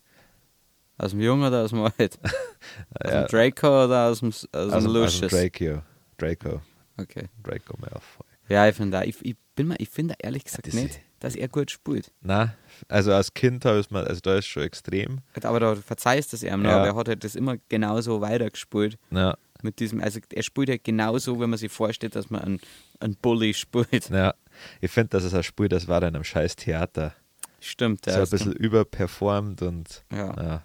Aus 0.98 1.12
dem 1.12 1.22
Jungen 1.22 1.48
oder 1.48 1.64
aus 1.64 1.72
dem 1.72 1.84
Alt? 1.84 2.20
Aus 3.00 3.12
Ja, 3.12 3.24
dem 3.24 3.28
Draco 3.28 3.86
oder 3.86 4.08
aus 4.10 4.20
dem, 4.20 4.30
aus 4.30 4.48
aus, 4.52 4.52
dem 4.52 4.70
dem, 4.70 4.74
aus 4.74 4.84
dem 4.84 4.94
Lucius? 4.94 5.32
Draco. 5.32 5.82
Draco. 6.18 6.62
Okay. 6.98 7.28
Draco 7.44 7.76
Malfoy. 7.80 8.26
Ja, 8.50 8.68
ich 8.68 8.76
finde 8.76 9.00
auch- 9.00 9.04
ich, 9.04 9.16
ich 9.26 9.36
bin 9.56 9.68
mir, 9.68 9.76
ich 9.80 9.90
finde 9.90 10.16
ehrlich 10.20 10.44
gesagt 10.44 10.66
diese- 10.68 10.78
nicht, 10.78 11.00
dass 11.20 11.36
er 11.36 11.48
gut 11.48 11.72
spielt. 11.72 12.12
Na, 12.22 12.54
also 12.88 13.12
als 13.14 13.34
Kind 13.34 13.66
habe 13.66 13.80
ich 13.80 13.90
mal, 13.90 14.06
also 14.06 14.22
da 14.22 14.36
ist 14.38 14.46
schon 14.48 14.64
extrem. 14.64 15.20
Aber 15.42 15.60
da 15.60 15.76
verzeihst 15.76 16.34
es 16.34 16.44
ihm 16.44 16.64
Ja. 16.66 16.78
aber 16.78 16.88
er 16.88 16.96
hat 16.96 17.08
halt 17.08 17.24
das 17.24 17.36
immer 17.36 17.56
genauso 17.70 18.22
weitergespielt. 18.22 18.98
Ja, 19.12 19.36
Mit 19.62 19.80
diesem, 19.80 20.02
also 20.02 20.20
er 20.32 20.44
spielt 20.44 20.70
halt 20.70 20.84
genauso, 20.84 21.40
wenn 21.40 21.50
man 21.50 21.58
sich 21.60 21.72
vorstellt, 21.72 22.16
dass 22.16 22.30
man 22.30 22.42
einen, 22.42 22.60
einen 23.00 23.16
Bully 23.16 23.54
spielt. 23.54 24.10
ja. 24.10 24.34
Ich 24.82 24.92
finde, 24.92 25.10
dass 25.10 25.24
es 25.24 25.34
ein 25.34 25.44
Spiel, 25.44 25.68
das 25.70 25.88
war 25.88 26.00
in 26.04 26.10
einem 26.16 26.24
scheiß 26.24 26.56
Theater. 26.58 27.14
Stimmt, 27.60 28.06
so 28.06 28.12
ja. 28.12 28.18
ein 28.18 28.24
ist 28.24 28.30
bisschen 28.30 28.54
überperformt 28.54 29.62
und 29.64 30.04
Ja. 30.12 30.36
ja. 30.42 30.64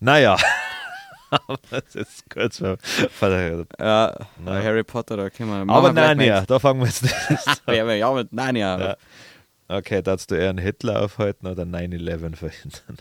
Naja. 0.00 0.36
Aber 1.30 1.58
das 1.70 1.94
ist 1.94 2.28
kurz 2.30 2.58
vor, 2.58 2.76
Ja. 3.78 4.14
Harry 4.46 4.82
Potter, 4.84 5.16
da 5.16 5.30
können 5.30 5.66
wir. 5.66 5.72
Aber 5.72 5.92
Narnia, 5.92 6.42
da 6.46 6.58
fangen 6.58 6.80
wir 6.80 6.86
jetzt 6.86 7.02
nicht 7.02 7.14
mit- 7.30 7.62
Ja, 7.76 7.92
ja, 7.92 8.12
mit 8.12 8.32
Narnia. 8.32 8.78
Ja. 8.80 8.96
Okay, 9.68 10.02
darfst 10.02 10.30
du 10.30 10.34
eher 10.34 10.50
einen 10.50 10.58
Hitler 10.58 11.02
aufhalten 11.02 11.46
oder 11.46 11.62
9-11 11.62 12.34
verhindern? 12.36 12.98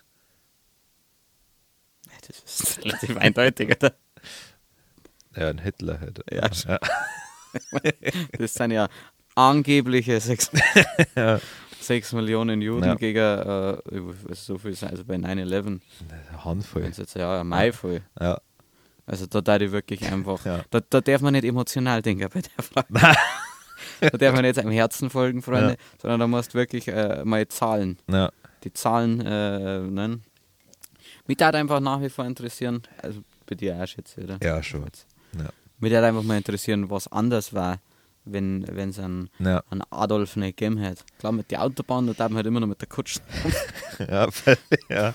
Das 2.28 2.60
ist 2.62 2.78
relativ 2.86 3.18
eindeutig, 3.18 3.76
oder? 3.76 3.94
Ja, 5.36 5.48
ein 5.50 5.58
Hitler 5.60 6.00
halt. 6.00 6.22
Ja, 6.32 6.54
schon. 6.54 6.78
Das 8.38 8.54
sind 8.54 8.72
ja 8.72 8.88
angebliche 9.34 10.20
6 11.80 11.88
sechs 11.88 12.14
Millionen 12.14 12.62
Juden 12.62 12.84
Ja. 12.86 12.96
gegen 12.96 13.20
äh, 13.20 13.78
so 14.34 14.58
viel 14.58 14.76
sein, 14.76 14.90
also 14.92 15.04
bei 15.06 15.16
9-11. 15.16 15.80
Eine 16.10 16.46
Handvoll. 16.46 16.84
Jetzt 16.84 17.16
ja 17.16 17.42
ein 17.42 17.48
Mai 17.48 17.72
voll. 17.72 18.02
Ja. 18.20 18.40
Also 19.06 19.26
da 19.26 19.42
darf 19.42 19.62
ich 19.62 19.72
wirklich 19.72 20.04
einfach. 20.12 20.46
Ja. 20.46 20.62
Da, 20.70 20.82
da 20.88 21.02
darf 21.02 21.22
man 21.22 21.34
nicht 21.34 21.46
emotional 21.46 22.02
denken 22.02 22.30
bei 22.32 22.42
der 22.42 22.64
Frage. 22.64 22.88
da 24.02 24.10
darf 24.18 24.34
man 24.36 24.44
nicht 24.44 24.56
seinem 24.56 24.72
Herzen 24.72 25.10
folgen, 25.10 25.42
Freunde, 25.42 25.72
Ja. 25.72 25.76
sondern 26.02 26.20
da 26.20 26.28
musst 26.28 26.54
du 26.54 26.58
wirklich 26.58 26.88
äh, 26.88 27.24
mal 27.26 27.48
Zahlen, 27.48 27.98
ja. 28.08 28.30
die 28.64 28.72
Zahlen 28.74 29.22
äh, 29.22 29.80
nennen. 29.80 30.24
Mich 31.28 31.40
würde 31.40 31.58
einfach 31.58 31.80
nach 31.80 32.02
wie 32.02 32.10
vor 32.10 32.26
interessieren, 32.26 32.82
also 33.02 33.22
bei 33.46 33.56
dir 33.56 33.76
auch 33.76 33.88
jetzt, 33.88 34.18
oder? 34.18 34.38
Ja, 34.44 34.62
schon. 34.62 34.82
Ja. 35.38 35.50
Mich 35.80 35.92
würde 35.92 36.06
einfach 36.08 36.24
mal 36.24 36.38
interessieren, 36.38 36.90
was 36.90 37.08
anders 37.08 37.54
war, 37.54 37.80
wenn 38.26 38.64
es 38.64 39.00
einen, 39.00 39.30
Ja. 39.40 39.64
einen 39.70 39.82
Adolf 39.90 40.36
nicht 40.36 40.58
gegeben 40.58 40.78
hätte. 40.78 41.04
Klar, 41.20 41.32
mit 41.32 41.50
der 41.52 41.64
Autobahn, 41.64 42.08
da 42.08 42.14
darf 42.14 42.30
man 42.30 42.38
halt 42.38 42.48
immer 42.48 42.60
noch 42.60 42.68
mit 42.68 42.82
der 42.82 42.88
Kutsche. 42.88 43.20
Ja, 44.00 44.30
ja. 44.90 45.14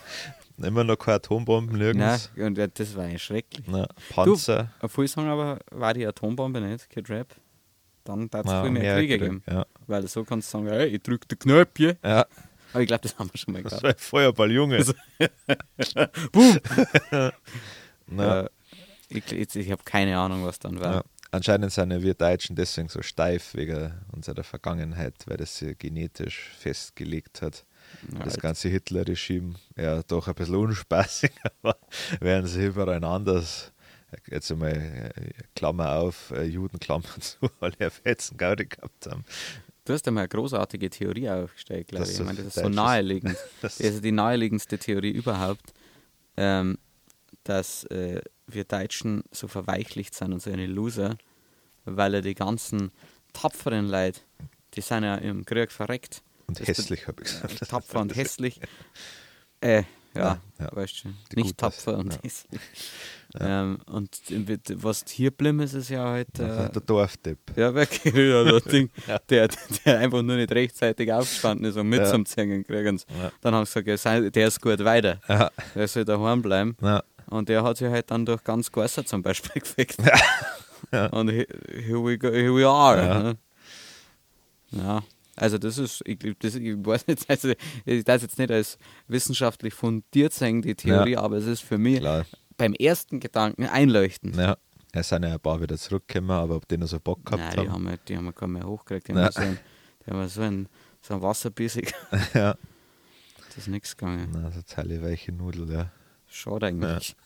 Immer 0.58 0.84
noch 0.84 0.96
keine 0.96 1.16
Atombomben 1.16 1.78
Nein, 1.78 1.96
nirgends. 1.96 2.30
und 2.36 2.58
ja, 2.58 2.66
das 2.68 2.94
war 2.96 3.06
ja 3.08 3.18
schrecklich. 3.18 3.66
Na, 3.66 3.88
Panzer. 4.10 4.70
Ein 4.80 4.88
viele 4.88 5.08
sagen 5.08 5.28
aber, 5.28 5.58
war 5.72 5.94
die 5.94 6.06
Atombombe 6.06 6.60
nicht, 6.60 6.88
Kid 6.90 7.08
Rap, 7.10 7.34
dann 8.04 8.28
darf 8.30 8.46
es 8.46 8.52
viel 8.62 8.70
mehr 8.70 8.96
Kriege 8.98 9.18
geben. 9.18 9.42
Ja. 9.50 9.64
Weil 9.86 10.06
so 10.06 10.22
kannst 10.22 10.52
du 10.52 10.58
sagen, 10.58 10.68
hey, 10.68 10.86
ich 10.88 11.02
drück 11.02 11.26
den 11.26 11.38
Knöpfchen. 11.38 11.96
ja, 12.04 12.26
Aber 12.72 12.82
ich 12.82 12.86
glaube, 12.86 13.02
das 13.02 13.18
haben 13.18 13.30
wir 13.32 13.38
schon 13.38 13.54
mal 13.54 13.62
das 13.62 13.70
gehabt. 13.70 13.82
war 13.84 13.90
ein 13.90 13.96
Feuerball, 13.98 14.50
Junge. 14.52 14.76
Also- 14.76 14.92
Boom! 16.32 16.58
Na, 18.06 18.42
Äh, 18.42 18.48
ich 19.08 19.32
ich, 19.32 19.56
ich 19.56 19.70
habe 19.72 19.82
keine 19.84 20.16
Ahnung, 20.18 20.44
was 20.44 20.58
dann 20.58 20.78
war. 20.80 20.94
ja. 20.96 21.02
Anscheinend 21.34 21.72
sind 21.72 21.90
wir 22.00 22.14
Deutschen 22.14 22.54
deswegen 22.54 22.88
so 22.88 23.02
steif 23.02 23.56
wegen 23.56 23.92
unserer 24.12 24.44
Vergangenheit, 24.44 25.14
weil 25.26 25.36
das 25.36 25.58
sich 25.58 25.76
genetisch 25.76 26.50
festgelegt 26.56 27.42
hat. 27.42 27.64
Ja, 28.12 28.20
das 28.24 28.38
ganze 28.38 28.68
Hitler-Regime 28.68 29.56
ja 29.76 30.00
doch 30.04 30.28
ein 30.28 30.34
bisschen 30.36 30.54
unspaßig, 30.54 31.32
aber 31.62 31.76
während 32.20 32.48
sie 32.48 32.66
überall 32.66 33.02
anders, 33.02 33.72
jetzt 34.28 34.52
einmal 34.52 34.76
äh, 34.76 35.32
Klammer 35.56 35.96
auf, 35.96 36.30
äh, 36.30 36.44
Juden 36.44 36.78
Klammer 36.78 37.08
zu, 37.18 37.50
alle 37.58 37.90
Fetzen 37.90 38.36
Gaudi 38.36 38.66
gehabt 38.66 39.06
haben. 39.10 39.24
Du 39.84 39.92
hast 39.92 40.06
ja 40.06 40.12
mal 40.12 40.20
eine 40.20 40.28
großartige 40.28 40.88
Theorie 40.88 41.28
aufgestellt, 41.28 41.88
glaube 41.88 42.04
Das 42.04 42.14
ich. 42.14 42.20
Ich 42.20 42.24
meine, 42.24 42.44
das 42.44 42.56
ist 42.56 42.62
so 42.62 42.68
naheliegend. 42.68 43.36
Das, 43.60 43.78
Das 43.78 43.86
ist 43.88 44.04
die 44.04 44.12
naheliegendste 44.12 44.78
Theorie 44.78 45.10
überhaupt, 45.10 45.74
ähm, 46.36 46.78
dass 47.42 47.82
äh, 47.86 48.20
wir 48.46 48.64
Deutschen 48.64 49.22
so 49.30 49.48
verweichlicht 49.48 50.14
sind 50.14 50.32
und 50.32 50.42
so 50.42 50.50
eine 50.50 50.66
Loser, 50.66 51.16
weil 51.84 52.14
ja 52.14 52.20
die 52.20 52.34
ganzen 52.34 52.90
tapferen 53.32 53.88
Leute, 53.88 54.20
die 54.74 54.80
sind 54.80 55.04
ja 55.04 55.16
im 55.16 55.44
Krieg 55.44 55.72
verreckt. 55.72 56.22
und 56.46 56.60
das 56.60 56.68
hässlich, 56.68 57.06
habe 57.08 57.22
ich 57.22 57.28
Äh, 57.42 57.48
gesagt. 57.48 57.70
tapfer 57.70 58.00
und 58.00 58.14
hässlich. 58.16 58.60
Äh, 59.60 59.84
ja, 60.14 60.20
Ja, 60.22 60.40
ja. 60.60 60.68
weißt 60.76 60.96
schon. 60.98 61.16
Die 61.32 61.40
Nicht 61.42 61.58
tapfer 61.58 61.98
und 61.98 62.12
ja. 62.12 62.18
das. 62.22 62.44
Ähm, 63.40 63.80
und 63.86 64.16
was 64.74 65.04
hier 65.08 65.32
bleiben 65.32 65.58
ist, 65.58 65.72
ist 65.74 65.88
ja 65.88 66.04
halt. 66.04 66.28
Äh, 66.38 66.70
der 66.70 66.82
Dorftipp. 66.86 67.38
ja, 67.56 67.74
wirklich, 67.74 68.14
ja, 68.14 68.60
Ding, 68.60 68.90
der, 69.28 69.48
der 69.84 69.98
einfach 69.98 70.22
nur 70.22 70.36
nicht 70.36 70.52
rechtzeitig 70.52 71.12
aufgestanden 71.12 71.66
ist, 71.66 71.76
um 71.76 71.92
Ja. 71.92 71.98
mitzumziehen 72.00 72.64
kriegen. 72.64 73.00
Ja. 73.20 73.32
Dann 73.40 73.54
haben 73.56 73.66
sie 73.66 73.82
gesagt, 73.82 74.36
der 74.36 74.46
ist 74.46 74.60
gut 74.62 74.78
weiter, 74.84 75.20
Ja, 75.28 75.50
der 75.74 75.88
soll 75.88 76.04
daheim 76.04 76.42
bleiben. 76.42 76.76
Und 77.30 77.48
der 77.48 77.62
hat 77.62 77.76
sich 77.78 77.88
halt 77.88 78.10
dann 78.10 78.26
durch 78.26 78.42
ganz 78.44 78.70
Gewässer 78.70 79.04
zum 79.04 79.22
Beispiel 79.22 79.52
gefickt. 79.62 79.96
Ja. 80.92 81.06
Und 81.08 81.28
he- 81.30 81.46
here 81.70 82.04
we, 82.04 82.18
go, 82.18 82.28
here 82.30 82.54
we 82.54 82.66
are. 82.68 82.98
Ja. 83.06 83.22
ne? 83.22 83.38
Ja, 84.72 85.02
also 85.36 85.56
das 85.58 85.78
ist, 85.78 86.02
ich, 86.04 86.18
das, 86.38 86.54
ich 86.56 86.74
weiß 86.84 87.06
nicht, 87.06 87.24
also 87.30 87.52
ich 87.84 88.04
das 88.04 88.22
jetzt 88.22 88.38
nicht 88.38 88.50
als 88.50 88.78
wissenschaftlich 89.08 89.72
fundiert 89.74 90.32
sehen, 90.32 90.62
die 90.62 90.74
Theorie, 90.74 91.16
aber 91.16 91.36
es 91.36 91.46
ist 91.46 91.62
für 91.62 91.78
mich 91.78 92.00
klar. 92.00 92.24
beim 92.56 92.74
ersten 92.74 93.20
Gedanken 93.20 93.66
einleuchtend. 93.66 94.36
Ja. 94.36 94.56
Es 94.92 95.08
sind 95.08 95.24
ja 95.24 95.32
ein 95.34 95.40
paar 95.40 95.60
wieder 95.60 95.76
zurückgekommen, 95.76 96.30
aber 96.30 96.56
ob 96.56 96.68
die 96.68 96.76
noch 96.76 96.86
so 96.86 97.00
Bock 97.00 97.24
gehabt 97.24 97.42
Nein, 97.42 97.52
die 97.52 97.58
haben. 97.60 97.72
haben, 97.72 97.84
wir, 97.88 97.96
die 97.96 98.16
haben 98.16 98.24
wir 98.26 98.32
kaum 98.32 98.52
mehr 98.52 98.64
hochgekriegt. 98.64 99.08
Die 99.08 99.12
haben, 99.12 99.18
Ja. 99.18 99.26
wir 99.26 99.32
so 99.32 99.40
ein, 99.42 99.58
die 100.06 100.10
haben 100.12 100.28
so 100.28 100.40
ein, 100.42 100.68
so 101.00 101.14
ein 101.14 101.22
Wasserbissig. 101.22 101.92
ja. 102.34 102.56
Das 103.48 103.56
ist 103.58 103.68
nichts 103.68 103.96
gegangen. 103.96 104.28
Na, 104.32 104.50
so 104.52 104.62
zahle 104.62 105.02
weiche 105.02 105.32
Nudel, 105.32 105.70
ja. 105.72 105.90
Schade 106.34 106.66
eigentlich. 106.66 107.16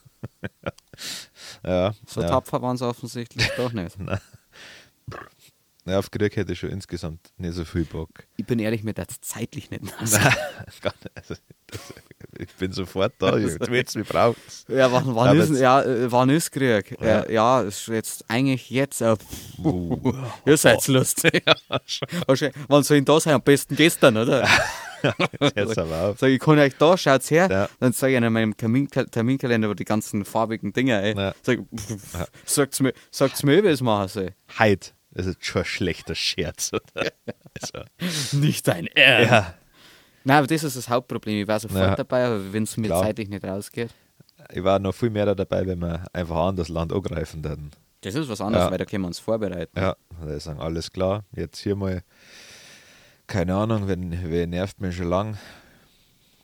Ja, 1.64 1.94
So 2.06 2.20
ja. 2.20 2.26
tapfer 2.28 2.60
waren 2.60 2.76
sie 2.76 2.86
offensichtlich 2.86 3.48
doch 3.56 3.72
nicht. 3.72 3.96
ja, 5.88 5.98
auf 5.98 6.10
Krieg 6.10 6.36
hätte 6.36 6.52
ich 6.52 6.58
schon 6.58 6.70
insgesamt 6.70 7.20
nicht 7.36 7.54
so 7.54 7.64
viel 7.64 7.84
Bock. 7.84 8.08
Ich 8.36 8.44
bin 8.46 8.58
ehrlich, 8.58 8.82
mir 8.84 8.94
das 8.94 9.06
zeitlich 9.20 9.70
nicht 9.70 9.84
nass. 9.84 10.12
Gar 10.12 10.94
nicht. 11.02 11.10
Also, 11.14 11.34
das, 11.66 11.80
ich 12.38 12.54
bin 12.54 12.72
sofort 12.72 13.12
da, 13.18 13.36
jetzt 13.36 13.96
mich 13.96 14.08
braucht. 14.08 14.38
Ja, 14.68 14.90
wann, 14.92 15.14
wann, 15.14 15.36
ist, 15.38 15.50
jetzt- 15.50 15.60
ja, 15.60 15.82
äh, 15.82 16.10
wann 16.10 16.30
ist 16.30 16.50
Krieg? 16.52 16.96
Ja, 17.00 17.20
äh, 17.20 17.32
ja 17.34 17.60
ist 17.62 17.86
jetzt 17.88 18.24
eigentlich 18.28 18.70
jetzt. 18.70 19.00
Äh, 19.00 19.16
Uh. 19.62 20.12
Ihr 20.46 20.56
seid 20.56 20.86
lustig. 20.86 21.42
Wann 22.68 22.82
soll 22.84 22.98
ich 22.98 23.04
da 23.04 23.18
sein? 23.20 23.34
Am 23.34 23.42
besten 23.42 23.74
gestern, 23.74 24.16
oder? 24.16 24.46
Jetzt 25.54 25.78
aber 25.78 26.10
auf. 26.10 26.18
Sag 26.18 26.28
ich, 26.30 26.38
kann 26.40 26.58
euch 26.58 26.74
da, 26.76 26.96
schaut's 26.96 27.30
her. 27.30 27.48
Ja. 27.50 27.68
Dann 27.80 27.92
sage 27.92 28.16
ich 28.16 28.22
in 28.22 28.32
meinem 28.32 28.56
Termin, 28.56 28.88
Terminkalender, 28.88 29.74
die 29.74 29.84
ganzen 29.84 30.24
farbigen 30.24 30.72
Dinger, 30.72 31.02
ey. 31.02 31.16
Ja. 31.16 31.34
Sag, 31.42 31.58
pff, 31.76 32.26
sagt's 32.44 32.80
mir, 32.80 32.92
sagt's 33.10 33.42
mir, 33.42 33.62
wie 33.64 33.68
es 33.68 33.80
machen 33.80 34.08
soll. 34.08 34.30
Heid, 34.58 34.94
das 35.18 35.26
ist 35.26 35.44
schon 35.44 35.62
ein 35.62 35.66
schlechter 35.66 36.14
Scherz. 36.14 36.72
Oder? 36.72 37.10
Also, 37.60 38.36
Nicht 38.38 38.68
dein 38.68 38.86
Ernst. 38.86 39.30
ja, 39.32 39.54
Nein, 40.22 40.38
aber 40.38 40.46
das 40.46 40.62
ist 40.62 40.76
das 40.76 40.88
Hauptproblem. 40.88 41.42
Ich 41.42 41.48
war 41.48 41.58
sofort 41.58 41.80
Ja. 41.80 41.96
dabei, 41.96 42.24
aber 42.26 42.52
wenn 42.52 42.62
es 42.62 42.76
mir 42.76 42.86
Klar. 42.86 43.02
zeitlich 43.02 43.28
nicht 43.28 43.44
rausgeht. 43.44 43.90
ich 44.52 44.62
war 44.62 44.78
noch 44.78 44.94
viel 44.94 45.10
mehr 45.10 45.26
da 45.26 45.34
dabei, 45.34 45.66
wenn 45.66 45.80
wir 45.80 46.04
einfach 46.12 46.36
ein 46.36 46.48
anderes 46.50 46.68
Land 46.68 46.92
angreifen 46.92 47.42
würden. 47.42 47.72
Das 48.02 48.14
ist 48.14 48.28
was 48.28 48.40
anderes, 48.40 48.66
Ja. 48.66 48.70
weil 48.70 48.78
da 48.78 48.84
können 48.84 49.02
wir 49.02 49.08
uns 49.08 49.18
vorbereiten. 49.18 49.76
Ja, 49.76 49.96
da 50.24 50.38
sagen, 50.38 50.60
alles 50.60 50.92
klar, 50.92 51.24
jetzt 51.34 51.58
hier 51.58 51.74
mal, 51.74 52.02
keine 53.26 53.54
Ahnung, 53.56 53.88
wenn, 53.88 54.30
wer 54.30 54.46
nervt 54.46 54.80
mich 54.80 54.96
schon 54.96 55.08
lang? 55.08 55.36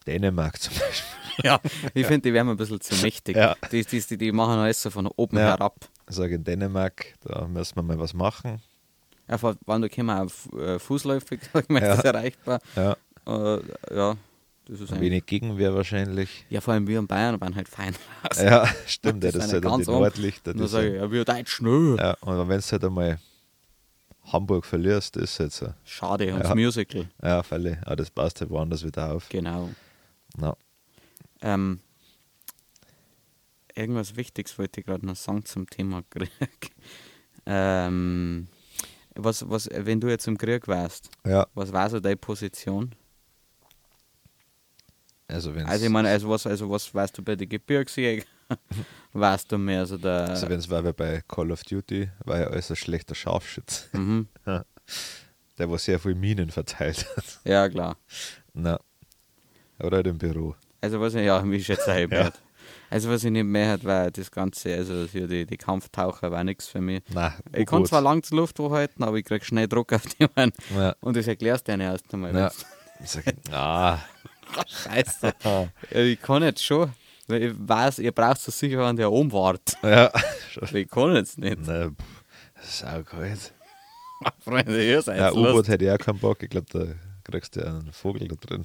Dänemark 0.06 0.60
zum 0.60 0.74
Beispiel. 0.74 1.44
Ja, 1.44 1.60
ich 1.94 2.06
finde, 2.06 2.20
die 2.28 2.32
werden 2.34 2.48
ein 2.50 2.56
bisschen 2.56 2.80
zu 2.80 2.94
mächtig. 3.02 3.36
Ja. 3.36 3.56
Die, 3.72 3.84
die, 3.84 4.00
die, 4.00 4.16
die 4.18 4.32
machen 4.32 4.58
alles 4.58 4.80
so 4.82 4.90
von 4.90 5.06
oben 5.06 5.36
Ja. 5.38 5.44
herab. 5.46 5.76
Ich 6.08 6.14
sage, 6.16 6.34
in 6.36 6.44
Dänemark, 6.44 7.14
da 7.24 7.46
müssen 7.46 7.76
wir 7.76 7.82
mal 7.82 7.98
was 7.98 8.14
machen. 8.14 8.60
Ja, 9.28 9.38
vor- 9.38 9.56
wann 9.66 9.80
du 9.82 9.88
können 9.88 10.06
wir 10.08 10.22
auf 10.22 10.48
äh, 10.52 10.78
fußläufig, 10.78 11.40
sag 11.52 11.62
ich 11.64 11.68
mal, 11.70 11.82
Ja. 11.82 11.92
ist 11.92 11.96
das 11.98 12.04
erreichbar. 12.04 12.60
Ja, 12.76 12.96
Äh, 13.26 13.60
ja, 13.94 14.16
das 14.68 14.80
ist 14.80 14.92
ein 14.92 15.00
wenig 15.00 15.24
Gegenwehr 15.26 15.74
wahrscheinlich. 15.74 16.44
Ja, 16.50 16.60
vor 16.60 16.74
allem 16.74 16.86
wir 16.86 16.98
in 16.98 17.06
Bayern 17.06 17.40
waren 17.40 17.54
halt 17.56 17.68
fein 17.68 17.94
raus. 18.22 18.38
Ja, 18.42 18.66
stimmt, 18.86 19.24
ja, 19.24 19.32
Das 19.32 19.42
das 19.44 19.52
ja 19.52 19.60
dann 19.60 19.72
die 19.72 19.76
ganz 19.78 19.88
oben. 19.88 19.98
Nordlichter. 20.00 20.52
Die 20.52 20.58
dann 20.58 20.68
sage 20.68 20.88
ich, 20.88 20.94
ja, 20.96 21.10
wir 21.10 21.24
Deutsch, 21.24 21.60
nö. 21.62 21.96
ja, 21.98 22.16
und 22.20 22.48
wenn 22.48 22.60
du 22.60 22.64
halt 22.70 22.84
einmal 22.84 23.18
Hamburg 24.32 24.64
verlierst, 24.66 25.16
ist 25.16 25.32
es 25.32 25.38
jetzt 25.38 25.56
so. 25.56 25.74
Schade, 25.84 26.32
und 26.32 26.40
das 26.40 26.48
Ja. 26.50 26.54
Musical. 26.54 27.06
Ja, 27.22 27.42
völlig. 27.42 27.76
Aber 27.84 27.96
das 27.96 28.10
passt 28.10 28.40
halt 28.40 28.50
woanders 28.50 28.84
wieder 28.84 29.12
auf. 29.12 29.28
Genau. 29.28 29.70
Na, 30.36 30.56
Ähm, 31.42 31.80
irgendwas 33.74 34.16
Wichtiges 34.16 34.58
wollte 34.58 34.80
ich 34.80 34.86
gerade 34.86 35.04
noch 35.06 35.16
sagen 35.16 35.44
zum 35.44 35.68
Thema 35.68 36.02
Krieg. 36.10 36.70
ähm, 37.46 38.48
was, 39.14 39.48
was, 39.48 39.68
wenn 39.72 40.00
du 40.00 40.08
jetzt 40.08 40.26
im 40.26 40.36
Krieg 40.38 40.66
wärst, 40.66 41.10
ja, 41.26 41.46
was 41.54 41.72
war 41.72 41.88
so 41.90 42.00
deine 42.00 42.16
Position? 42.16 42.94
also 45.28 45.54
wenn 45.54 45.66
Also 45.66 45.84
ich 45.86 45.90
meine, 45.90 46.08
also 46.10 46.28
was, 46.28 46.46
also 46.46 46.68
was 46.70 46.92
weißt 46.94 47.16
du 47.18 47.22
bei 47.22 47.36
den 47.36 47.48
Gebirgsjägern? 47.48 48.26
weißt 49.12 49.50
du 49.50 49.58
mehr 49.58 49.86
so 49.86 49.96
der. 49.96 50.28
also 50.28 50.48
wenn's 50.48 50.68
war 50.68 50.84
wie 50.84 50.92
bei 50.92 51.22
Call 51.26 51.50
of 51.50 51.62
Duty, 51.64 52.10
war 52.24 52.40
ja 52.40 52.46
alles 52.48 52.70
ein 52.70 52.76
schlechter 52.76 53.14
Scharfschütze. 53.14 53.88
mhm. 53.96 54.28
Der, 55.56 55.70
wo 55.70 55.76
sehr 55.76 56.00
viel 56.00 56.16
Minen 56.16 56.50
verteilt 56.50 57.06
hat. 57.16 57.40
Ja, 57.44 57.68
klar. 57.68 57.96
Na. 58.54 58.80
Oder 59.80 59.98
halt 59.98 60.06
im 60.06 60.18
Büro. 60.18 60.54
Also 60.80 61.00
was 61.00 61.14
ich, 61.14 61.24
ja, 61.24 61.42
wie 61.50 61.56
ich 61.56 61.68
jetzt 61.68 61.84
sagen 61.86 62.10
Ja. 62.12 62.30
Also 62.90 63.10
was 63.10 63.24
ich 63.24 63.30
nicht 63.30 63.44
mehr 63.44 63.72
hat, 63.72 63.84
war 63.84 64.10
das 64.10 64.30
Ganze, 64.30 64.74
also 64.74 65.06
hier 65.10 65.26
die, 65.26 65.46
die 65.46 65.56
Kampftaucher 65.56 66.30
war 66.30 66.44
nichts 66.44 66.68
für 66.68 66.80
mich. 66.80 67.02
Na, 67.12 67.34
Ich 67.52 67.66
kann 67.66 67.84
zwar 67.86 68.00
lang 68.00 68.22
zur 68.22 68.38
Luft 68.38 68.58
hochhalten, 68.58 69.02
aber 69.04 69.16
ich 69.16 69.24
krieg 69.24 69.44
schnell 69.44 69.66
Druck 69.66 69.92
auf 69.92 70.02
die 70.06 70.26
Mann. 70.36 70.52
Ja. 70.76 70.94
Und 71.00 71.16
das 71.16 71.26
erklärst 71.26 71.66
du 71.66 71.72
denen 71.72 71.82
erst 71.90 72.12
einmal. 72.14 72.34
Ja. 72.34 72.52
Ich 73.02 73.10
sag, 73.10 73.24
ah, 73.50 73.98
Scheiße. 74.66 75.32
Ich 75.90 76.20
kann 76.22 76.42
jetzt 76.44 76.64
schon. 76.64 76.92
Weil 77.26 77.42
ich 77.42 77.54
weiß, 77.56 77.98
ihr 78.00 78.12
braucht 78.12 78.40
so 78.40 78.52
sicher 78.52 78.86
einen, 78.86 78.96
der 78.98 79.10
oben 79.10 79.32
wart. 79.32 79.76
ja. 79.82 80.12
Ich 80.72 80.88
kann 80.88 81.14
jetzt 81.16 81.38
nicht. 81.38 81.58
Na, 81.66 81.90
das 82.54 82.68
ist 82.68 82.84
auch 82.86 83.04
kalt. 83.04 83.52
Freunde, 84.44 84.86
ihr 84.86 85.02
seid 85.02 85.18
Ja, 85.18 85.32
U-Boot 85.32 85.66
hätte 85.68 85.84
ich 85.86 85.90
auch 85.90 85.98
keinen 85.98 86.18
Bock. 86.18 86.42
Ich 86.42 86.50
glaube, 86.50 86.66
da 86.70 86.86
kriegst 87.24 87.56
du 87.56 87.66
einen 87.66 87.92
Vogel 87.92 88.28
da 88.28 88.36
drin. 88.36 88.62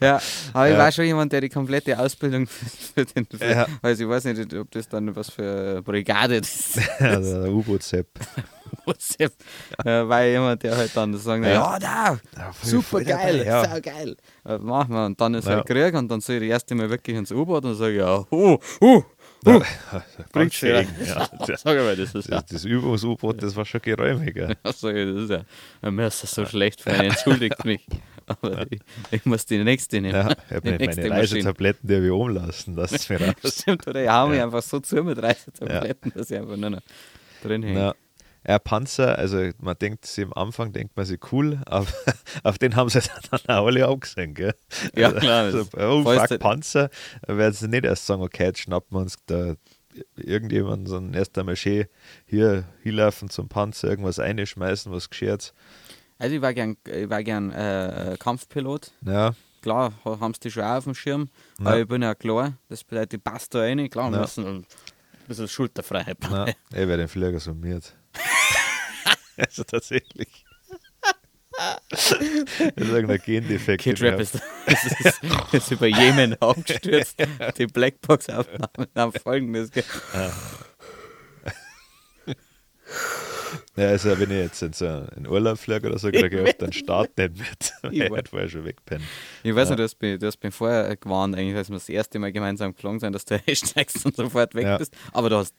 Ja, 0.00 0.20
aber 0.52 0.66
ich 0.68 0.72
Ja. 0.72 0.78
war 0.80 0.90
schon 0.90 1.04
jemand, 1.04 1.32
der 1.32 1.40
die 1.42 1.48
komplette 1.48 1.96
Ausbildung 1.96 2.46
für, 2.94 3.04
den. 3.04 3.24
Für, 3.26 3.44
Ja. 3.48 3.66
Also 3.82 4.02
ich 4.02 4.08
weiß 4.08 4.24
nicht, 4.24 4.52
ob 4.54 4.68
das 4.72 4.88
dann 4.88 5.14
was 5.14 5.30
für 5.30 5.80
Brigade 5.82 6.36
ist. 6.38 6.80
Also, 6.98 7.42
der 7.44 7.52
U-Boot-Sepp. 7.52 8.08
ja, 9.84 10.08
weil 10.08 10.30
jemand, 10.32 10.62
der 10.62 10.76
halt 10.76 10.90
dann 10.96 11.16
sagen, 11.16 11.44
ja, 11.44 11.50
Ja. 11.50 11.78
da, 11.78 12.18
Ja, 12.36 12.52
super 12.62 13.02
geil, 13.04 13.44
ja. 13.46 13.64
sau 13.64 13.80
geil. 13.80 14.16
Äh, 14.44 14.58
machen 14.58 14.92
wir. 14.94 15.06
Und 15.06 15.20
dann 15.20 15.34
ist 15.34 15.46
Ja. 15.46 15.56
halt 15.56 15.66
Krieg 15.66 15.94
und 15.94 16.08
dann 16.08 16.20
soll 16.20 16.36
ich 16.36 16.42
das 16.42 16.48
erste 16.50 16.74
Mal 16.74 16.90
wirklich 16.90 17.16
ins 17.16 17.30
U-Boot 17.30 17.64
und 17.64 17.74
sage, 17.76 17.96
ja, 17.98 18.24
uh, 18.32 18.58
uh, 18.80 19.02
uh. 19.46 19.60
Bringt 20.32 20.54
schön. 20.54 20.86
Ja, 21.06 21.28
das, 21.46 21.62
Sag 21.62 21.76
mal, 21.76 21.94
das 21.96 22.14
ist 22.14 22.28
ja. 22.28 22.40
das, 22.40 22.46
das 22.46 22.64
Übungs-U-Boot, 22.64 23.42
das 23.42 23.54
war 23.56 23.64
schon 23.64 23.82
geräumiger. 23.82 24.48
Ja, 24.50 24.72
sag 24.72 24.94
ich, 24.96 25.14
das 25.14 25.22
ist 25.24 25.30
ja. 25.82 25.90
Mir 25.90 26.06
ist 26.08 26.22
das 26.22 26.30
so 26.32 26.44
schlecht 26.46 26.80
für 26.80 26.90
einen, 26.90 27.10
entschuldigt 27.10 27.64
mich. 27.64 27.86
Aber 28.26 28.66
ich, 28.70 28.80
ich 29.10 29.24
muss 29.24 29.46
die 29.46 29.62
nächste 29.62 30.00
nehmen. 30.00 30.14
Ja, 30.14 30.30
ich 30.30 30.56
habe 30.56 30.70
meine 30.70 30.86
Maschine. 30.86 31.10
Reisetabletten, 31.10 31.88
die 31.88 31.94
habe 31.96 32.04
ich 32.06 32.10
umlassen. 32.10 32.74
Lass 32.76 32.92
es 32.92 33.08
mir 33.08 33.20
raus. 33.20 33.34
Stimmt, 33.60 33.86
oder 33.86 34.02
ich 34.02 34.08
hau 34.10 34.28
mich 34.28 34.38
Ja. 34.38 34.44
einfach 34.44 34.62
so 34.62 34.80
zu 34.80 35.02
mit 35.02 35.22
Reisetabletten, 35.22 36.12
dass 36.14 36.30
ich 36.30 36.38
einfach 36.38 36.56
nur 36.56 36.70
noch 36.70 36.82
drin 37.42 37.62
hänge. 37.62 37.94
Ja. 38.46 38.58
Panzer, 38.58 39.16
also 39.18 39.50
man 39.60 39.76
denkt 39.80 40.04
sich 40.04 40.24
am 40.24 40.32
Anfang, 40.32 40.72
denkt 40.72 40.96
man 40.96 41.06
sich 41.06 41.20
cool, 41.32 41.60
aber 41.66 41.86
auf 42.42 42.58
den 42.58 42.74
haben 42.74 42.88
sie 42.88 43.00
dann 43.30 43.40
auch 43.56 43.66
alle 43.66 43.86
angesehen, 43.86 44.34
gell? 44.34 44.54
Ja, 44.96 45.12
klar, 45.12 45.44
Also, 45.44 45.64
oh, 45.76 46.02
fuck, 46.02 46.38
Panzer, 46.40 46.90
da 47.24 47.36
werden 47.36 47.54
sie 47.54 47.68
nicht 47.68 47.84
erst 47.84 48.04
sagen, 48.06 48.20
okay, 48.22 48.46
jetzt 48.46 48.58
schnappen 48.58 48.96
wir 48.96 49.00
uns 49.02 49.16
da 49.26 49.54
irgendjemanden, 50.16 50.86
sondern 50.86 51.14
erst 51.14 51.36
einmal 51.38 51.54
schön 51.54 51.86
hier 52.26 52.64
hinlaufen 52.82 53.30
zum 53.30 53.48
Panzer, 53.48 53.88
irgendwas 53.88 54.18
einschmeißen, 54.18 54.90
was 54.90 55.10
geschert. 55.10 55.54
Also 56.22 56.36
ich 56.36 56.40
war 56.42 56.54
gern, 56.54 56.76
ich 56.86 57.10
war 57.10 57.22
gern 57.24 57.50
äh, 57.50 58.16
Kampfpilot. 58.18 58.92
Ja, 59.04 59.34
Klar, 59.60 59.92
ha- 60.04 60.20
haben 60.20 60.34
sie 60.34 60.40
die 60.40 60.50
schon 60.52 60.62
auf 60.62 60.84
dem 60.84 60.94
Schirm. 60.94 61.28
Ja. 61.58 61.66
Aber 61.66 61.80
ich 61.80 61.88
bin 61.88 62.02
ja 62.02 62.14
klar, 62.14 62.52
das 62.68 62.84
bedeutet, 62.84 63.14
ich 63.14 63.24
passe 63.24 63.46
da 63.50 63.58
rein. 63.60 63.90
Klar, 63.90 64.08
wir 64.10 64.16
Ja. 64.18 64.22
müssen 64.22 64.46
ein 64.46 64.66
bisschen 65.26 65.48
Schulterfreiheit 65.48 66.18
na, 66.20 66.30
haben. 66.30 66.52
ich 66.70 66.76
werde 66.76 66.98
den 66.98 67.08
Flieger 67.08 67.40
summiert. 67.40 67.94
also 69.36 69.64
tatsächlich. 69.64 70.44
das 71.90 72.12
ist 72.12 72.20
irgendein 72.76 73.20
Gendefekt. 73.20 73.82
Kid 73.82 74.00
Rap 74.00 74.20
ist, 74.20 74.36
ist, 74.66 75.20
ist, 75.52 75.70
über 75.72 75.86
Jemen 75.88 76.34
abgestürzt. 76.40 77.16
Die 77.58 77.66
Blackbox-Aufnahmen 77.66 78.88
haben 78.94 79.12
folgendes. 79.20 79.70
ge- 79.72 79.82
Ja, 83.74 83.88
also 83.88 84.10
wenn 84.18 84.30
ich 84.30 84.36
jetzt 84.36 84.62
in, 84.62 84.72
so 84.74 85.06
in 85.16 85.26
Urlaub 85.26 85.58
fliege 85.58 85.88
oder 85.88 85.98
so, 85.98 86.10
kriege 86.10 86.42
ich 86.42 86.48
oft 86.48 86.60
den 86.60 86.72
Start 86.74 87.16
nicht 87.16 87.38
mit. 87.38 87.72
weil 87.82 87.94
Ich 87.94 88.00
weiß. 88.10 88.16
hätte 88.18 88.30
vorher 88.30 88.48
schon 88.50 88.64
wegpennen. 88.66 89.06
Ich 89.42 89.54
weiß 89.54 89.70
Ja. 89.70 89.74
nicht, 89.74 89.78
du 89.78 89.82
hast, 89.84 90.02
mich, 90.02 90.18
du 90.18 90.26
hast 90.26 90.42
mich 90.44 90.54
vorher 90.54 90.94
gewarnt, 90.96 91.34
eigentlich, 91.36 91.56
als 91.56 91.70
wir 91.70 91.74
das 91.76 91.88
erste 91.88 92.18
Mal 92.18 92.32
gemeinsam 92.32 92.74
geflogen 92.74 93.00
sind, 93.00 93.14
dass 93.14 93.24
du 93.24 93.40
einsteigst 93.46 94.04
und 94.04 94.14
sofort 94.14 94.54
weg 94.54 94.64
Ja. 94.64 94.76
bist. 94.78 94.94
Aber 95.12 95.30
du 95.30 95.36
hast 95.36 95.54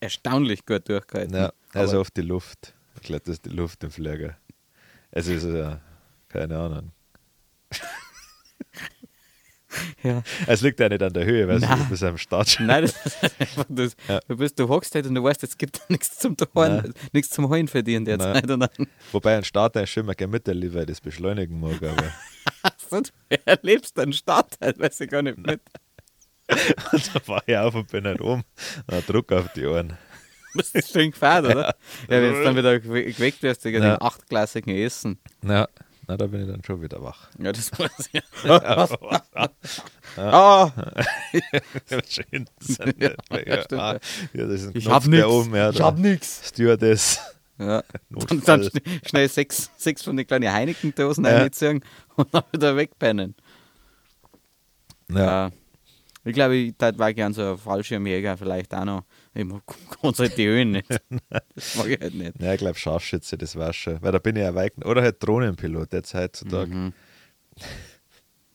erstaunlich 0.00 0.66
gut 0.66 0.88
durchgehalten. 0.88 1.36
Ja, 1.36 1.52
also 1.72 1.92
Aber- 1.92 2.00
auf 2.00 2.10
die 2.10 2.22
Luft. 2.22 2.74
Ich 2.96 3.02
glaube, 3.02 3.22
das 3.24 3.34
ist 3.34 3.44
die 3.46 3.50
Luft 3.50 3.82
im 3.84 3.90
Flieger. 3.92 4.36
Es 5.12 5.28
ist 5.28 5.44
ja, 5.44 5.80
keine 6.28 6.58
Ahnung. 6.58 6.90
Ja. 10.02 10.22
Es 10.46 10.60
liegt 10.60 10.80
ja 10.80 10.88
nicht 10.88 11.02
an 11.02 11.12
der 11.12 11.24
Höhe, 11.24 11.46
weil 11.48 11.58
Nein. 11.58 11.78
du 11.78 11.84
bist 11.90 12.02
am 12.02 12.18
Start. 12.18 12.56
Nein, 12.60 12.82
das 12.82 13.06
ist 13.06 13.24
einfach 13.40 13.64
das. 13.68 13.96
Ja. 14.08 14.20
Du, 14.28 14.36
bist, 14.36 14.58
du 14.58 14.68
hockst 14.68 14.94
halt 14.94 15.06
und 15.06 15.14
du 15.14 15.22
weißt, 15.22 15.42
es 15.44 15.56
gibt 15.56 15.80
nichts 15.88 16.18
zum 16.18 16.36
Holen, 16.54 16.92
nichts 17.12 17.30
zum 17.30 17.50
dich 17.50 17.94
in 17.94 18.04
der 18.04 18.16
Nein. 18.18 18.42
Und 18.42 18.48
dann 18.60 18.68
Wobei 19.12 19.36
ein 19.36 19.44
Starter 19.44 19.82
ist 19.82 19.90
schon 19.90 20.06
mal 20.06 20.14
gerne 20.14 20.32
mit, 20.32 20.46
weil 20.46 20.62
ich 20.82 20.86
das 20.86 21.00
beschleunigen 21.00 21.58
mag. 21.60 21.82
Aber 21.82 22.12
hast 22.64 22.90
du, 22.92 23.00
du 23.02 23.36
erlebst 23.46 23.98
einen 23.98 24.12
Start, 24.12 24.56
weiß 24.60 25.00
ich 25.00 25.10
gar 25.10 25.22
nicht 25.22 25.38
mit. 25.38 25.60
da 26.46 26.56
war 27.26 27.42
ich 27.46 27.56
auf 27.56 27.74
und 27.74 27.88
bin 27.90 28.04
nicht 28.04 28.20
um. 28.20 28.42
Druck 29.06 29.32
auf 29.32 29.52
die 29.54 29.64
Ohren. 29.66 29.96
Du 30.54 30.58
bist 30.58 30.92
schön 30.92 31.10
gefahren, 31.12 31.46
oder? 31.46 31.68
Ja, 31.68 31.74
wenn 32.22 32.34
du 32.34 32.44
dann 32.44 32.56
wieder 32.56 32.72
gewe- 32.72 33.14
geweckt 33.14 33.42
wirst 33.42 33.64
wegen 33.64 33.82
Ja. 33.82 33.96
dem 33.96 34.02
achtklassigen 34.02 34.74
Essen. 34.76 35.18
Ja, 35.42 35.66
na, 36.06 36.16
da 36.16 36.26
bin 36.26 36.42
ich 36.42 36.48
dann 36.48 36.62
schon 36.64 36.82
wieder 36.82 37.02
wach. 37.02 37.28
Ja, 37.38 37.52
das 37.52 37.70
weiß 37.78 38.10
ich. 38.12 38.22
Ah, 40.16 40.70
Schön. 42.08 42.46
Ja, 42.98 43.14
ja, 43.46 43.62
stimmt, 43.62 43.80
ah, 43.80 43.92
ja. 43.94 43.98
ja, 44.42 44.46
das 44.46 44.60
ist 44.60 44.66
ein 44.68 44.72
ich 44.76 44.86
hab 44.88 45.04
da 45.04 45.08
nix. 45.08 45.24
oben. 45.26 45.54
Ja, 45.54 45.70
ich 45.70 45.80
hab 45.80 45.98
nix. 45.98 46.48
Stewardess. 46.48 47.18
Ja. 47.58 47.82
Und 48.14 48.46
dann 48.46 48.62
schn- 48.62 49.08
schnell 49.08 49.28
sechs, 49.28 49.70
sechs 49.78 50.02
von 50.02 50.16
den 50.16 50.26
kleinen 50.26 50.52
Heineken-Dosen 50.52 51.24
Ja. 51.24 51.38
reinziehen 51.38 51.82
und 52.16 52.34
dann 52.34 52.42
wieder 52.52 52.76
wegpennen. 52.76 53.34
Ja, 55.10 55.18
Ja. 55.46 55.50
Ich 56.24 56.34
glaube, 56.34 56.56
ich 56.56 56.74
war 56.78 57.12
gern 57.14 57.32
so 57.32 57.52
ein 57.52 57.58
Fallschirmjäger 57.58 58.36
vielleicht 58.36 58.74
auch 58.74 58.84
noch. 58.84 59.04
Ich 59.34 59.44
mag 59.44 59.62
ganz 60.02 60.18
halt 60.18 60.36
die 60.36 60.46
Höhen 60.46 60.72
nicht. 60.72 60.88
Das 61.54 61.76
mag 61.76 61.86
ich 61.86 62.00
halt 62.00 62.14
nicht. 62.14 62.40
ja 62.40 62.52
ich 62.52 62.58
glaube 62.58 62.78
Scharfschütze, 62.78 63.38
das 63.38 63.56
war 63.56 63.72
schon. 63.72 64.00
Weil 64.02 64.12
da 64.12 64.18
bin 64.18 64.36
ich 64.36 64.42
erweicht. 64.42 64.84
Oder 64.84 65.02
halt 65.02 65.22
Drohnenpilot 65.22 65.92
jetzt 65.92 66.14
heutzutage. 66.14 66.74
Mhm. 66.74 66.92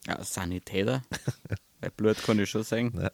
Ja, 0.06 0.24
Sanitäter. 0.24 1.04
Bei 1.82 1.90
Blut 1.90 2.22
kann 2.24 2.40
ich 2.40 2.50
schon 2.50 2.64
sagen. 2.64 2.94
Ja. 3.00 3.12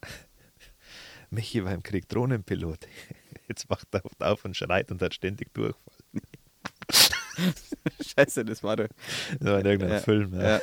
Michi 1.29 1.63
war 1.65 1.73
im 1.73 1.83
Krieg 1.83 2.07
Drohnenpilot. 2.09 2.87
Jetzt 3.47 3.69
wacht 3.69 3.87
er 3.91 4.05
oft 4.05 4.21
auf 4.23 4.45
und 4.45 4.55
schreit 4.55 4.89
und 4.91 5.01
hat 5.01 5.13
ständig 5.13 5.53
Durchfall. 5.53 5.93
Scheiße, 8.15 8.45
das 8.45 8.63
war 8.63 8.75
der. 8.75 8.89
Das 9.39 9.51
war 9.51 9.59
in 9.59 9.65
irgendeinem 9.65 9.93
Ja, 9.93 9.99
Film. 9.99 10.33
Ja, 10.33 10.57
Ja. 10.57 10.61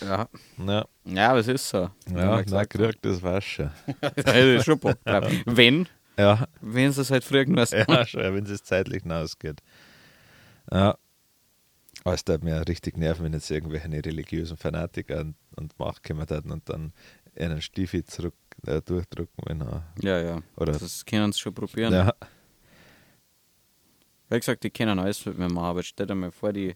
Ja. 0.00 0.28
ja, 0.58 0.84
Ja, 1.04 1.30
aber 1.30 1.40
es 1.40 1.48
ist 1.48 1.68
so. 1.68 1.90
Ja 2.10 2.42
na, 2.48 2.64
kriegt 2.64 3.04
das 3.04 3.22
war 3.22 3.40
schon. 3.40 3.70
Das 4.00 4.34
ist 4.34 4.64
schon 4.64 4.78
Bock 4.78 5.02
drauf. 5.04 5.30
Wenn, 5.46 5.88
Ja, 6.16 6.46
wenn 6.60 6.90
es 6.90 7.10
halt 7.10 7.24
früher 7.24 7.44
genug 7.44 7.68
ja, 7.70 8.06
schon, 8.06 8.22
wenn 8.34 8.46
es 8.46 8.62
zeitlich 8.62 9.02
hinausgeht. 9.02 9.60
Ja. 10.70 10.96
Aber 12.04 12.14
es 12.14 12.24
tut 12.24 12.42
mir 12.42 12.66
richtig 12.66 12.96
nerven, 12.96 13.24
wenn 13.24 13.32
jetzt 13.32 13.50
irgendwelche 13.50 13.88
religiösen 13.90 14.56
Fanatiker 14.56 15.20
und, 15.20 15.34
und 15.56 15.78
Macht 15.78 16.02
kommen 16.04 16.20
und 16.50 16.68
dann 16.68 16.92
einen 17.38 17.60
Stiefel 17.60 18.04
zurück 18.04 18.34
äh, 18.66 18.80
durchdrücken, 18.80 19.44
wenn 19.46 19.60
er. 19.60 19.82
Ja, 20.00 20.18
ja. 20.20 20.40
Oder- 20.56 20.72
das 20.72 21.04
können 21.04 21.32
sie 21.32 21.40
schon 21.40 21.54
probieren. 21.54 21.92
Ja, 21.92 22.12
Wie 24.30 24.38
gesagt, 24.38 24.62
die 24.64 24.70
können 24.70 24.98
alles 24.98 25.24
mit 25.26 25.38
mir 25.38 25.48
machen, 25.48 25.66
aber 25.66 25.82
stell 25.82 26.06
dir 26.06 26.14
mal 26.14 26.30
vor, 26.30 26.52
die 26.52 26.74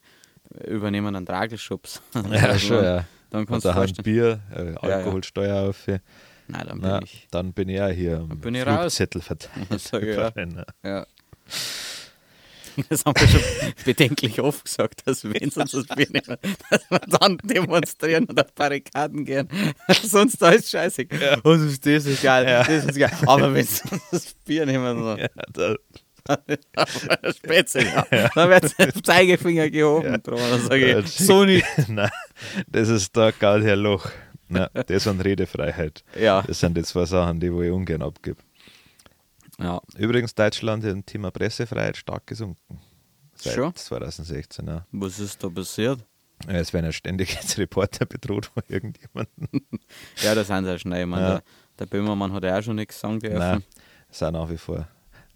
übernehmen 0.67 1.15
einen 1.15 1.27
Tragelschubs. 1.27 2.01
ja 2.15 2.21
Also, 2.49 2.59
schon, 2.67 2.85
ja. 2.85 3.05
Dann 3.31 3.47
kannst 3.47 3.51
und 3.51 3.65
du 3.65 3.69
da 3.69 3.75
vorstellen. 3.75 4.05
Bier, 4.05 4.41
äh, 4.55 4.75
Alkoholsteuer 4.87 5.69
auf. 5.71 5.87
Nein, 5.87 6.01
dann 6.49 6.81
bin 6.81 6.91
Na, 6.91 7.03
ich. 7.03 7.29
dann 7.31 7.53
bin 7.53 7.69
ich 7.71 7.81
auch 7.81 7.89
hier 7.91 8.19
am 8.19 8.41
bin 8.41 8.55
ich 8.55 8.67
raus. 8.67 8.81
Flugzettel 8.97 9.23
verteilt. 9.23 9.67
Sag 9.81 10.03
ich, 10.03 10.17
ja. 10.17 10.33
Ja. 10.85 11.07
Das 12.89 13.05
haben 13.05 13.15
wir 13.21 13.29
schon 13.29 13.41
bedenklich 13.85 14.41
oft 14.41 14.65
gesagt, 14.65 15.07
dass 15.07 15.25
wenn 15.25 15.51
sie 15.51 15.61
uns 15.61 15.73
das 15.73 15.87
Bier 15.87 16.07
nehmen, 16.11 16.37
dass 16.71 16.91
wir 16.91 16.99
dann 17.01 17.37
demonstrieren 17.45 18.25
und 18.25 18.41
auf 18.41 18.53
Barrikaden 18.55 19.27
gehen. 19.27 19.47
Sonst 20.03 20.41
ist 20.41 20.71
scheiße. 20.71 21.07
Oh, 21.45 21.53
das 21.53 21.61
ist, 21.63 21.85
das 21.87 22.07
ist 22.07 22.23
geil, 22.23 22.47
Ja. 22.49 22.65
das 22.65 22.87
ist 22.87 22.99
geil. 22.99 23.13
Aber 23.27 23.53
wenn 23.53 23.67
sie 23.67 23.83
uns 23.91 24.03
das 24.11 24.35
Bier 24.47 24.65
nehmen, 24.65 24.85
dann, 25.05 25.19
Ja, 25.19 25.29
dann 25.53 25.77
Spätzle, 27.37 27.85
ja. 27.85 28.29
dann 28.35 28.51
wird 28.51 28.79
der 28.79 28.95
Zeigefinger 29.03 29.71
gehoben. 29.71 30.23
Drum. 30.23 30.39
Dann 30.39 30.61
sage 30.61 30.91
Ja, 30.91 30.99
ich, 31.01 31.11
so 31.11 31.45
nicht. 31.45 31.67
Nein, 31.89 32.11
das 32.69 32.89
ist 32.89 33.17
da 33.17 33.31
gar 33.31 33.61
Herr 33.63 33.77
Loch. 33.77 34.09
Nein, 34.49 34.69
das 34.87 35.07
und 35.07 35.21
Redefreiheit. 35.21 36.05
Ja. 36.19 36.43
Das 36.43 36.61
sind 36.61 36.77
die 36.77 36.83
zwei 36.83 37.05
Sachen, 37.07 37.41
die 37.41 37.53
wo 37.53 37.63
ich 37.63 37.71
ungern 37.71 38.03
abgebe. 38.03 38.39
ja. 39.59 39.81
Übrigens, 39.97 40.35
Deutschland 40.35 40.85
im 40.85 41.05
Thema 41.05 41.31
Pressefreiheit 41.31 41.97
stark 41.97 42.27
gesunken. 42.27 42.81
Seit 43.35 43.55
Schon? 43.55 43.75
2016, 43.75 44.67
ja. 44.67 44.87
Was 44.93 45.19
ist 45.19 45.43
da 45.43 45.49
passiert? 45.49 46.01
Ja, 46.47 46.55
Es 46.55 46.73
werden 46.73 46.87
ja 46.87 46.93
ständig 46.93 47.35
jetzt 47.35 47.57
Reporter 47.59 48.05
bedroht 48.07 48.47
von 48.47 48.63
irgendjemandem. 48.69 49.49
Ja, 50.23 50.35
da 50.35 50.45
sind 50.45 50.65
sie 50.65 50.71
ja 50.71 50.79
schnell. 50.79 51.01
Ich 51.03 51.07
meine, 51.07 51.23
Ja. 51.23 51.31
der, 51.35 51.43
der 51.81 51.87
Böhmermann 51.87 52.33
hat 52.33 52.45
ja 52.45 52.59
auch 52.59 52.63
schon 52.63 52.77
nichts 52.77 53.01
sagen 53.01 53.19
dürfen. 53.21 53.39
Nein, 53.39 53.63
ist 54.11 54.23
auch 54.23 54.31
nach 54.33 54.49
wie 54.51 54.59
vor 54.59 54.87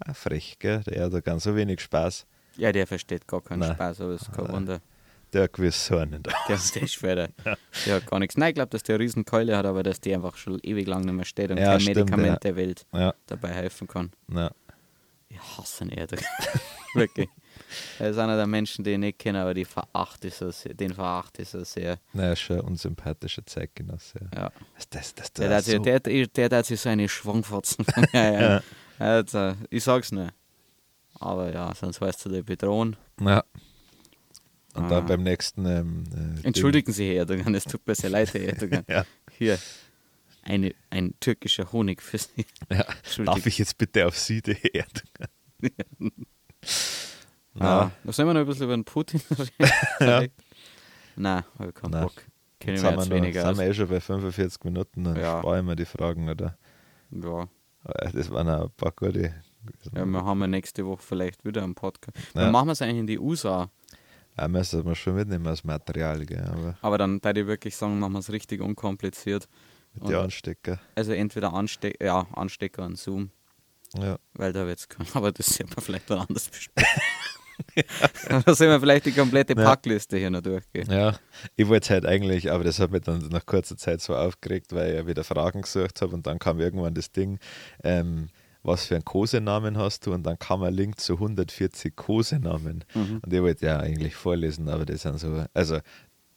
auch 0.04 0.16
frech, 0.16 0.56
gell? 0.58 0.80
Der 0.84 1.04
hat 1.04 1.12
da 1.12 1.20
ganz 1.20 1.44
so 1.44 1.54
wenig 1.56 1.80
Spaß. 1.80 2.26
Ja, 2.56 2.72
der 2.72 2.86
versteht 2.86 3.26
gar 3.26 3.42
keinen 3.42 3.60
Nein. 3.60 3.74
Spaß, 3.74 4.00
aber 4.00 4.10
es 4.12 4.22
ist 4.22 4.32
kein. 4.32 4.48
Wunder. 4.48 4.80
Der 5.32 5.48
gewiss 5.48 5.86
so 5.86 5.98
einen 5.98 6.22
da. 6.22 6.32
Der, 6.48 6.58
der 6.74 6.82
ist 6.82 6.94
schwer. 6.94 7.16
Der, 7.16 7.28
der 7.86 7.94
hat 7.96 8.06
gar 8.06 8.18
nichts. 8.18 8.36
Nein, 8.36 8.50
ich 8.50 8.54
glaube, 8.54 8.70
dass 8.70 8.82
der 8.82 8.94
eine 8.94 9.04
riesen 9.04 9.24
Keule 9.24 9.56
hat, 9.56 9.66
aber 9.66 9.82
dass 9.82 10.00
die 10.00 10.14
einfach 10.14 10.36
schon 10.36 10.58
ewig 10.62 10.86
lang 10.86 11.04
nicht 11.04 11.14
mehr 11.14 11.24
steht 11.24 11.50
und 11.50 11.58
Ja, 11.58 11.72
kein 11.72 11.80
stimmt, 11.80 11.96
Medikament 11.96 12.26
ja. 12.28 12.36
der 12.38 12.56
Welt 12.56 12.86
Ja, 12.94 13.14
dabei 13.26 13.48
helfen 13.50 13.86
kann. 13.88 14.10
ja. 14.32 14.50
Ich 15.28 15.40
hasse 15.58 15.84
ihn 15.84 15.90
eher. 15.90 16.06
Wirklich. 16.94 17.28
Er 17.98 18.10
ist 18.10 18.16
einer 18.18 18.36
der 18.36 18.46
Menschen, 18.46 18.84
die 18.84 18.92
ich 18.92 18.98
nicht 18.98 19.18
kenne, 19.18 19.42
aber 19.42 19.54
die 19.54 19.64
verachte 19.64 20.30
so 20.30 20.50
sehr, 20.52 20.72
den 20.72 20.94
verachte 20.94 21.42
ich 21.42 21.48
so 21.48 21.64
sehr. 21.64 21.98
Na, 22.12 22.32
ist 22.32 22.40
schon 22.40 22.60
ein 22.60 22.64
unsympathischer 22.64 23.44
Zeitgenosse. 23.44 24.20
Ja. 24.34 24.42
Ja. 24.42 24.52
Das, 24.76 24.88
das, 24.88 25.14
das, 25.14 25.32
Der, 25.32 25.48
das 25.50 25.64
der, 25.64 25.76
so, 25.78 25.82
der, 25.82 26.00
der, 26.00 26.26
der, 26.28 26.48
der 26.48 26.58
hat 26.60 26.66
sich 26.66 26.80
so 26.80 26.88
eine 26.88 27.08
Schwungfotzen 27.08 27.84
mir. 27.96 28.08
Ja. 28.12 28.62
Also, 28.98 29.54
ich 29.70 29.84
sag's 29.84 30.12
nicht. 30.12 30.32
Aber 31.18 31.52
ja, 31.52 31.74
sonst 31.74 32.00
weißt 32.00 32.24
du, 32.24 32.28
die 32.30 32.42
bedrohen. 32.42 32.96
Ja. 33.20 33.44
Und 34.74 34.84
Ah. 34.84 34.88
dann 34.88 35.06
beim 35.06 35.22
nächsten. 35.22 35.64
Ähm, 35.66 36.04
äh, 36.42 36.46
Entschuldigen 36.46 36.92
Sie, 36.92 37.08
Herr 37.08 37.16
Erdogan, 37.28 37.54
es 37.54 37.64
tut 37.64 37.86
mir 37.86 37.94
sehr 37.94 38.10
leid, 38.10 38.34
Herr 38.34 38.40
Erdogan. 38.48 38.84
Ja. 38.88 39.04
Hier, 39.38 39.58
eine, 40.42 40.74
ein 40.90 41.14
türkischer 41.20 41.72
Honig 41.72 42.02
für 42.02 42.18
Sie. 42.18 42.44
ja. 42.70 42.84
Darf 43.24 43.46
ich 43.46 43.58
jetzt 43.58 43.78
bitte 43.78 44.06
auf 44.06 44.18
Sie, 44.18 44.42
die 44.42 44.58
Erde? 44.72 45.00
Ah, 47.58 47.90
da 48.04 48.12
sollen 48.12 48.28
wir 48.28 48.34
noch 48.34 48.40
ein 48.42 48.46
bisschen 48.46 48.64
über 48.64 48.74
den 48.76 48.84
Putin 48.84 49.20
reden. 49.30 49.50
Ja. 50.00 50.22
Nein, 51.16 51.44
habe 51.58 51.68
ich 51.70 51.74
keinen 51.74 51.90
Nein. 51.92 52.02
Bock. 52.02 52.12
Kennen 52.60 52.76
Jetzt 52.76 52.84
wir 52.84 52.90
jetzt 52.92 53.10
weniger 53.10 53.46
sind 53.46 53.58
wir 53.58 53.66
eh 53.66 53.72
schon 53.74 53.88
bei 53.88 54.00
45 54.00 54.64
Minuten, 54.64 55.04
dann 55.04 55.16
Ja. 55.16 55.38
sparen 55.38 55.66
wir 55.66 55.74
die 55.76 55.84
Fragen, 55.86 56.28
oder? 56.28 56.58
Ja. 57.10 57.48
Aber 57.86 58.10
Das 58.12 58.30
waren 58.30 58.48
auch 58.48 58.64
ein 58.64 58.70
paar 58.76 58.92
gute. 58.92 59.34
ja, 59.94 60.04
wir 60.04 60.24
haben 60.24 60.40
ja 60.40 60.46
nächste 60.46 60.84
Woche 60.86 61.02
vielleicht 61.02 61.44
wieder 61.44 61.62
einen 61.62 61.74
Podcast. 61.74 62.16
Ja. 62.34 62.42
Dann 62.42 62.52
machen 62.52 62.68
wir 62.68 62.72
es 62.72 62.82
eigentlich 62.82 62.98
in 62.98 63.06
die 63.06 63.18
USA. 63.18 63.70
Ja, 64.38 64.48
müssen 64.48 64.84
wir 64.84 64.94
schon 64.94 65.14
mitnehmen 65.14 65.46
als 65.46 65.64
Material, 65.64 66.26
gell? 66.26 66.44
aber 66.44 66.76
Aber 66.82 66.98
dann 66.98 67.22
würde 67.24 67.40
ich 67.40 67.46
wirklich 67.46 67.76
sagen, 67.76 67.98
machen 67.98 68.12
wir 68.12 68.18
es 68.18 68.30
richtig 68.30 68.60
unkompliziert. 68.60 69.48
mit 69.94 70.08
den 70.08 70.16
Anstecker. 70.16 70.78
Also 70.94 71.12
entweder 71.12 71.54
Anste 71.54 71.92
ja, 72.02 72.26
Anstecker 72.32 72.84
und 72.84 72.98
Zoom, 72.98 73.30
Ja. 73.98 74.18
weil 74.34 74.52
da 74.52 74.66
wird's 74.66 74.88
kommen. 74.88 75.08
Aber 75.14 75.32
das 75.32 75.46
sehen 75.46 75.70
wir 75.74 75.80
vielleicht 75.82 76.10
dann 76.10 76.18
anders 76.18 76.48
besprechen. 76.48 77.00
da 78.44 78.54
sehen 78.54 78.68
wir 78.68 78.80
vielleicht 78.80 79.06
die 79.06 79.12
komplette. 79.12 79.54
Packliste 79.54 80.16
hier 80.16 80.30
noch 80.30 80.42
durchgehen. 80.42 80.90
ja, 80.90 81.16
ich 81.56 81.68
wollte 81.68 81.90
halt 81.90 82.06
eigentlich, 82.06 82.50
aber 82.50 82.64
das 82.64 82.78
hat 82.78 82.90
mich 82.90 83.02
dann 83.02 83.28
nach 83.28 83.46
kurzer 83.46 83.76
Zeit 83.76 84.00
so 84.00 84.14
aufgeregt, 84.14 84.72
weil 84.72 84.90
ich 84.90 84.96
ja 84.96 85.06
wieder 85.06 85.24
Fragen 85.24 85.62
gesucht 85.62 86.02
habe 86.02 86.14
und 86.14 86.26
dann 86.26 86.38
kam 86.38 86.60
irgendwann 86.60 86.94
das 86.94 87.12
Ding, 87.12 87.38
ähm, 87.82 88.28
was 88.66 88.86
für 88.86 88.96
einen 88.96 89.04
Kosenamen 89.04 89.78
hast 89.78 90.06
du? 90.06 90.12
Und 90.12 90.24
dann 90.24 90.38
kam 90.38 90.62
ein 90.62 90.74
Link 90.74 91.00
zu 91.00 91.14
140 91.14 91.94
Kosenamen. 91.94 92.84
Mhm. 92.94 93.20
Und 93.24 93.32
ich 93.32 93.40
wollte 93.40 93.66
ja 93.66 93.78
eigentlich 93.78 94.14
vorlesen, 94.14 94.68
aber 94.68 94.84
das 94.84 95.02
sind 95.02 95.18
so, 95.20 95.44
also 95.54 95.78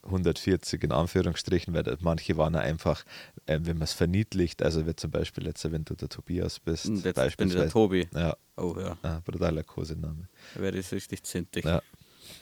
140 0.02 0.82
in 0.84 0.92
Anführungsstrichen, 0.92 1.74
weil 1.74 1.96
manche 2.00 2.36
waren 2.36 2.54
ja 2.54 2.60
einfach, 2.60 3.04
äh, 3.46 3.58
wenn 3.62 3.76
man 3.76 3.84
es 3.84 3.92
verniedlicht, 3.92 4.62
also 4.62 4.86
wie 4.86 4.96
zum 4.96 5.10
Beispiel 5.10 5.46
jetzt, 5.46 5.70
wenn 5.70 5.84
du 5.84 5.94
der 5.94 6.08
Tobias 6.08 6.58
bist, 6.60 6.84
jetzt 6.86 6.88
bin 6.88 6.96
ich 6.96 7.02
der 7.02 7.12
beispielsweise. 7.12 7.68
Tobi. 7.68 8.08
Ja, 8.14 8.36
Oh 8.56 8.76
ja, 8.78 8.96
ein 9.02 9.22
brutaler 9.22 9.62
Kosename. 9.62 10.28
da 10.54 10.60
werde 10.62 10.78
ich 10.78 10.90
richtig 10.92 11.22
zintig. 11.22 11.64
Ja. 11.64 11.82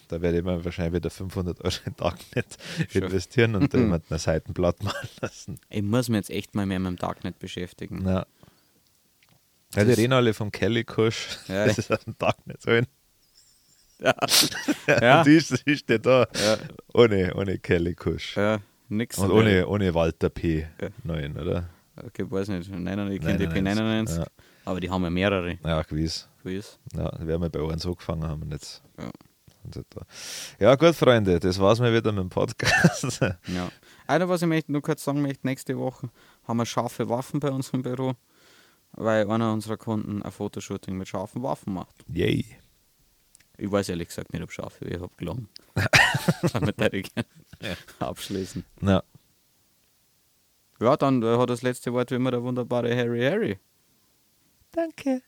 Da 0.09 0.21
werde 0.21 0.39
ich 0.39 0.45
mir 0.45 0.65
wahrscheinlich 0.65 0.95
wieder 0.95 1.11
500 1.11 1.61
Euro 1.65 1.75
in 1.87 1.95
Darknet 1.97 2.47
Schon. 2.91 3.03
investieren 3.03 3.55
und 3.55 3.73
jemand 3.75 4.05
eine 4.11 4.19
Seitenblatt 4.19 4.83
machen 4.83 5.09
lassen. 5.21 5.61
Ich 5.69 5.83
muss 5.83 6.09
mich 6.09 6.17
jetzt 6.17 6.31
echt 6.31 6.55
mal 6.55 6.67
mehr 6.67 6.79
mit 6.79 6.89
dem 6.89 6.97
Darknet 6.97 7.39
beschäftigen. 7.39 8.05
Ja. 8.07 8.27
Ja, 9.75 9.85
die 9.85 9.93
reden 9.93 10.15
alle 10.15 10.33
vom 10.33 10.51
Kelly 10.51 10.85
Kusch. 10.85 11.39
Ja. 11.49 11.67
Das 11.67 11.79
ist 11.79 11.93
aus 11.93 12.05
dem 12.05 12.17
Darknet 12.19 12.63
so. 12.63 12.71
Ja. 12.71 12.83
Ja. 14.01 14.15
Ja. 15.01 15.19
Und 15.19 15.27
die 15.27 15.37
ist, 15.37 15.59
steht 15.79 16.07
da. 16.07 16.27
Ja. 16.35 16.57
Ohne, 16.95 17.35
ohne 17.35 17.59
Kelly 17.59 17.95
Kusch. 17.95 18.37
ja, 18.37 18.59
nix. 18.89 19.19
Und 19.19 19.31
ohne, 19.31 19.67
ohne 19.67 19.93
Walter 19.95 20.31
P. 20.31 20.67
Ja. 20.81 20.89
9, 21.05 21.37
oder? 21.37 21.69
Okay, 22.07 22.25
weiß 22.31 22.49
nicht. 22.49 22.71
Nein, 22.71 23.13
ich 23.13 23.21
kenne 23.21 23.39
die 23.39 23.47
99, 23.47 24.17
P99. 24.17 24.21
ja. 24.21 24.27
Aber 24.65 24.81
die 24.81 24.89
haben 24.91 25.03
ja 25.03 25.11
mehrere. 25.11 25.59
Ja, 25.65 25.83
gewiss. 25.83 26.29
Quiz. 26.43 26.79
Ja, 26.95 27.11
die 27.19 27.27
werden 27.27 27.43
wir 27.43 27.51
bei 27.51 27.61
uns 27.61 27.85
angefangen 27.85 28.25
haben 28.25 28.43
und 28.43 28.53
jetzt 28.53 28.83
Ja. 28.99 29.11
Ja, 30.59 30.75
gut, 30.77 30.95
Freunde, 30.95 31.39
das 31.39 31.59
war's 31.59 31.79
mal 31.81 31.93
wieder 31.93 32.13
mit 32.13 32.23
dem 32.23 32.31
Podcast. 32.31 33.21
Ja. 33.47 33.71
Einer, 34.07 34.29
was 34.29 34.41
ich 34.41 34.49
möchte, 34.49 34.73
nur 34.73 34.81
kurz 34.81 35.05
sagen 35.05 35.21
möchte, 35.21 35.47
nächste 35.47 35.77
Woche 35.77 36.09
haben 36.47 36.57
wir 36.57 36.65
scharfe 36.65 37.09
Waffen 37.11 37.41
bei 37.41 37.51
uns 37.51 37.69
im 37.71 37.83
Büro, 37.83 38.15
weil 38.93 39.31
einer 39.31 39.53
unserer 39.53 39.77
Kunden 39.77 40.23
ein 40.23 40.31
Fotoshooting 40.31 40.97
mit 40.97 41.09
scharfen 41.09 41.43
Waffen 41.43 41.75
macht. 41.75 41.95
Yay. 42.09 42.47
Ich 43.59 43.71
weiß 43.71 43.89
ehrlich 43.89 44.09
gesagt 44.09 44.33
nicht, 44.33 44.43
ob 44.43 44.53
scharf 44.53 44.81
ist. 44.81 44.95
Ich 44.95 45.01
habe 45.01 45.13
gelogen. 45.17 45.49
Damit 46.53 46.81
hätte 46.81 46.97
ich 46.97 47.11
abschließen. 47.99 48.65
Ja. 48.83 49.03
Ja, 50.81 50.97
dann 50.97 51.23
äh, 51.25 51.37
hat 51.37 51.51
das 51.51 51.63
letzte 51.63 51.93
Wort 51.93 52.11
wie 52.13 52.15
immer 52.15 52.31
der 52.31 52.43
wunderbare 52.43 52.97
Harry 52.97 53.21
Harry. 53.21 53.59
Danke. 54.71 55.23